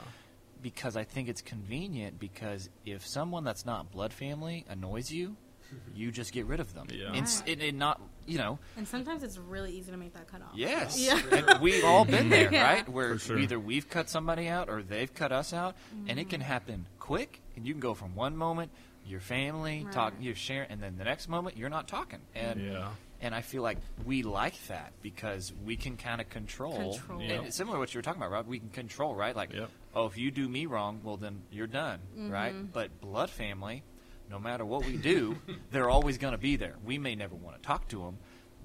Because 0.62 0.96
I 0.96 1.04
think 1.04 1.28
it's 1.28 1.42
convenient 1.42 2.18
because 2.18 2.68
if 2.84 3.06
someone 3.06 3.44
that's 3.44 3.64
not 3.64 3.90
blood 3.90 4.12
family 4.12 4.64
annoys 4.68 5.10
you, 5.10 5.36
you 5.94 6.10
just 6.12 6.32
get 6.32 6.46
rid 6.46 6.60
of 6.60 6.74
them. 6.74 6.86
Yeah. 6.90 7.06
And, 7.12 7.26
Right. 7.26 7.42
and, 7.48 7.62
and 7.62 7.78
not, 7.78 8.00
you 8.26 8.38
know, 8.38 8.58
And 8.76 8.86
sometimes 8.86 9.22
it's 9.22 9.36
really 9.38 9.72
easy 9.72 9.90
to 9.90 9.96
make 9.96 10.12
that 10.14 10.28
cut 10.28 10.42
off. 10.42 10.52
Yes. 10.54 10.98
Yeah. 10.98 11.20
And 11.32 11.60
we've 11.60 11.84
all 11.84 12.04
been 12.04 12.28
there, 12.36 12.52
Yeah. 12.52 12.64
right? 12.64 12.88
Where 12.88 13.18
sure. 13.18 13.38
either 13.38 13.58
we've 13.58 13.88
cut 13.88 14.08
somebody 14.08 14.46
out 14.48 14.68
or 14.68 14.82
they've 14.82 15.12
cut 15.12 15.32
us 15.32 15.52
out, 15.52 15.74
and 16.06 16.18
it 16.18 16.28
can 16.30 16.40
happen 16.40 16.86
quick. 16.98 17.40
And 17.56 17.66
you 17.66 17.72
can 17.74 17.80
go 17.80 17.94
from 17.94 18.14
one 18.14 18.36
moment, 18.36 18.70
your 19.06 19.20
family 19.20 19.84
Right. 19.84 19.92
talking, 19.92 20.22
you're 20.22 20.34
sharing, 20.34 20.70
and 20.70 20.82
then 20.82 20.96
the 20.98 21.04
next 21.04 21.28
moment 21.28 21.56
you're 21.56 21.68
not 21.70 21.88
talking. 21.88 22.20
And 22.34 22.60
Yeah. 22.60 22.90
and 23.20 23.34
I 23.34 23.40
feel 23.40 23.62
like 23.62 23.78
we 24.04 24.22
like 24.22 24.66
that 24.66 24.92
because 25.02 25.52
we 25.64 25.76
can 25.76 25.96
kind 25.96 26.20
of 26.20 26.28
control. 26.28 26.94
Control. 26.98 27.22
Yeah. 27.22 27.40
And 27.42 27.54
similar 27.54 27.76
to 27.76 27.80
what 27.80 27.94
you 27.94 27.98
were 27.98 28.02
talking 28.02 28.20
about, 28.20 28.30
Rob. 28.32 28.46
We 28.46 28.58
can 28.58 28.68
control, 28.70 29.14
right? 29.14 29.34
Like, 29.34 29.52
Yep. 29.54 29.70
oh, 29.94 30.06
if 30.06 30.18
you 30.18 30.30
do 30.30 30.48
me 30.48 30.66
wrong, 30.66 31.00
well 31.02 31.16
then 31.16 31.42
you're 31.50 31.66
done, 31.66 32.00
right? 32.16 32.52
Mm-hmm. 32.54 32.66
But 32.72 33.00
blood 33.00 33.30
family, 33.30 33.82
no 34.28 34.38
matter 34.38 34.64
what 34.66 34.84
we 34.84 34.96
do, 34.96 35.38
they're 35.70 35.88
always 35.88 36.18
going 36.18 36.32
to 36.32 36.38
be 36.38 36.56
there. 36.56 36.76
We 36.84 36.98
may 36.98 37.14
never 37.14 37.34
want 37.36 37.56
to 37.56 37.62
talk 37.62 37.88
to 37.88 38.00
them, 38.02 38.18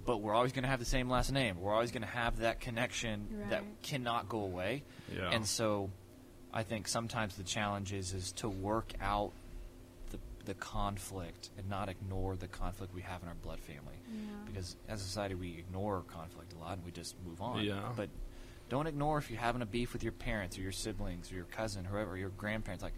but 0.06 0.17
we're 0.17 0.34
always 0.34 0.51
going 0.51 0.63
to 0.63 0.69
have 0.69 0.80
the 0.80 0.86
same 0.86 1.10
last 1.10 1.32
name. 1.32 1.62
We're 1.62 1.73
always 1.73 1.91
going 1.91 2.01
to 2.01 2.08
have 2.08 2.39
that 2.39 2.60
connection 2.60 3.45
that 3.51 3.63
cannot 3.84 4.27
go 4.27 4.39
away. 4.39 4.84
Yeah. 5.15 5.30
And 5.32 5.45
so, 5.45 5.91
I 6.54 6.63
think 6.63 6.88
sometimes 6.89 7.38
the 7.38 7.43
challenge 7.43 7.93
is 7.93 8.13
is 8.13 8.32
to 8.34 8.49
work 8.49 8.91
out 8.99 9.32
the 10.45 10.51
the 10.51 10.60
conflict 10.60 11.49
and 11.58 11.69
not 11.69 11.88
ignore 11.89 12.36
the 12.36 12.47
conflict 12.47 12.93
we 12.93 13.01
have 13.01 13.21
in 13.23 13.27
our 13.30 13.36
blood 13.36 13.60
family. 13.60 13.95
Yeah. 14.13 14.19
Because 14.45 14.75
as 14.89 15.01
a 15.01 15.04
society, 15.04 15.36
we 15.36 15.56
ignore 15.58 16.01
conflict 16.08 16.54
a 16.54 16.60
lot 16.60 16.73
and 16.73 16.86
we 16.86 16.91
just 16.91 17.15
move 17.25 17.41
on. 17.41 17.63
Yeah. 17.63 17.89
But 17.95 18.10
don't 18.69 18.88
ignore 18.88 19.17
if 19.17 19.30
you're 19.30 19.39
having 19.39 19.62
a 19.62 19.65
beef 19.65 19.93
with 19.93 20.04
your 20.04 20.12
parents 20.12 20.58
or 20.58 20.62
your 20.62 20.71
siblings 20.71 21.32
or 21.32 21.36
your 21.36 21.45
cousin, 21.45 21.86
whoever, 21.86 22.17
your 22.17 22.30
grandparents. 22.30 22.84
Like, 22.84 22.93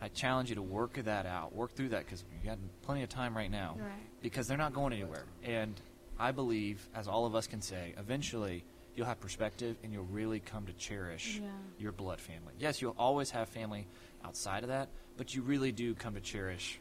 I 0.00 0.08
challenge 0.08 0.48
you 0.50 0.56
to 0.56 0.62
work 0.62 0.94
that 0.94 1.26
out, 1.26 1.54
work 1.54 1.72
through 1.74 1.88
that 1.90 2.04
because 2.04 2.22
you 2.42 2.48
got 2.50 2.58
plenty 2.82 3.02
of 3.02 3.08
time 3.08 3.36
right 3.36 3.50
now. 3.50 3.76
Right. 3.78 3.90
Because 4.22 4.46
they're 4.46 4.58
not 4.58 4.72
going 4.72 4.92
anywhere. 4.92 5.24
And 5.42 5.74
I 6.18 6.32
believe, 6.32 6.88
as 6.94 7.08
all 7.08 7.26
of 7.26 7.34
us 7.34 7.46
can 7.46 7.62
say, 7.62 7.94
eventually 7.98 8.64
you'll 8.94 9.06
have 9.06 9.20
perspective 9.20 9.76
and 9.82 9.92
you'll 9.92 10.04
really 10.04 10.40
come 10.40 10.66
to 10.66 10.72
cherish 10.74 11.40
Yeah. 11.42 11.48
your 11.78 11.92
blood 11.92 12.20
family. 12.20 12.54
Yes, 12.58 12.80
you'll 12.80 12.94
always 12.98 13.30
have 13.30 13.48
family 13.48 13.86
outside 14.26 14.62
of 14.62 14.68
that, 14.68 14.88
but 15.16 15.34
you 15.34 15.42
really 15.42 15.72
do 15.72 15.94
come 15.94 16.14
to 16.14 16.20
cherish 16.20 16.80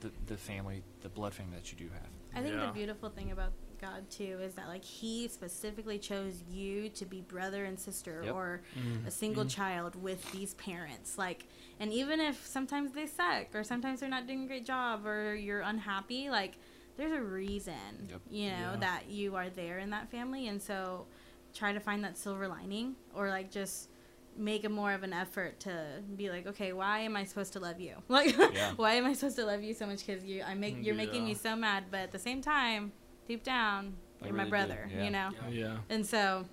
the, 0.00 0.10
the 0.26 0.36
family, 0.36 0.82
the 1.02 1.08
blood 1.08 1.32
family 1.34 1.56
that 1.56 1.72
you 1.72 1.78
do 1.78 1.88
have. 1.92 2.08
I 2.36 2.42
think 2.42 2.54
Yeah. 2.54 2.66
the 2.66 2.72
beautiful 2.72 3.08
thing 3.08 3.32
about 3.32 3.52
God 3.80 4.08
too 4.10 4.38
is 4.42 4.54
that 4.54 4.68
like 4.68 4.84
He 4.84 5.28
specifically 5.28 5.98
chose 5.98 6.42
you 6.50 6.88
to 6.90 7.04
be 7.06 7.20
brother 7.22 7.64
and 7.64 7.78
sister 7.78 8.22
Yep. 8.24 8.34
or 8.34 8.62
Mm-hmm. 8.78 9.06
a 9.06 9.10
single 9.10 9.44
child 9.46 9.94
with 10.00 10.30
these 10.32 10.54
parents. 10.54 11.18
Like, 11.18 11.46
and 11.80 11.92
even 11.92 12.20
if 12.20 12.46
sometimes 12.46 12.92
they 12.92 13.06
suck 13.06 13.54
or 13.54 13.64
sometimes 13.64 14.00
they're 14.00 14.08
not 14.08 14.26
doing 14.26 14.44
a 14.44 14.46
great 14.46 14.66
job 14.66 15.06
or 15.06 15.34
you're 15.34 15.60
unhappy, 15.60 16.30
like 16.30 16.56
there's 16.96 17.12
a 17.12 17.20
reason, 17.20 18.08
Yep. 18.10 18.20
you 18.30 18.50
know, 18.50 18.72
Yeah. 18.72 18.76
that 18.80 19.08
you 19.10 19.36
are 19.36 19.50
there 19.50 19.78
in 19.78 19.90
that 19.90 20.10
family, 20.10 20.46
and 20.48 20.62
so 20.62 21.06
try 21.52 21.72
to 21.72 21.80
find 21.80 22.02
that 22.04 22.16
silver 22.16 22.46
lining 22.48 22.94
or 23.14 23.28
like 23.28 23.50
just 23.50 23.88
make 24.36 24.64
a 24.64 24.68
more 24.68 24.92
of 24.92 25.02
an 25.02 25.12
effort 25.12 25.60
to 25.60 25.72
be 26.16 26.28
like 26.30 26.46
okay 26.46 26.72
why 26.72 26.98
am 27.00 27.14
i 27.16 27.24
supposed 27.24 27.52
to 27.52 27.60
love 27.60 27.80
you 27.80 27.94
like 28.08 28.36
Yeah. 28.36 28.72
why 28.76 28.94
am 28.94 29.04
i 29.06 29.12
supposed 29.12 29.36
to 29.36 29.44
love 29.46 29.62
you 29.62 29.74
so 29.74 29.86
much 29.86 30.04
because 30.06 30.24
you 30.24 30.42
i 30.42 30.54
make 30.54 30.76
you're 30.80 30.94
making 30.94 31.24
me 31.24 31.34
so 31.34 31.54
mad 31.54 31.84
but 31.90 32.00
at 32.00 32.12
the 32.12 32.18
same 32.18 32.40
time 32.42 32.92
deep 33.28 33.42
down 33.44 33.94
I 34.22 34.26
you're 34.26 34.34
my 34.34 34.42
really 34.44 34.46
do, 34.46 34.50
brother 34.50 34.90
yeah. 34.92 35.04
you 35.04 35.10
know 35.10 35.30
Yeah. 35.48 35.48
Yeah. 35.50 35.76
and 35.88 36.04
so 36.06 36.46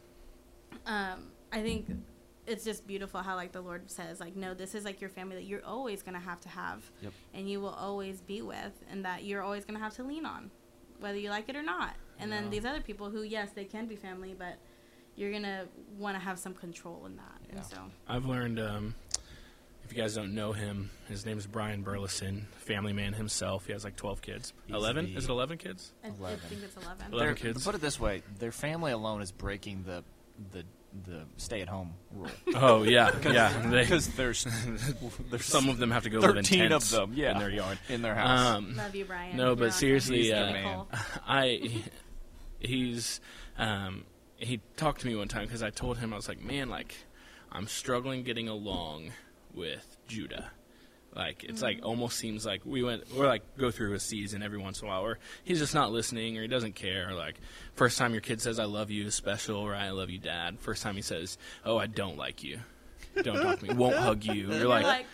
um 0.85 1.31
i 1.51 1.61
think 1.61 1.87
it's 2.47 2.63
just 2.63 2.85
beautiful 2.87 3.21
how 3.21 3.35
like 3.35 3.51
the 3.51 3.61
lord 3.61 3.89
says 3.89 4.19
like 4.19 4.35
no 4.35 4.53
this 4.53 4.75
is 4.75 4.83
like 4.85 4.99
your 5.01 5.09
family 5.09 5.35
that 5.35 5.45
you're 5.45 5.65
always 5.65 6.01
gonna 6.01 6.19
have 6.19 6.39
to 6.41 6.49
have 6.49 6.89
Yep. 7.01 7.13
and 7.33 7.49
you 7.49 7.61
will 7.61 7.69
always 7.69 8.21
be 8.21 8.41
with 8.41 8.73
and 8.91 9.05
that 9.05 9.23
you're 9.23 9.41
always 9.41 9.65
gonna 9.65 9.79
have 9.79 9.93
to 9.95 10.03
lean 10.03 10.25
on 10.25 10.51
whether 10.99 11.17
you 11.17 11.29
like 11.29 11.49
it 11.49 11.55
or 11.55 11.63
not 11.63 11.95
and 12.19 12.31
then 12.31 12.49
these 12.51 12.65
other 12.65 12.81
people 12.81 13.09
who 13.09 13.23
yes 13.23 13.49
they 13.55 13.65
can 13.65 13.87
be 13.87 13.95
family 13.95 14.35
but 14.37 14.57
you're 15.15 15.31
gonna 15.31 15.65
want 15.97 16.15
to 16.15 16.19
have 16.23 16.39
some 16.39 16.53
control 16.53 17.05
in 17.05 17.15
that 17.17 17.37
Yeah. 17.49 17.55
and 17.57 17.65
so 17.65 17.77
I've 18.07 18.25
learned, 18.25 18.59
um, 18.59 18.95
if 19.83 19.91
you 19.95 20.01
guys 20.01 20.15
don't 20.15 20.33
know 20.33 20.53
him, 20.53 20.89
his 21.09 21.25
name 21.25 21.37
is 21.37 21.45
Brian 21.47 21.81
Burleson, 21.81 22.47
family 22.59 22.93
man 22.93 23.13
himself. 23.13 23.65
He 23.65 23.73
has 23.73 23.83
like 23.83 23.95
12 23.97 24.21
kids. 24.21 24.53
He's 24.67 24.75
11? 24.75 25.05
the- 25.11 25.17
Is 25.17 25.25
it 25.25 25.29
11 25.29 25.57
kids? 25.57 25.91
I, 26.03 26.07
I 26.07 26.11
think 26.11 26.63
it's 26.63 26.75
11 26.77 27.11
Eleven 27.11 27.17
Their- 27.17 27.35
kids. 27.35 27.65
Put 27.65 27.75
it 27.75 27.81
this 27.81 27.99
way: 27.99 28.23
their 28.39 28.51
family 28.53 28.91
alone 28.91 29.21
is 29.21 29.31
breaking 29.31 29.83
the 29.83 30.03
the 30.51 30.63
the 31.05 31.23
stay-at-home 31.37 31.93
rule. 32.13 32.29
Oh, 32.55 32.83
yeah. 32.83 33.17
yeah. 33.23 33.61
They, 33.69 33.81
Because 33.83 34.09
there's 34.09 34.45
there's 35.29 35.45
some 35.45 35.69
of 35.69 35.77
them 35.77 35.89
have 35.91 36.03
to 36.03 36.09
go 36.09 36.19
live 36.19 36.31
in 36.37 36.43
13 36.43 36.63
of 36.63 36.69
tents 36.71 36.91
them, 36.91 37.13
yeah. 37.15 37.31
in 37.31 37.39
their 37.39 37.49
yard. 37.49 37.77
in 37.87 38.01
their 38.01 38.13
house. 38.15 38.55
Um, 38.57 38.75
love 38.75 38.93
you 38.93 39.05
brian 39.05 39.37
No, 39.37 39.47
You're 39.47 39.55
but 39.55 39.73
seriously, 39.73 40.23
He's 40.23 40.31
the 40.31 40.37
uh, 40.49 40.51
man. 40.51 40.85
I 41.25 41.81
he's 42.59 43.21
um, 43.57 44.03
he 44.41 44.59
talked 44.75 45.01
to 45.01 45.07
me 45.07 45.15
one 45.15 45.27
time 45.27 45.45
because 45.45 45.63
I 45.63 45.69
told 45.69 45.97
him 45.97 46.13
I 46.13 46.15
was 46.15 46.27
like, 46.27 46.41
man, 46.41 46.69
like 46.69 46.95
I'm 47.51 47.67
struggling 47.67 48.23
getting 48.23 48.47
along 48.47 49.11
with 49.53 49.97
Judah. 50.07 50.49
Like 51.15 51.43
it's 51.43 51.61
like 51.61 51.81
almost 51.83 52.17
seems 52.17 52.45
like 52.45 52.61
we 52.65 52.83
went 52.83 53.03
we're 53.13 53.27
like 53.27 53.43
go 53.57 53.69
through 53.69 53.93
a 53.93 53.99
season 53.99 54.41
every 54.41 54.57
once 54.57 54.81
in 54.81 54.87
a 54.87 54.89
while 54.89 55.03
where 55.03 55.19
he's 55.43 55.59
just 55.59 55.73
not 55.73 55.91
listening 55.91 56.37
or 56.37 56.41
he 56.41 56.47
doesn't 56.47 56.75
care. 56.75 57.09
Or 57.09 57.13
like 57.13 57.35
first 57.73 57.97
time 57.97 58.13
your 58.13 58.21
kid 58.21 58.41
says 58.41 58.59
I 58.59 58.63
love 58.65 58.91
you 58.91 59.05
is 59.05 59.15
special, 59.15 59.67
right? 59.67 59.87
I 59.87 59.91
love 59.91 60.09
you, 60.09 60.19
dad. 60.19 60.59
First 60.59 60.83
time 60.83 60.95
he 60.95 61.01
says, 61.01 61.37
Oh, 61.65 61.77
I 61.77 61.87
don't 61.87 62.17
like 62.17 62.43
you. 62.43 62.59
Don't 63.21 63.41
talk 63.41 63.59
to 63.59 63.65
me. 63.65 63.73
Won't 63.73 63.95
hug 63.97 64.23
you. 64.23 64.33
You're 64.33 64.59
You're 64.59 64.67
like, 64.67 64.85
like, 64.85 65.05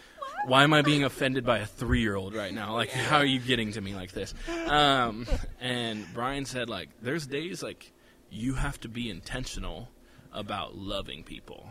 why 0.45 0.63
am 0.63 0.71
I 0.73 0.83
being 0.83 1.03
offended 1.03 1.45
by 1.45 1.59
a 1.59 1.65
three 1.65 2.01
year 2.01 2.15
old 2.15 2.35
right 2.35 2.53
now? 2.53 2.73
Like, 2.75 2.91
how 2.91 3.17
are 3.17 3.25
you 3.25 3.39
getting 3.39 3.71
to 3.73 3.81
me 3.81 3.95
like 3.95 4.11
this? 4.11 4.33
Um, 4.67 5.25
and 5.61 6.05
Brian 6.13 6.43
said, 6.43 6.69
like, 6.69 6.89
there's 7.01 7.25
days 7.25 7.63
like 7.63 7.91
you 8.29 8.53
have 8.55 8.79
to 8.81 8.89
be 8.89 9.09
intentional 9.09 9.89
about 10.31 10.75
loving 10.77 11.23
people, 11.23 11.67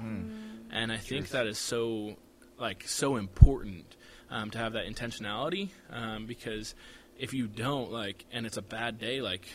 and 0.70 0.90
I 0.92 0.96
think 0.98 1.28
that 1.30 1.46
is 1.46 1.58
so 1.58 2.16
like 2.58 2.84
so 2.86 3.16
important 3.16 3.96
um, 4.30 4.50
to 4.50 4.58
have 4.58 4.72
that 4.72 4.86
intentionality 4.86 5.68
um, 5.90 6.26
because 6.26 6.74
if 7.18 7.34
you 7.34 7.46
don't 7.46 7.92
like, 7.92 8.24
and 8.32 8.46
it's 8.46 8.56
a 8.56 8.62
bad 8.62 8.98
day, 8.98 9.20
like 9.20 9.46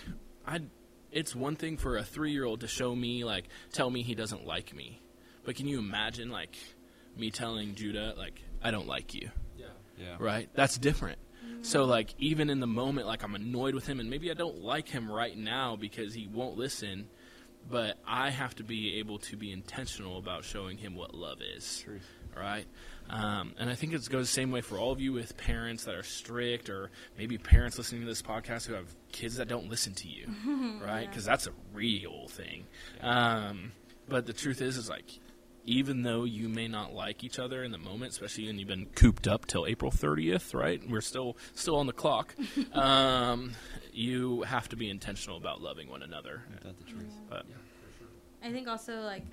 I. 0.45 0.61
It's 1.13 1.35
one 1.35 1.57
thing 1.57 1.75
for 1.75 1.97
a 1.97 2.03
three 2.05 2.31
year 2.31 2.45
old 2.45 2.61
to 2.61 2.69
show 2.69 2.95
me, 2.95 3.25
like, 3.25 3.49
tell 3.73 3.89
me 3.89 4.01
he 4.01 4.15
doesn't 4.15 4.45
like 4.47 4.73
me. 4.73 5.01
But 5.43 5.57
can 5.57 5.67
you 5.67 5.77
imagine, 5.77 6.29
like, 6.29 6.55
me 7.17 7.31
telling 7.31 7.75
Judah, 7.75 8.13
like, 8.17 8.39
I 8.63 8.71
don't 8.71 8.87
like 8.87 9.13
you, 9.13 9.29
Yeah. 9.57 9.65
Yeah. 9.99 10.15
right? 10.19 10.47
That's 10.53 10.77
different. 10.77 11.19
So, 11.63 11.86
like, 11.86 12.13
even 12.17 12.50
in 12.50 12.60
the 12.60 12.67
moment, 12.67 13.08
like, 13.08 13.24
I'm 13.24 13.36
annoyed 13.36 13.76
with 13.76 13.86
him, 13.88 14.00
and 14.00 14.10
maybe 14.10 14.32
I 14.32 14.34
don't 14.34 14.62
like 14.62 14.89
him 14.89 15.10
right 15.12 15.38
now 15.38 15.76
because 15.76 16.13
he 16.13 16.28
won't 16.28 16.58
listen, 16.58 17.08
but 17.69 17.97
I 18.06 18.32
have 18.32 18.56
to 18.56 18.63
be 18.63 18.97
able 19.00 19.19
to 19.19 19.38
be 19.38 19.52
intentional 19.52 20.17
about 20.17 20.43
showing 20.43 20.78
him 20.78 20.95
what 20.95 21.13
love 21.13 21.38
is, 21.56 21.82
Truth. 21.86 22.08
right? 22.36 22.65
Um, 23.10 23.54
and 23.60 23.69
I 23.69 23.76
think 23.76 23.93
it 23.93 24.10
goes 24.10 24.28
the 24.28 24.34
same 24.34 24.52
way 24.52 24.62
for 24.62 24.78
all 24.78 24.91
of 24.91 25.00
you 25.00 25.13
with 25.13 25.38
parents 25.38 25.84
that 25.84 25.93
are 25.95 26.04
strict, 26.04 26.69
or 26.69 26.89
maybe 27.17 27.38
parents 27.38 27.78
listening 27.78 28.02
to 28.02 28.08
this 28.08 28.21
podcast 28.24 28.65
who 28.65 28.74
have 28.74 28.88
kids 29.12 29.36
that 29.36 29.47
don't 29.47 29.69
listen 29.69 29.93
to 29.95 30.08
you, 30.08 30.28
right? 30.84 31.08
Because 31.08 31.26
that's 31.26 31.45
a 31.45 31.52
real 31.74 32.28
thing. 32.30 32.65
Um, 33.02 33.71
but 34.10 34.26
the 34.26 34.34
truth 34.34 34.62
is, 34.62 34.78
is 34.78 34.89
like, 34.89 35.06
even 35.65 36.04
though 36.04 36.24
you 36.24 36.50
may 36.50 36.67
not 36.67 36.93
like 36.93 37.24
each 37.24 37.39
other 37.39 37.63
in 37.63 37.71
the 37.71 37.78
moment, 37.78 38.12
especially 38.12 38.47
when 38.47 38.58
you've 38.58 38.67
been 38.67 38.88
cooped 38.88 39.28
up 39.28 39.45
till 39.45 39.65
April 39.65 39.91
30th, 39.91 40.54
right? 40.54 40.82
We're 40.89 41.02
still 41.02 41.38
still 41.54 41.78
on 41.78 41.88
the 41.88 41.93
clock. 41.93 42.36
um, 42.74 43.54
you 43.93 44.41
have 44.43 44.69
to 44.69 44.76
be 44.76 44.89
intentional 44.89 45.38
about 45.38 45.62
loving 45.62 45.89
one 45.89 46.04
another. 46.04 46.43
Ain't 46.52 46.63
that 46.63 46.78
the 46.78 46.91
truth? 46.91 47.13
But 47.30 47.45
Yeah, 47.47 47.56
for 47.56 47.97
sure. 48.00 48.08
I 48.43 48.52
think 48.52 48.67
also 48.67 49.02
like 49.02 49.24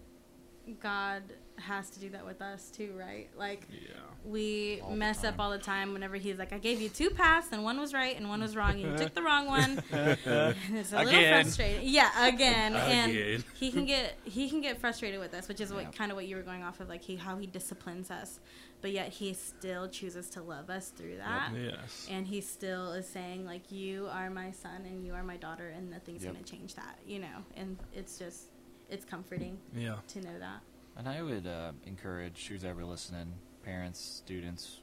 God 0.81 1.23
has 1.61 1.90
to 1.90 2.01
do 2.01 2.11
that 2.11 2.25
with 2.25 2.40
us 2.42 2.71
too, 2.71 2.92
right? 2.99 3.29
Like 3.37 3.66
yeah, 3.71 3.88
we 4.25 4.81
All 4.83 4.94
mess 4.94 5.25
up 5.25 5.37
all 5.38 5.51
the 5.51 5.59
time 5.59 5.92
whenever 5.92 6.16
he's 6.16 6.38
like, 6.38 6.53
I 6.53 6.59
gave 6.59 6.81
you 6.81 6.88
two 6.88 7.11
paths 7.11 7.49
and 7.53 7.62
one 7.64 7.79
was 7.81 7.92
right 7.94 8.16
and 8.16 8.29
one 8.29 8.40
was 8.40 8.57
wrong 8.57 8.71
and 8.73 8.81
you 8.83 8.97
took 8.97 9.14
the 9.14 9.23
wrong 9.23 9.47
one. 9.47 9.83
It's 9.92 10.92
a 10.92 10.97
little 11.03 11.09
Again. 11.09 11.44
frustrating. 11.44 11.81
Yeah, 11.88 12.27
again. 12.27 12.75
And 12.88 13.12
Again. 13.12 13.44
he 13.55 13.71
can 13.73 13.85
get 13.87 14.18
he 14.25 14.49
can 14.49 14.61
get 14.61 14.81
frustrated 14.81 15.21
with 15.21 15.35
us, 15.35 15.49
which 15.49 15.61
is 15.61 15.73
what 15.73 15.94
kind 15.94 16.11
of 16.11 16.16
what 16.16 16.27
you 16.27 16.37
were 16.37 16.42
going 16.42 16.62
off 16.62 16.81
of, 16.81 16.88
like 16.88 17.03
he 17.03 17.16
how 17.16 17.37
he 17.37 17.47
disciplines 17.47 18.11
us. 18.11 18.40
But 18.81 18.92
yet 18.92 19.09
he 19.09 19.35
still 19.35 19.88
chooses 19.88 20.31
to 20.31 20.42
love 20.42 20.71
us 20.71 20.90
through 20.90 21.16
that. 21.16 21.51
yes, 21.53 22.07
And 22.09 22.25
he 22.29 22.40
still 22.40 22.92
is 22.92 23.09
saying, 23.09 23.44
like, 23.44 23.73
you 23.73 24.07
are 24.12 24.31
my 24.31 24.53
son 24.53 24.83
and 24.87 25.05
you 25.05 25.14
are 25.14 25.25
my 25.25 25.37
daughter 25.37 25.68
and 25.77 25.90
nothing's 25.90 26.23
Yep. 26.23 26.33
gonna 26.35 26.44
change 26.44 26.75
that, 26.77 26.97
you 27.05 27.18
know. 27.18 27.44
And 27.57 27.77
it's 27.92 28.18
just 28.18 28.44
it's 28.88 29.05
comforting 29.05 29.59
yeah, 29.75 29.97
to 30.09 30.21
know 30.21 30.38
that. 30.38 30.61
And 30.98 31.08
I 31.08 31.22
would 31.22 31.46
uh, 31.46 31.72
encourage 31.87 32.48
who's 32.48 32.64
ever 32.64 32.84
listening, 32.84 33.32
parents, 33.62 34.00
students, 34.00 34.80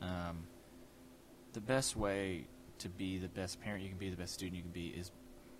um, 0.00 0.44
the 1.52 1.60
best 1.60 1.96
way 1.96 2.46
to 2.78 2.88
be 2.88 3.18
the 3.18 3.28
best 3.28 3.60
parent 3.60 3.82
you 3.82 3.90
can 3.90 3.98
be, 3.98 4.08
the 4.08 4.16
best 4.16 4.32
student 4.32 4.56
you 4.56 4.62
can 4.62 4.70
be, 4.72 4.86
is 4.86 5.10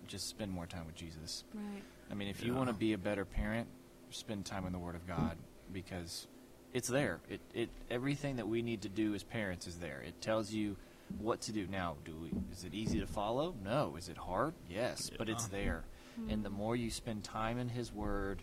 just 0.07 0.27
spend 0.27 0.51
more 0.51 0.65
time 0.65 0.87
with 0.87 0.95
Jesus. 0.95 1.43
Right. 1.53 1.83
I 2.09 2.15
mean, 2.15 2.29
if 2.29 2.43
you 2.43 2.51
Yeah. 2.53 2.57
want 2.57 2.69
to 2.69 2.73
be 2.75 2.93
a 2.93 2.97
better 2.97 3.25
parent, 3.25 3.67
spend 4.09 4.45
time 4.45 4.65
in 4.65 4.73
the 4.73 4.79
Word 4.79 4.95
of 4.95 5.05
God 5.05 5.37
because 5.71 6.27
it's 6.73 6.87
there. 6.87 7.19
It, 7.29 7.41
it 7.53 7.69
everything 7.91 8.37
that 8.37 8.47
we 8.47 8.63
need 8.63 8.81
to 8.81 8.89
do 8.89 9.13
as 9.13 9.23
parents 9.23 9.67
is 9.67 9.77
there. 9.77 10.01
It 10.01 10.19
tells 10.19 10.51
you 10.51 10.77
what 11.19 11.41
to 11.41 11.51
do. 11.51 11.67
Now, 11.67 11.97
do 12.03 12.15
we? 12.15 12.33
Is 12.51 12.63
it 12.63 12.73
easy 12.73 12.99
to 13.01 13.07
follow? 13.07 13.53
No. 13.63 13.95
Is 13.97 14.09
it 14.09 14.17
hard? 14.17 14.55
Yes, 14.67 15.11
but 15.17 15.29
it's 15.29 15.43
Yeah. 15.45 15.59
there. 15.59 15.85
And 16.27 16.43
the 16.43 16.49
more 16.49 16.75
you 16.75 16.89
spend 16.89 17.23
time 17.23 17.57
in 17.59 17.69
His 17.69 17.93
Word, 17.93 18.41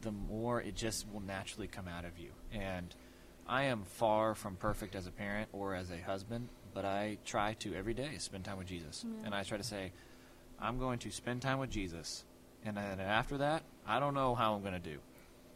the 0.00 0.12
more 0.12 0.60
it 0.60 0.74
just 0.74 1.06
will 1.12 1.20
naturally 1.20 1.66
come 1.66 1.88
out 1.88 2.04
of 2.04 2.18
you. 2.18 2.30
And 2.52 2.94
I 3.46 3.64
am 3.64 3.82
far 3.82 4.34
from 4.34 4.56
perfect 4.56 4.94
as 4.94 5.06
a 5.06 5.10
parent 5.10 5.48
or 5.52 5.74
as 5.74 5.90
a 5.90 5.98
husband, 5.98 6.48
but 6.72 6.84
I 6.84 7.18
try 7.24 7.54
to 7.60 7.74
every 7.74 7.94
day 7.94 8.10
spend 8.18 8.44
time 8.44 8.58
with 8.58 8.66
Jesus. 8.66 9.04
Yeah. 9.04 9.26
And 9.26 9.34
I 9.34 9.42
try 9.42 9.58
to 9.58 9.64
say, 9.64 9.92
I'm 10.60 10.78
going 10.78 10.98
to 11.00 11.10
spend 11.10 11.42
time 11.42 11.58
with 11.58 11.70
Jesus. 11.70 12.24
And 12.64 12.76
then 12.76 13.00
after 13.00 13.38
that, 13.38 13.62
I 13.86 13.98
don't 13.98 14.14
know 14.14 14.34
how 14.34 14.54
I'm 14.54 14.60
going 14.60 14.74
to 14.74 14.78
do. 14.78 14.98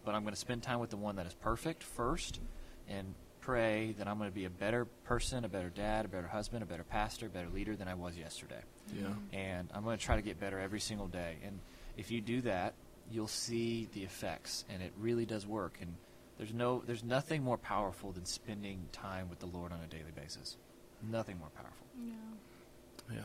But 0.04 0.14
I'm 0.14 0.22
going 0.22 0.34
to 0.34 0.40
spend 0.40 0.62
time 0.62 0.80
with 0.80 0.90
the 0.90 0.96
one 0.96 1.16
that 1.16 1.26
is 1.26 1.34
perfect 1.34 1.82
first 1.82 2.40
and 2.88 3.14
pray 3.40 3.94
that 3.98 4.08
I'm 4.08 4.16
going 4.18 4.30
to 4.30 4.34
be 4.34 4.46
a 4.46 4.50
better 4.50 4.86
person, 5.04 5.44
a 5.44 5.48
better 5.48 5.68
dad, 5.68 6.06
a 6.06 6.08
better 6.08 6.26
husband, 6.26 6.62
a 6.62 6.66
better 6.66 6.82
pastor, 6.84 7.26
a 7.26 7.28
better 7.28 7.48
leader 7.48 7.76
than 7.76 7.88
I 7.88 7.94
was 7.94 8.16
yesterday. 8.16 8.60
yeah, 8.94 9.08
And 9.32 9.68
I'm 9.74 9.84
going 9.84 9.98
to 9.98 10.04
try 10.04 10.16
to 10.16 10.22
get 10.22 10.40
better 10.40 10.58
every 10.58 10.80
single 10.80 11.08
day. 11.08 11.36
And 11.44 11.58
if 11.96 12.10
you 12.10 12.20
do 12.20 12.40
that, 12.42 12.74
you'll 13.10 13.28
see 13.28 13.88
the 13.92 14.02
effects 14.02 14.64
and 14.68 14.82
it 14.82 14.92
really 14.98 15.26
does 15.26 15.46
work. 15.46 15.78
And 15.80 15.94
there's 16.38 16.52
no 16.52 16.82
there's 16.86 17.04
nothing 17.04 17.42
more 17.42 17.58
powerful 17.58 18.12
than 18.12 18.24
spending 18.24 18.88
time 18.92 19.28
with 19.28 19.38
the 19.38 19.46
Lord 19.46 19.72
on 19.72 19.80
a 19.80 19.86
daily 19.86 20.12
basis. 20.14 20.56
Nothing 21.02 21.38
more 21.38 21.50
powerful. 21.50 21.86
Yeah. 22.02 23.16
yeah. 23.16 23.20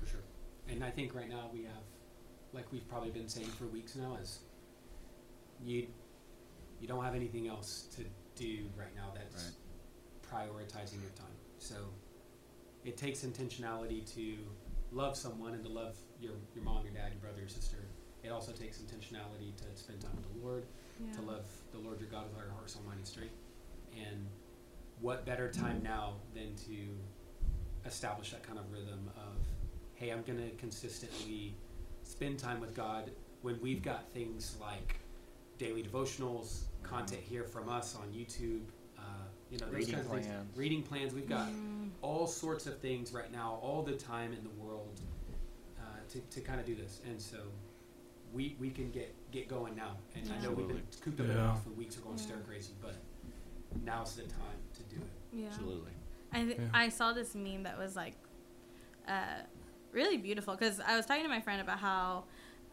for 0.00 0.06
sure. 0.10 0.20
And 0.68 0.84
I 0.84 0.90
think 0.90 1.14
right 1.14 1.28
now 1.28 1.50
we 1.52 1.62
have, 1.62 1.82
like 2.52 2.70
we've 2.72 2.88
probably 2.88 3.10
been 3.10 3.28
saying 3.28 3.48
for 3.48 3.66
weeks 3.66 3.96
now, 3.96 4.16
is 4.20 4.40
you 5.64 5.86
you 6.80 6.88
don't 6.88 7.04
have 7.04 7.14
anything 7.14 7.48
else 7.48 7.86
to 7.96 8.04
do 8.36 8.64
right 8.76 8.94
now 8.96 9.12
that's 9.14 9.52
prioritizing 10.32 11.00
your 11.02 11.10
time. 11.10 11.36
So 11.58 11.76
it 12.84 12.96
takes 12.96 13.20
intentionality 13.20 14.10
to 14.14 14.36
love 14.92 15.16
someone 15.16 15.54
and 15.54 15.64
to 15.64 15.70
love 15.70 15.96
your 16.20 16.34
your 16.54 16.64
mom, 16.64 16.84
your 16.84 16.94
dad, 16.94 17.12
your 17.12 17.20
brother, 17.20 17.40
your 17.40 17.48
sister. 17.48 17.76
It 18.22 18.30
also 18.30 18.52
takes 18.52 18.78
intentionality 18.78 19.56
to 19.56 19.64
spend 19.74 20.00
time 20.00 20.12
with 20.16 20.32
the 20.32 20.46
Lord, 20.46 20.64
Yeah. 21.04 21.12
to 21.14 21.22
love 21.22 21.46
the 21.72 21.78
Lord 21.78 22.00
your 22.00 22.08
God 22.10 22.28
with 22.28 22.36
all 22.36 22.42
your 22.42 22.52
heart, 22.52 22.68
soul, 22.70 22.82
mind, 22.86 22.98
and 22.98 23.06
strength. 23.06 23.34
And 23.96 24.26
what 25.00 25.24
better 25.24 25.50
time 25.50 25.82
now 25.82 26.14
than 26.34 26.54
to 26.66 26.96
establish 27.86 28.30
that 28.32 28.42
kind 28.42 28.58
of 28.58 28.70
rhythm 28.70 29.10
of, 29.16 29.36
hey, 29.94 30.10
I'm 30.10 30.22
going 30.22 30.38
to 30.38 30.54
consistently 30.56 31.56
spend 32.04 32.38
time 32.38 32.60
with 32.60 32.74
God 32.74 33.10
when 33.42 33.58
we've 33.62 33.82
got 33.82 34.10
things 34.12 34.56
like 34.60 34.96
daily 35.58 35.82
devotionals, 35.82 36.64
content 36.82 37.22
here 37.22 37.44
from 37.44 37.68
us 37.68 37.94
on 37.96 38.08
YouTube, 38.12 38.60
uh, 38.98 39.02
you 39.50 39.58
know, 39.58 39.66
Reading 39.68 39.94
kinds 39.94 40.04
of 40.06 40.10
plans. 40.12 40.56
Reading 40.56 40.82
plans. 40.82 41.14
We've 41.14 41.28
got 41.28 41.48
Mm, 41.48 41.90
all 42.02 42.26
sorts 42.26 42.66
of 42.66 42.78
things 42.78 43.12
right 43.12 43.32
now, 43.32 43.58
all 43.62 43.82
the 43.82 43.92
time 43.94 44.32
in 44.34 44.42
the 44.42 44.50
world 44.62 45.00
uh, 45.78 45.82
to, 46.10 46.20
to 46.20 46.40
kind 46.42 46.60
of 46.60 46.66
do 46.66 46.74
this. 46.74 47.00
And 47.06 47.20
so 47.20 47.38
we, 48.32 48.56
we 48.60 48.70
can 48.70 48.90
get, 48.90 49.14
get 49.32 49.48
going 49.48 49.74
now. 49.76 49.96
And 50.14 50.30
I 50.32 50.42
know 50.42 50.50
we've 50.52 50.68
been 50.68 50.82
cooped 51.02 51.20
up 51.20 51.26
in 51.26 51.32
the 51.32 51.34
Yeah. 51.40 51.46
house 51.48 51.62
for 51.64 51.70
weeks, 51.70 51.96
we're 51.96 52.04
going 52.04 52.18
Yeah. 52.18 52.24
stir 52.24 52.36
crazy, 52.46 52.72
but 52.80 52.94
now's 53.84 54.14
the 54.16 54.22
time 54.22 54.58
to 54.74 54.82
do 54.84 54.96
it. 54.96 55.10
yeah. 55.32 55.46
Absolutely. 55.48 55.92
I 56.32 56.44
th- 56.44 56.58
Yeah. 56.58 56.64
I 56.72 56.88
saw 56.88 57.12
this 57.12 57.34
meme 57.34 57.64
that 57.64 57.76
was 57.78 57.96
like 57.96 58.14
uh, 59.08 59.42
really 59.92 60.16
beautiful 60.16 60.54
because 60.54 60.78
I 60.80 60.96
was 60.96 61.06
talking 61.06 61.24
to 61.24 61.28
my 61.28 61.40
friend 61.40 61.60
about 61.60 61.78
how 61.80 62.24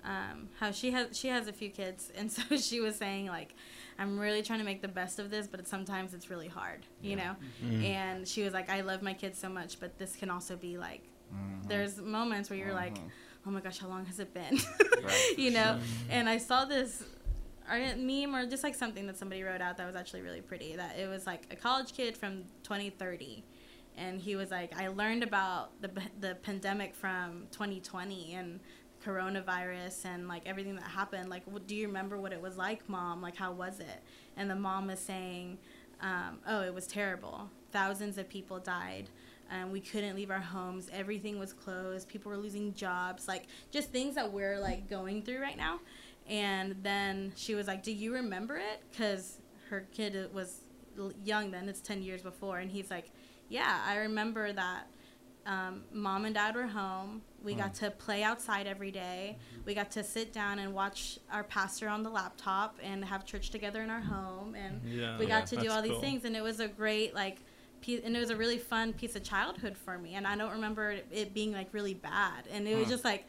um, 0.03 0.49
how 0.59 0.69
she 0.71 0.91
has 0.91 1.17
she 1.17 1.27
has 1.29 1.47
a 1.47 1.53
few 1.53 1.69
kids 1.69 2.11
and 2.15 2.31
so 2.31 2.55
she 2.57 2.79
was 2.79 2.95
saying 2.95 3.25
like 3.27 3.55
I'm 3.97 4.19
really 4.19 4.43
trying 4.43 4.59
to 4.59 4.65
make 4.65 4.81
the 4.83 4.87
best 4.87 5.17
of 5.17 5.31
this 5.31 5.47
but 5.47 5.67
sometimes 5.67 6.13
it's 6.13 6.29
really 6.29 6.47
hard 6.47 6.85
you 7.01 7.15
know 7.15 7.35
Mm. 7.65 7.83
and 7.83 8.27
she 8.27 8.43
was 8.43 8.53
like 8.53 8.69
I 8.69 8.81
love 8.81 9.01
my 9.01 9.13
kids 9.13 9.39
so 9.39 9.49
much 9.49 9.79
but 9.79 9.97
this 9.97 10.15
can 10.15 10.29
also 10.29 10.55
be 10.55 10.77
like 10.77 11.01
Mhm. 11.33 11.67
there's 11.67 11.99
moments 11.99 12.49
where 12.51 12.59
you're 12.59 12.73
like 12.75 12.95
Mhm. 12.99 13.09
Oh 13.45 13.51
my 13.51 13.61
gosh 13.61 13.79
how 13.79 13.87
long 13.87 14.05
has 14.05 14.19
it 14.19 14.33
been? 14.33 14.59
Right. 15.03 15.33
you 15.37 15.51
know? 15.51 15.79
And 16.09 16.27
i 16.27 16.37
saw 16.37 16.65
this 16.65 17.03
art 17.69 17.97
meme 17.97 18.35
or 18.35 18.45
just 18.45 18.63
like 18.63 18.75
something 18.75 19.05
that 19.07 19.17
somebody 19.17 19.43
wrote 19.43 19.61
out 19.61 19.77
that 19.77 19.85
was 19.85 19.95
actually 19.95 20.21
really 20.21 20.41
pretty 20.41 20.75
that 20.75 20.97
it 20.97 21.07
was 21.07 21.25
like 21.27 21.43
a 21.51 21.55
college 21.55 21.93
kid 21.93 22.17
from 22.17 22.43
2030 22.63 23.43
and 23.95 24.19
he 24.19 24.35
was 24.35 24.51
like 24.51 24.77
i 24.77 24.87
learned 24.87 25.21
about 25.21 25.79
the, 25.81 25.91
the 26.19 26.35
pandemic 26.35 26.95
from 26.95 27.47
2020 27.51 28.33
and 28.33 28.59
coronavirus 29.05 30.05
and 30.05 30.27
like 30.27 30.43
everything 30.45 30.75
that 30.75 30.83
happened. 30.83 31.29
Like 31.29 31.43
do 31.65 31.75
you 31.75 31.87
remember 31.87 32.17
what 32.17 32.33
it 32.33 32.41
was 32.41 32.57
like 32.57 32.87
mom? 32.89 33.21
Like 33.21 33.35
how 33.35 33.51
was 33.51 33.79
it? 33.79 34.03
And 34.35 34.49
the 34.49 34.55
mom 34.55 34.89
is 34.89 34.99
saying 34.99 35.57
um, 36.01 36.39
oh 36.47 36.61
it 36.61 36.73
was 36.73 36.87
terrible. 36.87 37.49
Thousands 37.71 38.17
of 38.17 38.29
people 38.29 38.59
died 38.59 39.09
um, 39.51 39.71
we 39.71 39.79
couldn't 39.79 40.15
leave 40.15 40.31
our 40.31 40.39
homes 40.39 40.89
everything 40.93 41.39
was 41.39 41.53
closed 41.53 42.07
people 42.07 42.29
were 42.29 42.37
losing 42.37 42.73
jobs 42.73 43.27
like 43.27 43.45
just 43.71 43.91
things 43.91 44.15
that 44.15 44.31
we're 44.31 44.59
like 44.59 44.89
going 44.89 45.21
through 45.21 45.41
right 45.41 45.57
now 45.57 45.79
and 46.27 46.75
then 46.83 47.31
she 47.35 47.55
was 47.55 47.67
like 47.67 47.83
do 47.83 47.91
you 47.91 48.13
remember 48.13 48.57
it 48.57 48.81
because 48.91 49.39
her 49.69 49.87
kid 49.93 50.33
was 50.33 50.61
young 51.23 51.51
then. 51.51 51.69
It's 51.69 51.81
ten 51.81 52.01
years 52.01 52.21
before, 52.21 52.59
and 52.59 52.69
he's 52.69 52.89
like, 52.89 53.11
"Yeah, 53.49 53.81
I 53.85 53.97
remember 53.97 54.51
that." 54.53 54.87
Um, 55.45 55.83
mom 55.93 56.25
and 56.25 56.35
dad 56.35 56.55
were 56.55 56.67
home. 56.67 57.21
We 57.41 57.53
got 57.53 57.73
to 57.75 57.89
play 57.89 58.21
outside 58.21 58.67
every 58.67 58.91
day. 58.91 59.37
We 59.65 59.73
got 59.73 59.89
to 59.91 60.03
sit 60.03 60.33
down 60.33 60.59
and 60.59 60.73
watch 60.73 61.19
our 61.31 61.45
pastor 61.45 61.87
on 61.87 62.03
the 62.03 62.09
laptop 62.09 62.77
and 62.83 63.05
have 63.05 63.25
church 63.25 63.49
together 63.49 63.81
in 63.81 63.89
our 63.89 64.01
home. 64.01 64.55
And 64.55 64.81
Yeah, 64.83 65.17
we 65.17 65.25
got 65.25 65.47
to 65.47 65.55
do 65.55 65.71
all 65.71 65.81
these 65.81 65.93
cool. 65.93 66.01
things. 66.01 66.25
And 66.25 66.35
it 66.35 66.43
was 66.43 66.59
a 66.59 66.67
great, 66.67 67.15
like, 67.15 67.37
and 67.87 68.15
it 68.15 68.19
was 68.19 68.29
a 68.29 68.35
really 68.35 68.57
fun 68.57 68.93
piece 68.93 69.15
of 69.15 69.23
childhood 69.23 69.77
for 69.77 69.97
me. 69.97 70.15
And 70.15 70.27
I 70.27 70.35
don't 70.35 70.51
remember 70.51 70.91
it- 70.91 71.07
it 71.11 71.33
being, 71.33 71.51
like, 71.53 71.73
really 71.73 71.93
bad. 71.93 72.47
And 72.51 72.67
it 72.67 72.75
was 72.75 72.85
hmm. 72.85 72.91
just, 72.91 73.05
like, 73.05 73.25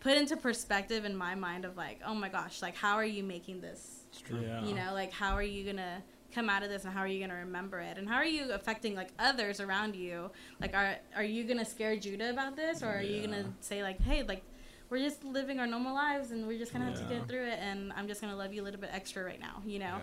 put 0.00 0.16
into 0.16 0.36
perspective 0.36 1.04
in 1.04 1.16
my 1.16 1.34
mind 1.34 1.64
of, 1.64 1.76
like, 1.76 2.00
oh 2.06 2.14
my 2.14 2.28
gosh, 2.28 2.62
like, 2.62 2.76
how 2.76 2.94
are 2.94 3.04
you 3.04 3.22
making 3.22 3.60
this? 3.60 3.98
Yeah. 4.30 4.64
you 4.64 4.74
know 4.74 4.92
like 4.94 5.12
how 5.12 5.34
are 5.34 5.42
you 5.42 5.64
gonna 5.64 6.02
come 6.34 6.50
out 6.50 6.62
of 6.62 6.68
this 6.68 6.84
and 6.84 6.92
how 6.92 7.00
are 7.00 7.06
you 7.06 7.20
gonna 7.20 7.40
remember 7.40 7.80
it? 7.80 7.96
And 7.96 8.08
how 8.08 8.16
are 8.16 8.24
you 8.24 8.52
affecting 8.52 8.94
like 8.94 9.08
others 9.18 9.60
around 9.60 9.96
you? 9.96 10.30
Like 10.60 10.74
are 10.74 10.96
are 11.16 11.24
you 11.24 11.44
gonna 11.44 11.64
scare 11.64 11.96
judah 11.96 12.30
about 12.30 12.56
this 12.56 12.82
or 12.82 12.88
are 12.88 13.02
you 13.02 13.22
gonna 13.22 13.52
say 13.60 13.82
like 13.82 14.00
hey 14.00 14.22
like 14.22 14.42
we're 14.90 14.98
just 14.98 15.24
living 15.24 15.58
our 15.58 15.66
normal 15.66 15.94
lives 15.94 16.30
and 16.30 16.46
we're 16.46 16.58
just 16.58 16.72
gonna 16.72 16.86
have 16.86 16.98
to 16.98 17.14
get 17.14 17.28
through 17.28 17.46
it 17.46 17.58
and 17.60 17.92
i'm 17.92 18.08
just 18.08 18.22
gonna 18.22 18.34
love 18.34 18.54
you 18.54 18.62
a 18.62 18.64
little 18.64 18.80
bit 18.80 18.88
extra 18.90 19.22
right 19.22 19.40
now 19.40 19.62
you 19.66 19.78
know? 19.78 20.00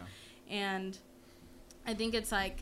And 0.48 0.96
i 1.88 1.96
think 1.96 2.14
it's 2.14 2.32
like 2.32 2.60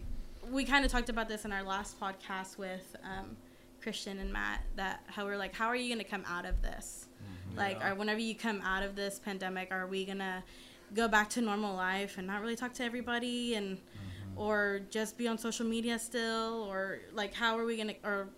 we 0.51 0.63
kind 0.65 0.85
of 0.85 0.91
talked 0.91 1.09
about 1.09 1.27
this 1.29 1.45
in 1.45 1.51
our 1.51 1.63
last 1.63 1.99
podcast 1.99 2.57
with 2.57 2.95
um, 3.03 3.35
christian 3.81 4.19
and 4.19 4.31
matt 4.31 4.61
that 4.75 5.03
how 5.07 5.25
we're 5.25 5.37
like 5.37 5.53
how 5.55 5.67
are 5.67 5.75
you 5.75 5.93
gonna 5.93 6.03
come 6.03 6.23
out 6.27 6.45
of 6.45 6.61
this? 6.61 7.07
Like 7.55 7.77
Yeah. 7.79 7.91
or 7.91 7.95
whenever 7.95 8.19
you 8.19 8.33
come 8.35 8.61
out 8.63 8.81
of 8.83 8.95
this 8.95 9.19
pandemic 9.19 9.71
are 9.71 9.85
we 9.87 10.05
gonna 10.05 10.43
go 10.95 11.07
back 11.07 11.29
to 11.31 11.41
normal 11.41 11.75
life 11.75 12.17
and 12.17 12.25
not 12.25 12.41
really 12.41 12.55
talk 12.55 12.73
to 12.75 12.83
everybody 12.83 13.55
and 13.55 13.79
or 14.35 14.81
just 14.89 15.17
be 15.17 15.27
on 15.27 15.37
social 15.37 15.65
media 15.65 15.99
still? 15.99 16.65
Or 16.69 16.99
like 17.13 17.33
how 17.33 17.57
are 17.59 17.65
we 17.65 17.77
gonna 17.77 17.93
or 18.03 18.29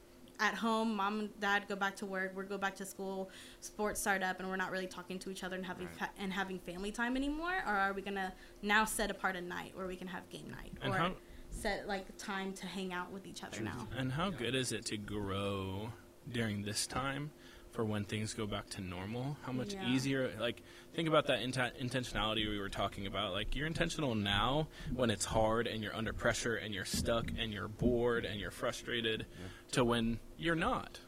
at 0.41 0.53
home 0.55 0.95
mom 0.97 1.19
and 1.21 1.39
dad 1.39 1.63
go 1.69 1.77
back 1.77 1.95
to 1.95 2.05
work 2.05 2.35
we 2.35 2.43
go 2.43 2.57
back 2.57 2.75
to 2.75 2.85
school 2.85 3.29
sports 3.61 4.01
start 4.01 4.21
up 4.21 4.37
and 4.41 4.49
we're 4.49 4.57
not 4.57 4.69
really 4.69 4.85
talking 4.87 5.17
to 5.17 5.29
each 5.31 5.45
other 5.45 5.55
and 5.55 5.65
having 5.65 5.85
Right. 5.85 5.95
fa- 5.97 6.09
and 6.19 6.33
having 6.33 6.59
family 6.59 6.91
time 6.91 7.15
anymore? 7.15 7.53
Or 7.65 7.73
are 7.73 7.93
we 7.93 8.01
gonna 8.01 8.33
now 8.61 8.83
set 8.83 9.09
apart 9.11 9.35
a 9.37 9.41
night 9.41 9.71
where 9.75 9.87
we 9.87 9.95
can 9.95 10.07
have 10.07 10.27
game 10.29 10.49
night? 10.49 10.73
And 10.81 10.93
or 10.93 10.97
how- 10.97 11.13
set 11.55 11.87
like 11.87 12.05
time 12.17 12.53
to 12.53 12.65
hang 12.65 12.93
out 12.93 13.11
with 13.11 13.25
each 13.25 13.43
other 13.43 13.61
now 13.61 13.87
And 13.97 14.11
how 14.11 14.29
good 14.29 14.55
is 14.55 14.71
it 14.71 14.85
to 14.87 14.97
grow 14.97 15.89
during 16.31 16.61
this 16.63 16.85
time 16.87 17.31
for 17.71 17.83
when 17.83 18.05
things 18.05 18.33
go 18.33 18.47
back 18.47 18.69
to 18.69 18.81
normal? 18.81 19.35
How 19.43 19.51
much 19.51 19.73
Yeah. 19.73 19.89
easier, 19.89 20.31
like, 20.39 20.61
think 20.93 21.09
about 21.09 21.27
that 21.27 21.39
inten- 21.41 21.77
intentionality 21.77 22.47
we 22.49 22.57
were 22.57 22.69
talking 22.69 23.05
about. 23.05 23.33
Like, 23.33 23.53
you're 23.53 23.67
intentional 23.67 24.15
now 24.15 24.69
when 24.93 25.09
it's 25.09 25.25
hard 25.25 25.67
and 25.67 25.83
you're 25.83 25.93
under 25.95 26.13
pressure 26.13 26.55
and 26.55 26.73
you're 26.73 26.85
stuck 26.85 27.25
and 27.37 27.51
you're 27.51 27.67
bored 27.67 28.23
and 28.23 28.39
you're 28.39 28.49
frustrated, 28.51 29.25
to 29.73 29.83
when 29.83 30.19
you're 30.37 30.55
not. 30.55 30.99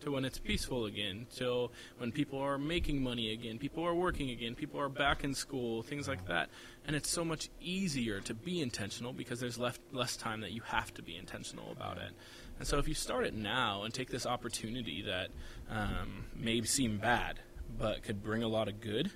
To 0.00 0.10
when 0.10 0.24
it's 0.26 0.38
peaceful 0.38 0.84
again, 0.84 1.26
till 1.34 1.72
when 1.96 2.12
people 2.12 2.38
are 2.38 2.58
making 2.58 3.02
money 3.02 3.32
again, 3.32 3.58
people 3.58 3.86
are 3.86 3.94
working 3.94 4.28
again, 4.30 4.54
people 4.54 4.78
are 4.78 4.90
back 4.90 5.24
in 5.24 5.34
school, 5.34 5.82
things 5.82 6.06
like 6.08 6.26
that. 6.26 6.50
And 6.86 6.94
it's 6.94 7.08
so 7.08 7.24
much 7.24 7.48
easier 7.60 8.20
to 8.20 8.34
be 8.34 8.60
intentional 8.60 9.14
because 9.14 9.40
there's 9.40 9.58
left, 9.58 9.80
less 9.92 10.16
time 10.16 10.42
that 10.42 10.52
you 10.52 10.60
have 10.62 10.92
to 10.94 11.02
be 11.02 11.16
intentional 11.16 11.72
about 11.72 11.96
it. 11.96 12.12
And 12.58 12.68
so 12.68 12.78
if 12.78 12.86
you 12.86 12.94
start 12.94 13.24
it 13.24 13.34
now 13.34 13.84
and 13.84 13.94
take 13.94 14.10
this 14.10 14.26
opportunity 14.26 15.02
that 15.02 15.28
um, 15.70 16.26
may 16.36 16.60
seem 16.62 16.98
bad, 16.98 17.40
but 17.78 18.02
could 18.02 18.22
bring 18.22 18.42
a 18.42 18.48
lot 18.48 18.68
of 18.68 18.80
good, 18.80 19.10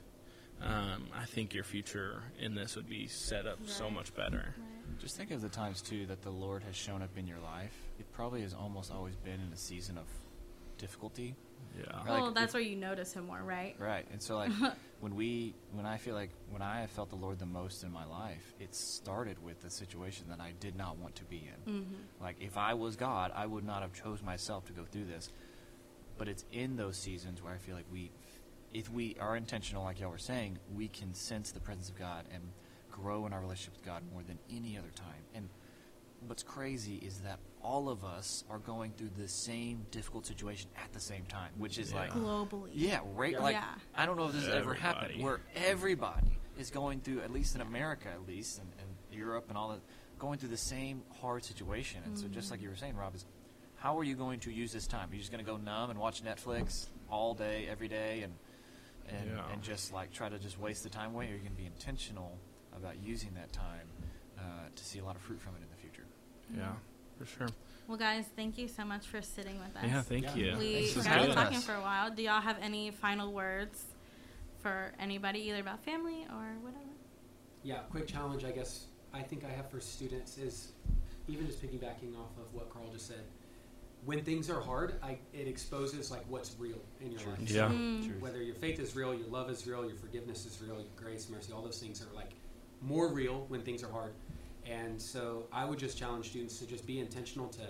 um, 0.63 1.07
I 1.15 1.25
think 1.27 1.55
your 1.55 1.65
future 1.65 2.23
in 2.41 2.55
this 2.55 2.77
would 2.77 2.89
be 2.89 3.07
set 3.07 3.47
up 3.47 3.59
so 3.67 3.91
much 3.91 4.15
better. 4.15 4.55
Just 4.99 5.17
think 5.17 5.31
of 5.31 5.43
the 5.43 5.49
times 5.49 5.83
too 5.83 6.07
that 6.07 6.23
the 6.23 6.31
Lord 6.31 6.63
has 6.65 6.75
shown 6.75 7.03
up 7.03 7.17
in 7.17 7.27
your 7.27 7.39
life. 7.39 7.75
It 8.01 8.11
probably 8.13 8.41
has 8.43 8.55
almost 8.55 8.91
always 8.91 9.17
been 9.17 9.41
in 9.41 9.53
a 9.53 9.57
season 9.57 9.99
of 9.99 10.07
difficulty. 10.79 11.35
Yeah. 11.79 11.85
Right. 11.99 12.07
well 12.07 12.25
like, 12.27 12.35
that's 12.35 12.55
where 12.55 12.63
you 12.63 12.77
notice 12.77 13.13
him 13.13 13.27
more 13.27 13.41
right 13.43 13.77
Right. 13.79 14.07
And 14.11 14.21
so 14.21 14.37
like 14.37 14.51
when 15.01 15.15
we 15.15 15.55
when 15.73 15.87
I 15.87 15.99
feel 15.99 16.15
like 16.15 16.31
when 16.51 16.63
I 16.63 16.81
have 16.81 16.91
felt 16.91 17.11
the 17.11 17.17
Lord 17.17 17.39
the 17.39 17.47
most 17.47 17.85
in 17.85 17.93
my 17.93 18.05
life, 18.05 18.55
it 18.59 18.75
started 18.75 19.43
with 19.43 19.65
a 19.65 19.71
situation 19.71 20.27
that 20.31 20.41
I 20.41 20.53
did 20.59 20.77
not 20.77 20.97
want 20.97 21.17
to 21.17 21.25
be 21.25 21.49
in. 21.67 21.73
mm-hmm. 21.73 21.95
Like 22.21 22.37
if 22.41 22.57
I 22.57 22.75
was 22.75 22.97
God, 22.97 23.33
I 23.35 23.47
would 23.47 23.65
not 23.65 23.83
have 23.83 23.93
chose 23.93 24.23
myself 24.23 24.65
to 24.67 24.73
go 24.73 24.85
through 24.85 25.07
this. 25.07 25.31
But 26.17 26.29
it's 26.29 26.45
in 26.53 26.77
those 26.77 26.97
seasons 26.97 27.43
where 27.43 27.53
I 27.53 27.59
feel 27.59 27.77
like 27.77 27.87
we 27.93 28.11
if 28.73 28.91
we 28.91 29.17
are 29.21 29.37
intentional 29.37 29.85
like 29.85 30.01
y'all 30.01 30.11
were 30.11 30.19
saying, 30.19 30.59
we 30.75 30.89
can 30.89 31.15
sense 31.15 31.53
the 31.53 31.61
presence 31.61 31.89
of 31.89 31.99
God 31.99 32.25
and 32.33 32.43
grow 32.91 33.27
in 33.27 33.33
our 33.33 33.41
relationship 33.41 33.75
with 33.75 33.85
God 33.85 34.03
more 34.13 34.23
than 34.23 34.39
any 34.51 34.77
other 34.77 34.91
time. 34.95 35.23
And 35.35 35.49
what's 36.27 36.43
crazy 36.43 36.97
is 36.97 37.19
that 37.19 37.39
all 37.63 37.89
of 37.89 38.05
us 38.05 38.45
are 38.51 38.59
going 38.59 38.93
through 38.93 39.11
the 39.19 39.29
same 39.29 39.85
difficult 39.91 40.27
situation 40.27 40.71
at 40.83 40.93
the 40.93 41.01
same 41.01 41.25
time, 41.25 41.51
which 41.59 41.79
is 41.79 41.93
like 41.93 42.11
globally 42.11 42.71
yeah, 42.73 43.01
right. 43.15 43.41
Like 43.41 43.55
Yeah. 43.55 43.65
I 43.95 44.07
don't 44.07 44.17
know 44.17 44.27
if 44.27 44.33
this 44.33 44.45
has 44.47 44.55
ever 44.55 44.75
happened 44.75 45.13
Everybody. 45.13 45.25
where 45.25 45.41
everybody 45.67 46.39
is 46.59 46.71
going 46.71 47.01
through, 47.01 47.21
at 47.21 47.33
least 47.33 47.55
in 47.55 47.61
America, 47.61 48.09
at 48.09 48.27
least, 48.27 48.59
and, 48.59 48.69
and 48.81 48.89
Europe 49.19 49.47
and 49.49 49.57
all 49.59 49.69
that, 49.71 49.81
going 50.19 50.39
through 50.39 50.49
the 50.49 50.57
same 50.57 51.03
hard 51.21 51.45
situation. 51.45 52.01
And 52.05 52.19
so, 52.19 52.27
just 52.29 52.51
like 52.51 52.61
you 52.63 52.69
were 52.69 52.77
saying, 52.77 52.97
Rob, 52.97 53.15
is 53.15 53.25
how 53.77 53.97
are 53.99 54.05
you 54.05 54.17
going 54.17 54.41
to 54.41 54.53
use 54.53 54.73
this 54.73 54.87
time? 54.87 55.09
Are 55.11 55.13
you 55.15 55.21
just 55.21 55.31
going 55.31 55.45
to 55.45 55.49
go 55.51 55.57
numb 55.57 55.91
and 55.91 55.99
watch 55.99 56.25
Netflix 56.25 56.87
all 57.11 57.35
day, 57.35 57.69
every 57.71 57.89
day, 57.89 58.23
and 58.23 58.35
and, 59.09 59.31
Yeah. 59.31 59.53
and 59.53 59.63
just 59.63 59.93
like 59.93 60.13
try 60.13 60.29
to 60.29 60.39
just 60.39 60.59
waste 60.59 60.83
the 60.83 60.91
time 60.91 61.15
away? 61.15 61.27
Or 61.27 61.29
are 61.29 61.33
you 61.33 61.39
going 61.39 61.53
to 61.53 61.57
be 61.57 61.67
intentional 61.67 62.37
about 62.77 63.01
using 63.03 63.33
that 63.35 63.53
time 63.53 63.89
uh, 64.39 64.43
to 64.75 64.85
see 64.85 64.99
a 64.99 65.05
lot 65.05 65.17
of 65.17 65.23
fruit 65.23 65.41
from 65.41 65.55
it 65.55 65.63
in 65.63 65.69
the 65.71 65.77
future? 65.81 66.05
Yeah, 66.57 66.73
for 67.19 67.27
sure. 67.27 67.49
well 67.87 67.99
guys 67.99 68.25
thank 68.37 68.57
you 68.59 68.69
so 68.69 68.85
much 68.85 69.07
for 69.07 69.21
sitting 69.23 69.59
with 69.59 69.77
us 69.77 69.85
Yeah, 69.85 70.03
thank 70.03 70.25
Yeah. 70.25 70.35
you. 70.37 70.57
we 70.59 70.73
Thanks 70.75 70.93
for 70.93 70.97
This 70.97 70.97
is 70.99 71.05
got 71.05 71.05
to 71.05 71.09
having 71.11 71.27
good. 71.29 71.35
talking 71.35 71.57
us. 71.59 71.65
for 71.65 71.75
a 71.75 71.81
while 71.81 72.11
do 72.11 72.23
y'all 72.23 72.41
have 72.41 72.59
any 72.63 72.91
final 72.91 73.33
words 73.33 73.85
for 74.63 74.93
anybody 74.99 75.41
either 75.41 75.61
about 75.61 75.83
family 75.85 76.27
or 76.31 76.47
whatever 76.63 76.85
Yeah, 77.63 77.79
quick 77.91 78.07
challenge 78.07 78.45
I 78.45 78.51
guess 78.53 78.87
I 79.13 79.23
think 79.23 79.45
I 79.45 79.49
have 79.51 79.71
for 79.71 79.81
students 79.81 80.39
is 80.39 80.73
even 81.29 81.47
just 81.47 81.61
piggybacking 81.63 82.15
off 82.19 82.31
of 82.39 82.53
what 82.55 82.71
Carl 82.73 82.89
just 82.93 83.07
said. 83.07 83.25
When 84.05 84.23
things 84.23 84.49
are 84.49 84.61
hard, 84.61 84.95
I, 85.03 85.19
it 85.35 85.49
exposes 85.49 86.11
like 86.11 86.23
what's 86.29 86.55
real 86.59 86.79
in 87.01 87.11
your 87.11 87.21
Truth. 87.21 87.41
life. 87.41 87.51
Yeah. 87.51 87.69
Mm. 87.69 88.21
Whether 88.21 88.43
your 88.43 88.55
faith 88.55 88.79
is 88.79 88.95
real, 88.95 89.13
your 89.15 89.27
love 89.29 89.51
is 89.51 89.67
real, 89.67 89.85
your 89.87 89.97
forgiveness 89.97 90.47
is 90.47 90.61
real, 90.63 90.77
your 90.77 90.89
grace, 90.97 91.29
mercy, 91.29 91.53
all 91.53 91.63
those 91.63 91.79
things 91.81 92.01
are 92.03 92.15
like 92.15 92.31
more 92.81 93.09
real 93.13 93.45
when 93.49 93.63
things 93.63 93.83
are 93.83 93.91
hard. 93.91 94.13
And 94.69 95.01
so 95.01 95.47
I 95.53 95.65
would 95.65 95.79
just 95.79 95.97
challenge 95.99 96.29
students 96.31 96.59
to 96.59 96.67
just 96.67 96.87
be 96.87 97.01
intentional 97.01 97.49
to 97.51 97.63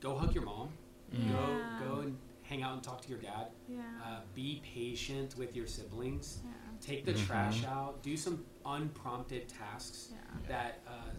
go 0.00 0.16
hug 0.16 0.34
your 0.34 0.44
mom, 0.44 0.68
Yeah. 1.12 1.28
go 1.28 1.60
go 1.78 2.00
and 2.00 2.18
hang 2.42 2.62
out 2.62 2.74
and 2.74 2.82
talk 2.82 3.00
to 3.02 3.08
your 3.08 3.18
dad. 3.18 3.46
yeah 3.68 3.82
Uh, 4.04 4.20
be 4.34 4.60
patient 4.74 5.36
with 5.36 5.54
your 5.56 5.66
siblings. 5.66 6.40
yeah 6.44 6.52
Take 6.80 7.04
the 7.04 7.12
Mhm. 7.14 7.26
trash 7.26 7.64
out. 7.64 8.02
Do 8.02 8.16
some 8.16 8.44
unprompted 8.64 9.48
tasks 9.48 10.10
yeah 10.12 10.48
that 10.48 10.82
uh, 10.86 11.10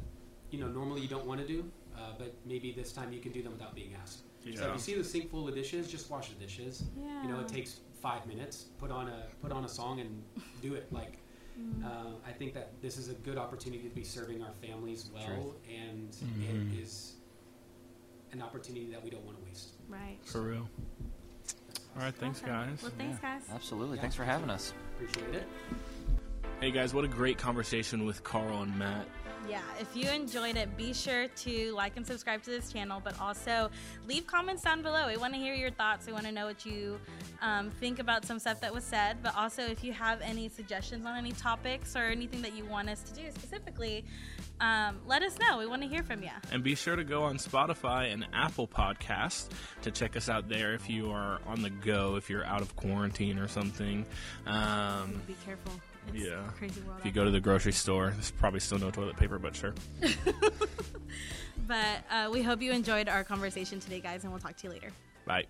you 0.51 0.59
know 0.59 0.67
normally 0.67 1.01
you 1.01 1.07
don't 1.07 1.25
want 1.25 1.39
to 1.41 1.47
do, 1.47 1.59
uh, 1.95 2.13
but 2.17 2.33
maybe 2.45 2.71
this 2.71 2.91
time 2.93 3.11
you 3.11 3.19
can 3.19 3.31
do 3.31 3.41
them 3.41 3.53
without 3.53 3.73
being 3.75 3.93
asked. 3.95 4.23
So 4.43 4.49
if 4.67 4.73
you 4.73 4.79
see 4.79 4.93
the 4.95 5.03
sink 5.03 5.29
full 5.29 5.45
of 5.49 5.53
dishes, 5.55 5.91
just 5.91 6.09
wash 6.09 6.29
the 6.29 6.35
dishes. 6.45 6.83
yeah 6.95 7.21
You 7.23 7.27
know, 7.29 7.39
it 7.41 7.47
takes 7.49 7.81
five 8.07 8.25
minutes. 8.27 8.55
Put 8.77 8.91
on 8.91 9.07
a 9.09 9.19
put 9.41 9.51
on 9.51 9.65
a 9.65 9.69
song 9.79 9.99
and 9.99 10.23
do 10.61 10.73
it. 10.75 10.85
Like 10.93 11.13
Mm. 11.59 11.83
uh, 11.83 12.15
I 12.25 12.31
think 12.31 12.53
that 12.53 12.79
this 12.81 12.97
is 12.97 13.09
a 13.09 13.13
good 13.15 13.37
opportunity 13.37 13.83
to 13.89 13.95
be 13.95 14.03
serving 14.03 14.43
our 14.43 14.53
families 14.61 15.09
well, 15.13 15.25
Truth. 15.25 15.55
and 15.69 16.11
Mhm. 16.11 16.73
it 16.73 16.79
is 16.83 17.15
an 18.31 18.41
opportunity 18.41 18.91
that 18.91 19.03
we 19.03 19.09
don't 19.09 19.25
want 19.25 19.37
to 19.39 19.43
waste. 19.45 19.73
right 19.89 20.17
For 20.25 20.41
real. 20.41 20.69
All 21.95 22.03
right, 22.03 22.13
thanks, 22.13 22.39
Awesome. 22.43 22.49
guys. 22.49 22.81
well 22.83 22.91
thanks 22.97 23.19
Yeah, 23.23 23.39
guys 23.39 23.49
Absolutely. 23.49 23.95
Yeah, 23.95 24.01
Thanks 24.01 24.15
for 24.15 24.23
having 24.23 24.49
us. 24.51 24.73
Appreciate 24.95 25.33
it. 25.35 25.47
Hey, 26.59 26.71
guys, 26.71 26.93
what 26.93 27.05
a 27.05 27.07
great 27.07 27.37
conversation 27.39 28.05
with 28.05 28.23
Carl 28.23 28.61
and 28.63 28.77
Matt. 28.77 29.07
Yeah, 29.49 29.61
if 29.79 29.95
you 29.95 30.09
enjoyed 30.09 30.57
it, 30.57 30.75
be 30.75 30.93
sure 30.93 31.27
to 31.27 31.71
like 31.73 31.95
and 31.95 32.05
subscribe 32.05 32.43
to 32.43 32.49
this 32.49 32.71
channel, 32.71 33.01
but 33.01 33.19
also 33.19 33.69
leave 34.05 34.27
comments 34.27 34.63
down 34.63 34.81
below. 34.81 35.07
We 35.07 35.15
want 35.15 35.33
to 35.33 35.39
hear 35.39 35.53
your 35.53 35.71
thoughts. 35.71 36.05
We 36.05 36.11
want 36.11 36.25
to 36.25 36.31
know 36.33 36.47
what 36.47 36.65
you 36.65 36.99
um, 37.41 37.69
think 37.69 37.99
about 37.99 38.25
some 38.25 38.39
stuff 38.39 38.59
that 38.61 38.73
was 38.73 38.83
said, 38.83 39.17
but 39.23 39.35
also 39.37 39.61
if 39.61 39.83
you 39.83 39.93
have 39.93 40.19
any 40.21 40.49
suggestions 40.49 41.05
on 41.05 41.17
any 41.17 41.31
topics 41.31 41.95
or 41.95 42.03
anything 42.03 42.41
that 42.41 42.55
you 42.55 42.65
want 42.65 42.89
us 42.89 43.01
to 43.03 43.13
do 43.13 43.21
specifically, 43.31 44.03
um, 44.59 44.99
let 45.05 45.21
us 45.23 45.37
know. 45.39 45.57
We 45.57 45.65
want 45.65 45.81
to 45.83 45.87
hear 45.87 46.03
from 46.03 46.23
you. 46.23 46.31
And 46.51 46.63
be 46.63 46.75
sure 46.75 46.95
to 46.95 47.03
go 47.03 47.23
on 47.23 47.37
Spotify 47.37 48.11
and 48.11 48.27
Apple 48.33 48.67
Podcasts 48.67 49.47
to 49.83 49.91
check 49.91 50.17
us 50.17 50.27
out 50.29 50.49
there 50.49 50.73
if 50.73 50.89
you 50.89 51.11
are 51.11 51.39
on 51.47 51.61
the 51.61 51.69
go, 51.69 52.15
if 52.15 52.29
you're 52.29 52.45
out 52.45 52.61
of 52.61 52.75
quarantine 52.75 53.39
or 53.39 53.47
something. 53.47 54.05
Um, 54.45 55.21
Be 55.25 55.35
careful. 55.45 55.71
It's 56.13 56.23
Yeah. 56.25 56.43
crazy 56.57 56.81
world. 56.81 56.99
if 56.99 57.05
you 57.05 57.11
go 57.11 57.23
to 57.25 57.31
the 57.31 57.39
grocery 57.39 57.73
store, 57.73 58.11
there's 58.11 58.31
probably 58.31 58.59
still 58.59 58.79
no 58.79 58.91
toilet 58.91 59.17
paper, 59.17 59.37
but 59.39 59.55
sure. 59.55 59.73
But 61.67 62.03
uh, 62.09 62.29
we 62.31 62.41
hope 62.41 62.61
you 62.61 62.71
enjoyed 62.71 63.09
our 63.09 63.25
conversation 63.25 63.81
today, 63.81 63.99
guys, 63.99 64.23
and 64.23 64.31
we'll 64.31 64.39
talk 64.39 64.55
to 64.55 64.67
you 64.67 64.73
later. 64.73 64.89
Bye. 65.25 65.43